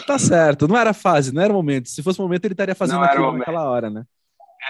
Tá 0.06 0.18
certo, 0.18 0.66
não 0.66 0.76
era 0.76 0.92
fase, 0.92 1.32
não 1.32 1.42
era 1.42 1.52
momento. 1.52 1.88
Se 1.88 2.02
fosse 2.02 2.20
momento, 2.20 2.44
ele 2.44 2.54
estaria 2.54 2.74
fazendo 2.74 3.02
aquilo 3.02 3.32
naquela 3.32 3.68
hora, 3.68 3.90
né? 3.90 4.04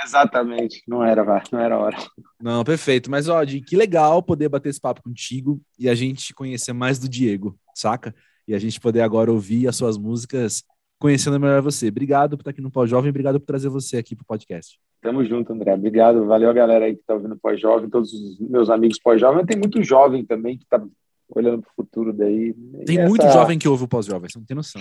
Exatamente, 0.04 0.82
não 0.88 1.04
era, 1.04 1.22
não 1.52 1.60
era 1.60 1.78
hora. 1.78 1.96
Não, 2.40 2.64
perfeito. 2.64 3.10
Mas, 3.10 3.28
ó, 3.28 3.44
Di, 3.44 3.60
que 3.60 3.76
legal 3.76 4.22
poder 4.22 4.48
bater 4.48 4.70
esse 4.70 4.80
papo 4.80 5.02
contigo 5.02 5.60
e 5.78 5.88
a 5.88 5.94
gente 5.94 6.34
conhecer 6.34 6.72
mais 6.72 6.98
do 6.98 7.08
Diego, 7.08 7.56
saca? 7.74 8.14
E 8.48 8.54
a 8.54 8.58
gente 8.58 8.80
poder 8.80 9.02
agora 9.02 9.30
ouvir 9.30 9.68
as 9.68 9.76
suas 9.76 9.98
músicas 9.98 10.64
conhecendo 10.98 11.38
melhor 11.38 11.60
você. 11.60 11.88
Obrigado 11.88 12.36
por 12.36 12.42
estar 12.42 12.50
aqui 12.50 12.60
no 12.60 12.70
Pós-Jovem, 12.70 13.10
obrigado 13.10 13.38
por 13.38 13.46
trazer 13.46 13.68
você 13.68 13.98
aqui 13.98 14.16
pro 14.16 14.24
podcast. 14.24 14.78
Tamo 15.00 15.24
junto, 15.24 15.52
André. 15.52 15.74
Obrigado, 15.74 16.24
valeu 16.26 16.48
a 16.48 16.52
galera 16.52 16.84
aí 16.84 16.94
que 16.94 17.02
tá 17.04 17.14
ouvindo 17.14 17.36
Pós-Jovem, 17.36 17.90
todos 17.90 18.12
os 18.12 18.38
meus 18.38 18.70
amigos 18.70 19.00
Pós-Jovem. 19.00 19.44
Tem 19.44 19.58
muito 19.58 19.82
jovem 19.82 20.24
também 20.24 20.56
que 20.56 20.64
tá 20.64 20.80
olhando 21.28 21.60
pro 21.62 21.72
futuro 21.74 22.12
daí. 22.12 22.54
Tem 22.86 22.98
e 22.98 23.08
muito 23.08 23.26
essa... 23.26 23.36
jovem 23.36 23.58
que 23.58 23.68
ouve 23.68 23.84
o 23.84 23.88
Pós-Jovem, 23.88 24.30
você 24.30 24.38
não 24.38 24.46
tem 24.46 24.56
noção. 24.56 24.80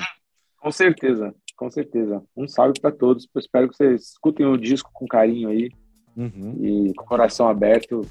Com 0.61 0.71
certeza, 0.71 1.33
com 1.57 1.71
certeza. 1.71 2.21
Um 2.37 2.47
salve 2.47 2.79
para 2.79 2.91
todos. 2.91 3.27
Eu 3.33 3.39
espero 3.39 3.67
que 3.67 3.75
vocês 3.75 4.11
escutem 4.11 4.45
o 4.45 4.55
disco 4.55 4.91
com 4.93 5.07
carinho 5.07 5.49
aí 5.49 5.71
uhum. 6.15 6.55
e 6.61 6.93
com 6.93 7.03
o 7.03 7.07
coração 7.07 7.49
aberto. 7.49 8.01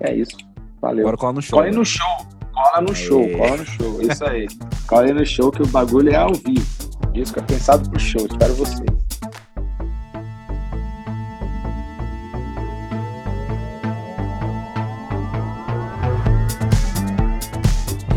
É 0.00 0.14
isso. 0.14 0.36
Valeu. 0.80 1.02
Agora 1.06 1.16
cola 1.18 1.32
no 1.34 1.42
show. 1.42 1.58
Cola 1.58 1.70
né? 1.70 1.76
no 1.76 1.84
show. 1.84 2.26
Cola 2.54 2.80
no 2.80 2.88
Aê. 2.88 2.94
show, 2.94 3.36
cola 3.36 3.56
no 3.58 3.66
show. 3.66 4.02
Isso 4.02 4.24
aí. 4.24 4.46
cola 4.88 5.12
no 5.12 5.26
show 5.26 5.52
que 5.52 5.62
o 5.62 5.66
bagulho 5.66 6.10
é 6.10 6.16
ao 6.16 6.32
vivo. 6.32 6.66
O 7.06 7.12
disco 7.12 7.38
é 7.38 7.42
pensado 7.42 7.88
pro 7.90 8.00
show. 8.00 8.26
Espero 8.26 8.54
vocês. 8.54 9.05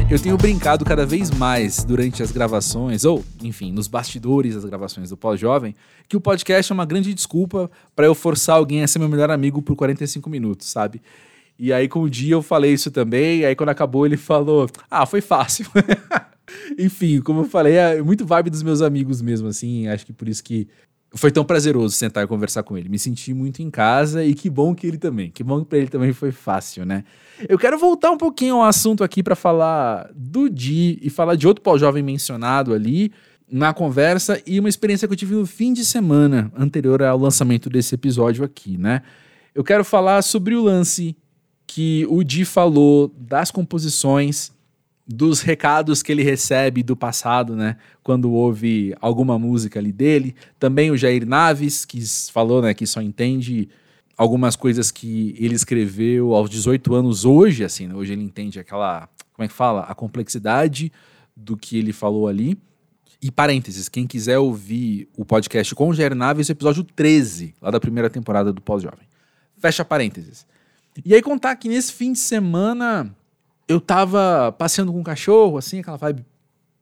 Eu 0.10 0.20
tenho 0.20 0.36
brincado 0.38 0.84
cada 0.84 1.05
vez 1.05 1.30
mais 1.30 1.84
durante 1.84 2.24
as 2.24 2.32
gravações, 2.32 3.05
ou, 3.05 3.24
enfim, 3.43 3.72
nos 3.72 3.88
bastidores 3.88 4.55
das 4.55 4.66
gravações 4.66 5.12
do 5.12 5.16
Pós-Jovem, 5.16 5.76
que 6.07 6.18
o 6.18 6.22
podcast 6.22 6.72
é 6.72 6.74
uma 6.74 6.84
grande 6.84 7.14
desculpa 7.14 7.70
para 7.95 8.07
eu 8.07 8.16
forçar 8.16 8.55
alguém 8.55 8.82
a 8.82 8.88
ser 8.88 8.97
meu 8.97 9.07
melhor 9.07 9.30
amigo 9.30 9.62
por 9.62 9.76
45 9.76 10.28
minutos, 10.28 10.68
sabe? 10.68 10.99
E 11.60 11.72
aí, 11.72 11.88
com 11.88 12.01
o 12.01 12.10
dia, 12.10 12.34
eu 12.34 12.41
falei 12.41 12.74
isso 12.74 12.89
também, 12.89 13.41
e 13.41 13.45
aí 13.45 13.55
quando 13.55 13.70
acabou, 13.70 14.03
ele 14.03 14.18
falou: 14.18 14.68
Ah, 14.89 15.05
foi 15.05 15.22
fácil. 15.22 15.68
enfim, 16.80 17.22
como 17.22 17.41
eu 17.41 17.45
falei, 17.45 17.76
é 17.76 18.01
muito 18.01 18.26
vibe 18.26 18.49
dos 18.49 18.64
meus 18.64 18.82
amigos 18.82 19.22
mesmo, 19.22 19.47
assim, 19.47 19.88
acho 19.88 20.07
que 20.07 20.14
por 20.14 20.28
isso 20.28 20.43
que 20.43 20.68
foi 21.14 21.32
tão 21.32 21.43
prazeroso 21.43 21.95
sentar 21.95 22.24
e 22.24 22.28
conversar 22.28 22.64
com 22.64 22.78
ele. 22.78 22.88
Me 22.88 22.99
senti 22.99 23.34
muito 23.34 23.62
em 23.62 23.70
casa 23.70 24.24
e 24.24 24.34
que 24.34 24.49
bom 24.49 24.76
que 24.76 24.86
ele 24.86 24.97
também. 24.97 25.32
Que 25.32 25.43
bom 25.43 25.62
que 25.62 25.66
para 25.66 25.78
ele 25.80 25.88
também 25.88 26.14
foi 26.14 26.32
fácil, 26.32 26.86
né? 26.86 27.03
Eu 27.47 27.57
quero 27.57 27.78
voltar 27.78 28.12
um 28.12 28.18
pouquinho 28.18 28.55
ao 28.55 28.64
assunto 28.64 29.03
aqui 29.03 29.24
para 29.24 29.36
falar 29.36 30.10
do 30.16 30.49
Di 30.49 30.99
e 31.01 31.10
falar 31.10 31.36
de 31.36 31.47
outro 31.47 31.64
pau-jovem 31.64 32.03
mencionado 32.03 32.74
ali 32.74 33.12
na 33.51 33.74
conversa 33.74 34.39
e 34.45 34.60
uma 34.60 34.70
experiência 34.70 35.07
que 35.07 35.14
eu 35.14 35.18
tive 35.18 35.34
no 35.34 35.45
fim 35.45 35.74
de 35.74 35.84
semana 35.84 36.51
anterior 36.55 37.01
ao 37.01 37.18
lançamento 37.18 37.70
desse 37.70 37.95
episódio 37.95 38.43
aqui, 38.43 38.78
né? 38.78 39.01
Eu 39.55 39.64
quero 39.64 39.84
falar 39.84 40.22
sobre 40.22 40.55
o 40.55 40.64
lance 40.64 41.18
que 41.66 42.05
o 42.10 42.24
Di 42.24 42.45
falou 42.45 43.12
das 43.18 43.49
composições 43.49 44.51
dos 45.12 45.41
recados 45.41 46.03
que 46.03 46.12
ele 46.12 46.22
recebe 46.22 46.84
do 46.84 46.95
passado, 46.95 47.55
né? 47.55 47.78
Quando 48.03 48.32
ouve 48.32 48.95
alguma 49.01 49.39
música 49.39 49.80
ali 49.80 49.91
dele. 49.91 50.36
Também 50.60 50.91
o 50.91 50.97
Jair 50.97 51.26
Naves, 51.26 51.84
que 51.84 51.99
falou, 52.32 52.62
né, 52.62 52.76
que 52.76 52.86
só 52.86 53.01
entende 53.01 53.68
algumas 54.16 54.55
coisas 54.55 54.91
que 54.91 55.36
ele 55.39 55.55
escreveu 55.55 56.36
aos 56.36 56.47
18 56.47 56.93
anos 56.93 57.26
hoje, 57.26 57.64
assim, 57.64 57.88
né? 57.88 57.95
hoje 57.95 58.14
ele 58.14 58.22
entende 58.22 58.60
aquela, 58.60 59.10
como 59.34 59.45
é 59.45 59.47
que 59.47 59.53
fala? 59.53 59.82
A 59.82 59.95
complexidade 59.95 60.91
do 61.36 61.57
que 61.57 61.78
ele 61.78 61.91
falou 61.91 62.28
ali. 62.28 62.55
E 63.22 63.32
parênteses, 63.32 63.89
quem 63.89 64.05
quiser 64.05 64.38
ouvir 64.38 65.10
o 65.18 65.26
podcast 65.26 65.74
com 65.74 65.89
o 65.89 65.93
Jair 65.93 66.14
Naves, 66.14 66.49
episódio 66.49 66.84
13, 66.84 67.55
lá 67.60 67.72
da 67.72 67.80
primeira 67.80 68.10
temporada 68.10 68.53
do 68.53 68.62
Pós-Jovem. 68.62 69.07
Fecha 69.57 69.84
parênteses. 69.84 70.45
E 71.03 71.16
aí 71.16 71.22
contar 71.22 71.55
que 71.55 71.68
nesse 71.68 71.93
fim 71.93 72.14
de 72.14 72.20
semana 72.20 73.16
eu 73.70 73.80
tava 73.80 74.51
passeando 74.57 74.91
com 74.91 74.99
um 74.99 75.03
cachorro, 75.03 75.57
assim, 75.57 75.80
aquela 75.80 75.95
vibe 75.95 76.26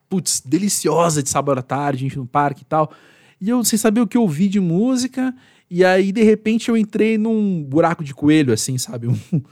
putz, 0.10 0.42
deliciosa 0.44 1.22
de 1.22 1.30
sábado 1.30 1.60
à 1.60 1.62
tarde, 1.62 2.00
gente 2.00 2.18
no 2.18 2.26
parque 2.26 2.62
e 2.62 2.66
tal. 2.66 2.92
E 3.42 3.50
eu 3.50 3.62
sem 3.66 3.78
saber 3.78 4.00
o 4.00 4.08
que 4.08 4.16
eu 4.16 4.22
ouvi 4.22 4.48
de 4.48 4.60
música, 4.60 5.36
e 5.70 5.84
aí 5.84 6.14
de 6.14 6.24
repente 6.24 6.70
eu 6.70 6.78
entrei 6.78 7.18
num 7.18 7.62
buraco 7.62 8.06
de 8.06 8.14
coelho, 8.14 8.54
assim, 8.54 8.78
sabe? 8.78 9.08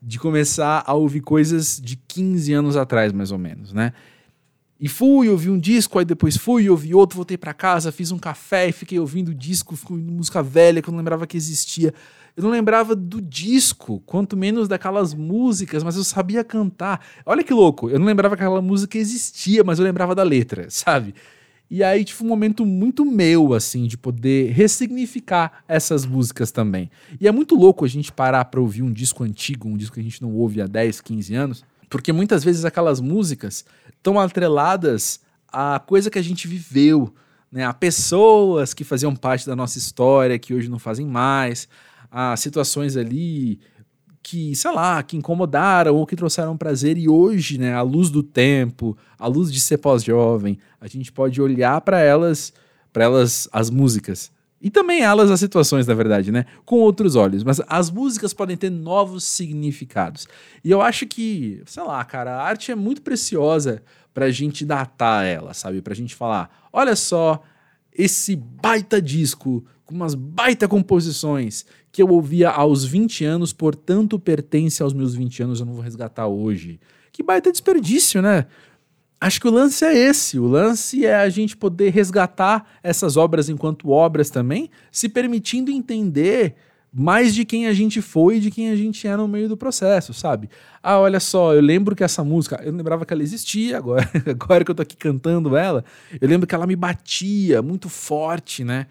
de 0.00 0.18
começar 0.20 0.84
a 0.86 0.94
ouvir 0.94 1.20
coisas 1.20 1.80
de 1.82 1.96
15 1.96 2.52
anos 2.52 2.76
atrás, 2.76 3.12
mais 3.12 3.32
ou 3.32 3.38
menos, 3.38 3.72
né? 3.72 3.92
E 4.78 4.88
fui, 4.88 5.28
ouvi 5.28 5.50
um 5.50 5.58
disco, 5.58 5.98
aí 5.98 6.04
depois 6.04 6.36
fui, 6.36 6.68
ouvi 6.68 6.94
outro, 6.94 7.16
voltei 7.16 7.36
para 7.36 7.52
casa, 7.52 7.90
fiz 7.90 8.12
um 8.12 8.18
café 8.18 8.68
e 8.68 8.72
fiquei 8.72 9.00
ouvindo 9.00 9.34
disco, 9.34 9.74
música 9.90 10.42
velha 10.42 10.80
que 10.80 10.88
eu 10.88 10.92
não 10.92 10.98
lembrava 10.98 11.26
que 11.26 11.36
existia. 11.36 11.92
Eu 12.36 12.42
não 12.42 12.50
lembrava 12.50 12.94
do 12.94 13.22
disco, 13.22 14.02
quanto 14.04 14.36
menos 14.36 14.68
daquelas 14.68 15.14
músicas, 15.14 15.82
mas 15.82 15.96
eu 15.96 16.04
sabia 16.04 16.44
cantar. 16.44 17.02
Olha 17.24 17.42
que 17.42 17.54
louco, 17.54 17.88
eu 17.88 17.98
não 17.98 18.04
lembrava 18.04 18.36
que 18.36 18.42
aquela 18.42 18.60
música 18.60 18.98
existia, 18.98 19.64
mas 19.64 19.78
eu 19.78 19.84
lembrava 19.86 20.14
da 20.14 20.22
letra, 20.22 20.66
sabe? 20.70 21.14
E 21.70 21.82
aí 21.82 22.04
tive 22.04 22.22
um 22.22 22.28
momento 22.28 22.66
muito 22.66 23.06
meu, 23.06 23.54
assim, 23.54 23.86
de 23.86 23.96
poder 23.96 24.52
ressignificar 24.52 25.64
essas 25.66 26.04
músicas 26.04 26.52
também. 26.52 26.90
E 27.18 27.26
é 27.26 27.32
muito 27.32 27.56
louco 27.56 27.86
a 27.86 27.88
gente 27.88 28.12
parar 28.12 28.44
pra 28.44 28.60
ouvir 28.60 28.82
um 28.82 28.92
disco 28.92 29.24
antigo, 29.24 29.66
um 29.66 29.76
disco 29.76 29.94
que 29.94 30.00
a 30.00 30.02
gente 30.02 30.20
não 30.20 30.32
ouve 30.34 30.60
há 30.60 30.66
10, 30.66 31.00
15 31.00 31.34
anos, 31.34 31.64
porque 31.88 32.12
muitas 32.12 32.44
vezes 32.44 32.66
aquelas 32.66 33.00
músicas 33.00 33.64
estão 33.96 34.20
atreladas 34.20 35.20
a 35.50 35.80
coisa 35.80 36.10
que 36.10 36.18
a 36.18 36.22
gente 36.22 36.46
viveu, 36.46 37.12
né? 37.50 37.64
A 37.64 37.72
pessoas 37.72 38.74
que 38.74 38.84
faziam 38.84 39.16
parte 39.16 39.46
da 39.46 39.56
nossa 39.56 39.78
história, 39.78 40.38
que 40.38 40.52
hoje 40.52 40.68
não 40.68 40.78
fazem 40.78 41.06
mais, 41.06 41.66
a 42.10 42.36
situações 42.36 42.96
ali 42.96 43.60
que, 44.22 44.56
sei 44.56 44.72
lá, 44.72 45.02
que 45.02 45.16
incomodaram 45.16 45.94
ou 45.94 46.06
que 46.06 46.16
trouxeram 46.16 46.56
prazer 46.56 46.98
e 46.98 47.08
hoje, 47.08 47.58
né, 47.58 47.74
à 47.74 47.82
luz 47.82 48.10
do 48.10 48.22
tempo, 48.22 48.96
à 49.18 49.26
luz 49.26 49.52
de 49.52 49.60
ser 49.60 49.78
pós-jovem, 49.78 50.58
a 50.80 50.88
gente 50.88 51.12
pode 51.12 51.40
olhar 51.40 51.80
para 51.80 52.00
elas, 52.00 52.52
para 52.92 53.04
elas 53.04 53.48
as 53.52 53.70
músicas 53.70 54.32
e 54.60 54.70
também 54.70 55.02
elas 55.02 55.30
as 55.30 55.38
situações, 55.38 55.86
na 55.86 55.94
verdade, 55.94 56.32
né, 56.32 56.46
com 56.64 56.76
outros 56.76 57.14
olhos, 57.14 57.44
mas 57.44 57.60
as 57.68 57.90
músicas 57.90 58.34
podem 58.34 58.56
ter 58.56 58.70
novos 58.70 59.22
significados. 59.22 60.26
E 60.64 60.70
eu 60.70 60.82
acho 60.82 61.06
que, 61.06 61.62
sei 61.66 61.82
lá, 61.82 62.04
cara, 62.04 62.32
a 62.36 62.42
arte 62.42 62.72
é 62.72 62.74
muito 62.74 63.02
preciosa 63.02 63.82
pra 64.12 64.30
gente 64.30 64.64
datar 64.64 65.24
ela, 65.24 65.52
sabe? 65.52 65.82
Pra 65.82 65.94
gente 65.94 66.14
falar, 66.14 66.50
olha 66.72 66.96
só, 66.96 67.42
esse 67.96 68.36
baita 68.36 69.00
disco 69.00 69.64
com 69.84 69.94
umas 69.94 70.14
baita 70.14 70.66
composições 70.68 71.64
que 71.92 72.02
eu 72.02 72.08
ouvia 72.08 72.50
aos 72.50 72.84
20 72.84 73.24
anos, 73.24 73.52
portanto 73.52 74.18
pertence 74.18 74.82
aos 74.82 74.92
meus 74.92 75.14
20 75.14 75.42
anos, 75.44 75.60
eu 75.60 75.66
não 75.66 75.74
vou 75.74 75.82
resgatar 75.82 76.26
hoje. 76.26 76.78
Que 77.12 77.22
baita 77.22 77.50
desperdício, 77.50 78.20
né? 78.20 78.46
Acho 79.18 79.40
que 79.40 79.48
o 79.48 79.50
lance 79.50 79.84
é 79.84 79.96
esse. 79.96 80.38
O 80.38 80.46
lance 80.46 81.06
é 81.06 81.14
a 81.14 81.28
gente 81.30 81.56
poder 81.56 81.90
resgatar 81.90 82.66
essas 82.82 83.16
obras 83.16 83.48
enquanto 83.48 83.88
obras 83.88 84.28
também, 84.28 84.68
se 84.92 85.08
permitindo 85.08 85.70
entender 85.70 86.54
mais 86.98 87.34
de 87.34 87.44
quem 87.44 87.66
a 87.66 87.72
gente 87.72 88.00
foi 88.00 88.36
e 88.36 88.40
de 88.40 88.50
quem 88.50 88.70
a 88.70 88.76
gente 88.76 89.06
é 89.06 89.16
no 89.16 89.28
meio 89.28 89.48
do 89.48 89.56
processo, 89.56 90.14
sabe? 90.14 90.48
Ah, 90.82 90.98
olha 90.98 91.20
só, 91.20 91.52
eu 91.54 91.60
lembro 91.60 91.94
que 91.94 92.02
essa 92.02 92.24
música, 92.24 92.60
eu 92.64 92.72
lembrava 92.72 93.04
que 93.04 93.12
ela 93.12 93.22
existia, 93.22 93.76
agora, 93.76 94.08
agora 94.26 94.64
que 94.64 94.70
eu 94.70 94.74
tô 94.74 94.82
aqui 94.82 94.96
cantando 94.96 95.56
ela, 95.56 95.84
eu 96.20 96.28
lembro 96.28 96.46
que 96.46 96.54
ela 96.54 96.66
me 96.66 96.76
batia 96.76 97.60
muito 97.60 97.88
forte, 97.88 98.64
né? 98.64 98.86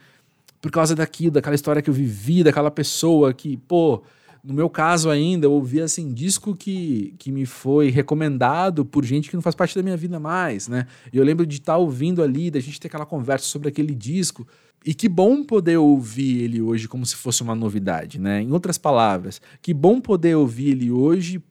por 0.66 0.72
causa 0.72 0.96
daquilo, 0.96 1.30
daquela 1.30 1.54
história 1.54 1.80
que 1.80 1.88
eu 1.92 1.94
vivi, 1.94 2.44
daquela 2.44 2.72
pessoa 2.72 3.32
que, 3.32 3.56
pô, 3.56 4.02
no 4.44 4.52
meu 4.52 4.68
caso 4.68 5.12
ainda, 5.12 5.46
eu 5.46 5.52
ouvi 5.52 5.80
assim, 5.80 6.12
disco 6.12 6.56
que, 6.56 7.14
que 7.20 7.32
me 7.32 7.46
foi 7.46 7.92
recomendado 7.92 8.84
por 8.84 9.06
gente 9.06 9.30
que 9.30 9.36
não 9.36 9.44
faz 9.44 9.54
parte 9.54 9.76
da 9.76 9.84
minha 9.84 9.96
vida 9.96 10.20
mais, 10.20 10.68
né? 10.68 10.88
E 11.14 11.18
eu 11.18 11.24
lembro 11.24 11.46
de 11.46 11.58
estar 11.58 11.74
tá 11.74 11.78
ouvindo 11.78 12.24
ali, 12.24 12.50
da 12.50 12.60
gente 12.60 12.80
ter 12.80 12.88
aquela 12.88 13.06
conversa 13.06 13.46
sobre 13.46 13.70
aquele 13.70 13.94
disco. 13.94 14.48
E 14.86 14.94
que 14.94 15.10
bom 15.10 15.44
poder 15.44 15.78
ouvir 15.78 16.44
ele 16.44 16.62
hoje 16.62 16.88
como 16.88 17.06
se 17.06 17.16
fosse 17.16 17.42
uma 17.42 17.56
novidade, 17.56 18.20
né? 18.20 18.42
Em 18.42 18.52
outras 18.52 18.78
palavras, 18.78 19.42
que 19.60 19.74
bom 19.74 20.00
poder 20.00 20.36
ouvir 20.36 20.70
ele 20.70 20.92
hoje 20.92 21.44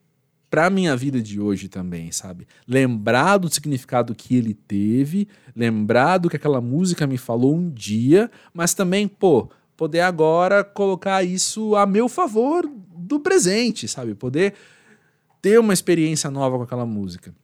para 0.49 0.71
minha 0.71 0.97
vida 0.97 1.21
de 1.21 1.41
hoje 1.41 1.69
também, 1.69 2.13
sabe? 2.13 2.47
Lembrar 2.65 3.39
do 3.39 3.53
significado 3.53 4.15
que 4.15 4.37
ele 4.37 4.55
teve, 4.55 5.27
lembrar 5.57 6.19
do 6.19 6.31
que 6.31 6.37
aquela 6.37 6.61
música 6.61 7.09
me 7.09 7.19
falou 7.19 7.57
um 7.57 7.69
dia, 7.69 8.31
mas 8.53 8.73
também, 8.73 9.09
pô, 9.09 9.51
poder 9.77 10.03
agora 10.03 10.63
colocar 10.63 11.25
isso 11.25 11.75
a 11.75 11.85
meu 11.85 12.09
favor 12.09 12.71
do 12.97 13.19
presente, 13.19 13.89
sabe? 13.89 14.15
Poder 14.15 14.55
ter 15.43 15.59
uma 15.59 15.73
experiência 15.75 16.31
nova 16.31 16.57
com 16.57 16.63
aquela 16.63 16.87
música. 16.87 17.35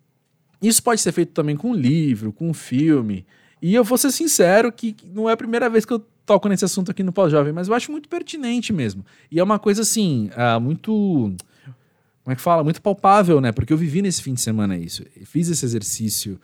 Isso 0.62 0.80
pode 0.80 1.01
ser 1.01 1.11
feito 1.11 1.32
também 1.32 1.57
com 1.57 1.74
livro, 1.74 2.32
com 2.32 2.55
filme. 2.55 3.26
E 3.62 3.74
eu 3.74 3.84
vou 3.84 3.98
ser 3.98 4.11
sincero 4.11 4.72
que 4.72 4.96
não 5.12 5.28
é 5.28 5.32
a 5.32 5.36
primeira 5.36 5.68
vez 5.68 5.84
que 5.84 5.92
eu 5.92 6.04
toco 6.24 6.48
nesse 6.48 6.64
assunto 6.64 6.90
aqui 6.90 7.02
no 7.02 7.12
Pós-Jovem, 7.12 7.52
mas 7.52 7.68
eu 7.68 7.74
acho 7.74 7.90
muito 7.90 8.08
pertinente 8.08 8.72
mesmo. 8.72 9.04
E 9.30 9.38
é 9.38 9.42
uma 9.42 9.58
coisa 9.58 9.82
assim, 9.82 10.30
uh, 10.30 10.61
muito 10.61 11.34
como 12.22 12.32
é 12.32 12.36
que 12.36 12.42
fala? 12.42 12.62
Muito 12.62 12.80
palpável, 12.82 13.40
né? 13.40 13.50
Porque 13.50 13.72
eu 13.72 13.76
vivi 13.76 14.02
nesse 14.02 14.22
fim 14.22 14.34
de 14.34 14.40
semana 14.40 14.76
isso. 14.76 15.04
Fiz 15.24 15.48
esse 15.48 15.64
exercício 15.64 16.38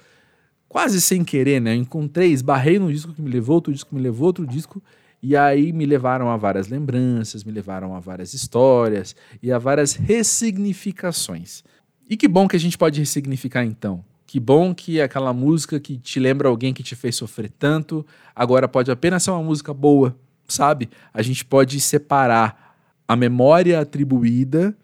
quase 0.69 1.01
sem 1.01 1.23
querer, 1.23 1.61
né? 1.61 1.75
Eu 1.75 1.81
encontrei, 1.81 2.33
esbarrei 2.33 2.79
num 2.79 2.91
disco 2.91 3.13
que 3.13 3.23
me 3.23 3.31
levou, 3.31 3.55
outro 3.57 3.73
disco 3.73 3.95
me 3.95 4.01
levou, 4.01 4.27
outro 4.27 4.47
disco. 4.47 4.83
E 5.23 5.37
aí 5.37 5.73
me 5.73 5.87
levaram 5.87 6.31
a 6.31 6.37
várias 6.37 6.69
lembranças, 6.69 7.45
me 7.45 7.53
levaram 7.53 7.95
a 7.95 8.01
várias 8.01 8.35
histórias 8.35 9.15
e 9.43 9.53
a 9.53 9.59
várias 9.59 9.93
ressignificações. 9.93 11.63
E 12.09 12.17
que 12.17 12.27
bom 12.27 12.49
que 12.49 12.57
a 12.57 12.61
gente 12.61 12.77
pode 12.77 12.99
ressignificar 12.99 13.65
então. 13.65 14.05
Que 14.27 14.41
bom 14.41 14.75
que 14.75 15.01
aquela 15.01 15.33
música 15.33 15.79
que 15.79 15.97
te 15.97 16.19
lembra 16.19 16.49
alguém 16.49 16.75
que 16.75 16.83
te 16.83 16.97
fez 16.97 17.15
sofrer 17.15 17.51
tanto, 17.51 18.05
agora 18.35 18.67
pode 18.67 18.91
apenas 18.91 19.23
ser 19.23 19.31
uma 19.31 19.43
música 19.43 19.73
boa, 19.73 20.17
sabe? 20.49 20.91
A 21.15 21.23
gente 21.23 21.45
pode 21.45 21.79
separar 21.81 22.77
a 23.07 23.15
memória 23.15 23.81
atribuída 23.81 24.77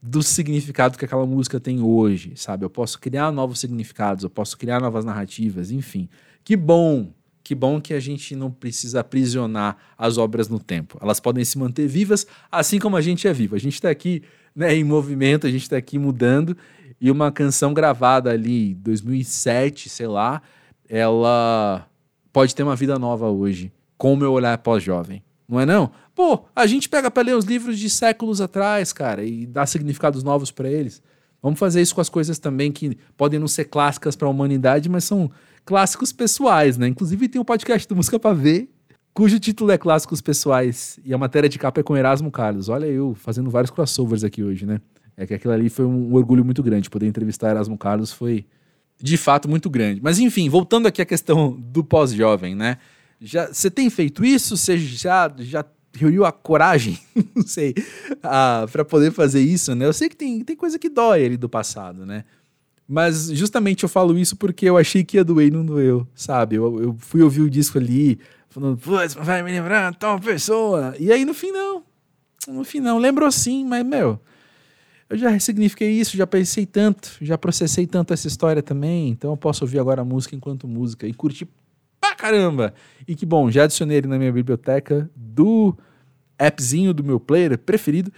do 0.00 0.22
significado 0.22 0.98
que 0.98 1.04
aquela 1.04 1.26
música 1.26 1.58
tem 1.58 1.80
hoje, 1.80 2.34
sabe? 2.36 2.64
Eu 2.64 2.70
posso 2.70 3.00
criar 3.00 3.32
novos 3.32 3.58
significados, 3.58 4.22
eu 4.22 4.30
posso 4.30 4.56
criar 4.56 4.80
novas 4.80 5.04
narrativas, 5.04 5.70
enfim. 5.70 6.08
Que 6.44 6.56
bom, 6.56 7.10
que 7.42 7.54
bom 7.54 7.80
que 7.80 7.94
a 7.94 8.00
gente 8.00 8.36
não 8.36 8.50
precisa 8.50 9.00
aprisionar 9.00 9.76
as 9.96 10.18
obras 10.18 10.48
no 10.48 10.60
tempo. 10.60 10.98
Elas 11.00 11.18
podem 11.18 11.44
se 11.44 11.58
manter 11.58 11.88
vivas, 11.88 12.26
assim 12.52 12.78
como 12.78 12.96
a 12.96 13.00
gente 13.00 13.26
é 13.26 13.32
vivo. 13.32 13.56
A 13.56 13.58
gente 13.58 13.74
está 13.74 13.88
aqui 13.90 14.22
né, 14.54 14.74
em 14.74 14.84
movimento, 14.84 15.46
a 15.46 15.50
gente 15.50 15.62
está 15.62 15.76
aqui 15.76 15.98
mudando, 15.98 16.56
e 17.04 17.10
uma 17.10 17.30
canção 17.30 17.74
gravada 17.74 18.30
ali 18.30 18.70
em 18.70 18.74
2007, 18.76 19.90
sei 19.90 20.06
lá, 20.06 20.40
ela 20.88 21.86
pode 22.32 22.54
ter 22.54 22.62
uma 22.62 22.74
vida 22.74 22.98
nova 22.98 23.28
hoje, 23.28 23.70
com 23.98 24.14
o 24.14 24.16
meu 24.16 24.32
olhar 24.32 24.56
pós-jovem. 24.56 25.22
Não 25.46 25.60
é 25.60 25.66
não? 25.66 25.90
Pô, 26.14 26.46
a 26.56 26.66
gente 26.66 26.88
pega 26.88 27.10
para 27.10 27.24
ler 27.24 27.36
os 27.36 27.44
livros 27.44 27.78
de 27.78 27.90
séculos 27.90 28.40
atrás, 28.40 28.90
cara, 28.90 29.22
e 29.22 29.44
dá 29.44 29.66
significados 29.66 30.22
novos 30.22 30.50
para 30.50 30.66
eles. 30.66 31.02
Vamos 31.42 31.58
fazer 31.58 31.82
isso 31.82 31.94
com 31.94 32.00
as 32.00 32.08
coisas 32.08 32.38
também 32.38 32.72
que 32.72 32.96
podem 33.18 33.38
não 33.38 33.48
ser 33.48 33.66
clássicas 33.66 34.16
para 34.16 34.26
a 34.26 34.30
humanidade, 34.30 34.88
mas 34.88 35.04
são 35.04 35.30
clássicos 35.62 36.10
pessoais, 36.10 36.78
né? 36.78 36.88
Inclusive 36.88 37.28
tem 37.28 37.38
um 37.38 37.44
podcast 37.44 37.86
do 37.86 37.96
Música 37.96 38.18
para 38.18 38.34
Ver, 38.34 38.70
cujo 39.12 39.38
título 39.38 39.70
é 39.70 39.76
Clássicos 39.76 40.22
Pessoais, 40.22 40.98
e 41.04 41.12
a 41.12 41.18
matéria 41.18 41.50
de 41.50 41.58
capa 41.58 41.80
é 41.80 41.82
com 41.82 41.94
Erasmo 41.94 42.30
Carlos. 42.30 42.70
Olha 42.70 42.86
eu 42.86 43.14
fazendo 43.14 43.50
vários 43.50 43.70
crossovers 43.70 44.24
aqui 44.24 44.42
hoje, 44.42 44.64
né? 44.64 44.80
É 45.16 45.26
que 45.26 45.34
aquilo 45.34 45.52
ali 45.52 45.68
foi 45.68 45.84
um 45.84 46.12
orgulho 46.14 46.44
muito 46.44 46.62
grande. 46.62 46.90
Poder 46.90 47.06
entrevistar 47.06 47.50
Erasmo 47.50 47.78
Carlos 47.78 48.12
foi 48.12 48.44
de 49.00 49.16
fato 49.16 49.48
muito 49.48 49.68
grande. 49.70 50.00
Mas 50.02 50.18
enfim, 50.18 50.48
voltando 50.48 50.86
aqui 50.86 51.02
à 51.02 51.04
questão 51.04 51.52
do 51.52 51.84
pós-jovem, 51.84 52.54
né? 52.54 52.78
Já, 53.20 53.46
você 53.46 53.70
tem 53.70 53.88
feito 53.90 54.24
isso? 54.24 54.56
Você 54.56 54.76
já, 54.76 55.32
já 55.38 55.64
reuniu 55.94 56.24
a 56.24 56.32
coragem, 56.32 56.98
não 57.34 57.46
sei, 57.46 57.74
para 58.20 58.84
poder 58.84 59.12
fazer 59.12 59.40
isso, 59.40 59.74
né? 59.74 59.86
Eu 59.86 59.92
sei 59.92 60.08
que 60.08 60.16
tem, 60.16 60.42
tem 60.42 60.56
coisa 60.56 60.78
que 60.78 60.88
dói 60.88 61.24
ali 61.24 61.36
do 61.36 61.48
passado, 61.48 62.04
né? 62.04 62.24
Mas 62.86 63.28
justamente 63.30 63.82
eu 63.82 63.88
falo 63.88 64.18
isso 64.18 64.36
porque 64.36 64.68
eu 64.68 64.76
achei 64.76 65.02
que 65.04 65.16
ia 65.16 65.24
doer 65.24 65.48
e 65.48 65.50
não 65.50 65.64
doeu, 65.64 66.06
sabe? 66.14 66.56
Eu, 66.56 66.82
eu 66.82 66.96
fui 66.98 67.22
ouvir 67.22 67.40
o 67.40 67.48
disco 67.48 67.78
ali, 67.78 68.18
falando, 68.50 68.76
putz, 68.76 69.14
vai 69.14 69.42
me 69.42 69.50
lembrar 69.50 69.94
tal 69.94 70.20
pessoa. 70.20 70.94
E 70.98 71.10
aí 71.10 71.24
no 71.24 71.32
fim 71.32 71.50
não. 71.50 71.82
No 72.46 72.62
fim 72.62 72.80
não. 72.80 72.98
Lembrou 72.98 73.30
sim, 73.32 73.64
mas, 73.64 73.86
meu, 73.86 74.20
eu 75.08 75.18
já 75.18 75.28
ressignifiquei 75.28 75.90
isso, 75.90 76.16
já 76.16 76.26
pensei 76.26 76.66
tanto, 76.66 77.16
já 77.20 77.36
processei 77.36 77.86
tanto 77.86 78.12
essa 78.12 78.26
história 78.26 78.62
também, 78.62 79.08
então 79.08 79.30
eu 79.30 79.36
posso 79.36 79.64
ouvir 79.64 79.78
agora 79.78 80.02
a 80.02 80.04
música 80.04 80.34
enquanto 80.34 80.66
música 80.66 81.06
e 81.06 81.12
curtir 81.12 81.48
pra 82.00 82.14
caramba. 82.14 82.74
E 83.06 83.14
que 83.14 83.26
bom, 83.26 83.50
já 83.50 83.64
adicionei 83.64 83.98
ele 83.98 84.08
na 84.08 84.18
minha 84.18 84.32
biblioteca 84.32 85.10
do 85.14 85.76
appzinho 86.38 86.92
do 86.92 87.04
meu 87.04 87.20
player 87.20 87.56
preferido 87.58 88.12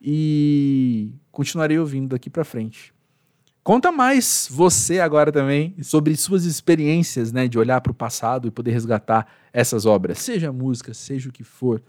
e 0.00 1.10
continuarei 1.30 1.78
ouvindo 1.78 2.08
daqui 2.08 2.30
para 2.30 2.44
frente. 2.44 2.92
Conta 3.62 3.92
mais 3.92 4.48
você 4.50 4.98
agora 4.98 5.30
também 5.30 5.76
sobre 5.82 6.16
suas 6.16 6.44
experiências, 6.44 7.32
né, 7.32 7.46
de 7.46 7.58
olhar 7.58 7.80
para 7.82 7.92
o 7.92 7.94
passado 7.94 8.48
e 8.48 8.50
poder 8.50 8.70
resgatar 8.70 9.26
essas 9.52 9.84
obras, 9.84 10.18
seja 10.18 10.50
música, 10.50 10.94
seja 10.94 11.28
o 11.28 11.32
que 11.32 11.44
for. 11.44 11.82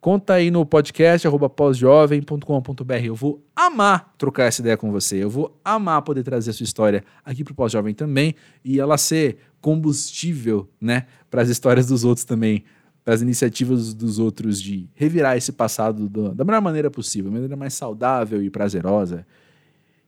Conta 0.00 0.32
aí 0.32 0.50
no 0.50 0.64
podcast 0.64 1.28
pós-jovem.com.br. 1.54 2.94
Eu 3.04 3.14
vou 3.14 3.44
amar 3.54 4.14
trocar 4.16 4.44
essa 4.44 4.62
ideia 4.62 4.74
com 4.74 4.90
você. 4.90 5.22
Eu 5.22 5.28
vou 5.28 5.60
amar 5.62 6.00
poder 6.00 6.22
trazer 6.22 6.50
a 6.50 6.52
sua 6.54 6.64
história 6.64 7.04
aqui 7.22 7.44
pro 7.44 7.54
Pós-Jovem 7.54 7.92
também 7.92 8.34
e 8.64 8.80
ela 8.80 8.96
ser 8.96 9.36
combustível, 9.60 10.66
né, 10.80 11.06
para 11.30 11.42
as 11.42 11.50
histórias 11.50 11.86
dos 11.86 12.02
outros 12.02 12.24
também, 12.24 12.64
para 13.04 13.12
as 13.12 13.20
iniciativas 13.20 13.92
dos 13.92 14.18
outros 14.18 14.58
de 14.58 14.88
revirar 14.94 15.36
esse 15.36 15.52
passado 15.52 16.08
do, 16.08 16.34
da 16.34 16.44
melhor 16.44 16.62
maneira 16.62 16.90
possível, 16.90 17.30
maneira 17.30 17.54
mais 17.54 17.74
saudável 17.74 18.42
e 18.42 18.48
prazerosa. 18.48 19.26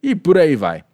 E 0.02 0.14
por 0.14 0.38
aí 0.38 0.56
vai. 0.56 0.84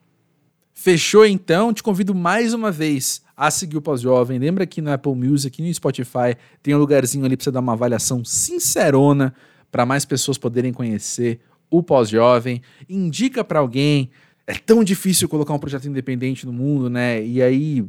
Fechou 0.81 1.26
então? 1.26 1.74
Te 1.74 1.83
convido 1.83 2.14
mais 2.14 2.55
uma 2.55 2.70
vez 2.70 3.20
a 3.37 3.51
seguir 3.51 3.76
o 3.76 3.83
Pós-Jovem. 3.83 4.39
Lembra 4.39 4.64
que 4.64 4.81
no 4.81 4.93
Apple 4.93 5.12
Music, 5.12 5.61
no 5.61 5.74
Spotify, 5.74 6.37
tem 6.62 6.72
um 6.72 6.79
lugarzinho 6.79 7.24
ali 7.24 7.37
para 7.37 7.43
você 7.43 7.51
dar 7.51 7.59
uma 7.59 7.72
avaliação 7.72 8.24
sincerona 8.24 9.35
para 9.72 9.85
mais 9.85 10.05
pessoas 10.05 10.39
poderem 10.39 10.72
conhecer 10.72 11.41
o 11.68 11.83
Pós-Jovem. 11.83 12.62
Indica 12.89 13.43
para 13.43 13.59
alguém. 13.59 14.09
É 14.47 14.55
tão 14.55 14.85
difícil 14.85 15.29
colocar 15.29 15.53
um 15.53 15.59
projeto 15.59 15.89
independente 15.89 16.47
no 16.47 16.53
mundo, 16.53 16.89
né? 16.89 17.26
E 17.26 17.43
aí 17.43 17.85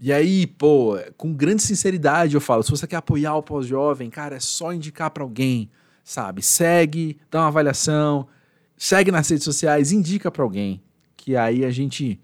e 0.00 0.10
aí, 0.10 0.46
pô, 0.46 0.98
com 1.18 1.34
grande 1.34 1.60
sinceridade 1.60 2.34
eu 2.34 2.40
falo, 2.40 2.62
se 2.62 2.70
você 2.70 2.86
quer 2.86 2.96
apoiar 2.96 3.36
o 3.36 3.42
pós-jovem, 3.42 4.08
cara, 4.08 4.36
é 4.36 4.40
só 4.40 4.72
indicar 4.72 5.10
para 5.10 5.22
alguém, 5.22 5.68
sabe? 6.02 6.40
Segue, 6.40 7.18
dá 7.30 7.40
uma 7.40 7.48
avaliação, 7.48 8.26
segue 8.74 9.12
nas 9.12 9.28
redes 9.28 9.44
sociais, 9.44 9.92
indica 9.92 10.30
para 10.30 10.42
alguém 10.42 10.80
que 11.26 11.34
aí 11.34 11.64
a 11.64 11.72
gente 11.72 12.20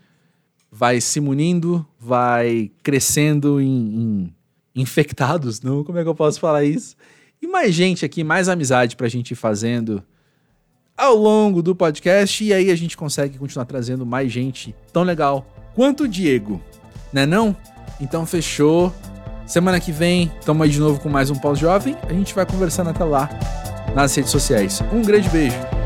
vai 0.71 1.01
se 1.01 1.21
munindo, 1.21 1.85
vai 1.99 2.71
crescendo 2.85 3.61
em, 3.61 3.67
em, 3.67 4.35
infectados, 4.77 5.61
não? 5.61 5.83
Como 5.83 5.99
é 5.99 6.05
que 6.05 6.09
eu 6.09 6.15
posso 6.15 6.39
falar 6.39 6.63
isso? 6.63 6.95
E 7.43 7.49
mais 7.49 7.75
gente 7.75 8.05
aqui, 8.05 8.23
mais 8.23 8.49
amizade 8.49 8.95
pra 8.95 9.09
gente 9.09 9.33
ir 9.33 9.35
fazendo 9.35 10.05
ao 10.97 11.17
longo 11.17 11.65
do 11.65 11.75
podcast 11.75 12.45
e 12.45 12.53
aí 12.53 12.71
a 12.71 12.77
gente 12.77 12.97
consegue 12.97 13.39
continuar 13.39 13.65
trazendo 13.65 14.07
mais 14.07 14.31
gente 14.31 14.73
tão 14.93 15.03
legal 15.03 15.45
quanto 15.75 16.05
o 16.05 16.09
Diego, 16.09 16.63
né 17.13 17.27
não? 17.27 17.57
Então 18.01 18.25
fechou. 18.25 18.95
Semana 19.45 19.81
que 19.81 19.91
vem, 19.91 20.31
tamo 20.45 20.63
aí 20.63 20.71
de 20.71 20.79
novo 20.79 21.01
com 21.01 21.09
mais 21.09 21.29
um 21.29 21.35
Pós-Jovem. 21.35 21.97
A 22.09 22.13
gente 22.13 22.33
vai 22.33 22.47
conversando 22.47 22.91
até 22.91 23.03
lá 23.03 23.29
nas 23.97 24.15
redes 24.15 24.31
sociais. 24.31 24.81
Um 24.93 25.03
grande 25.03 25.29
beijo. 25.29 25.82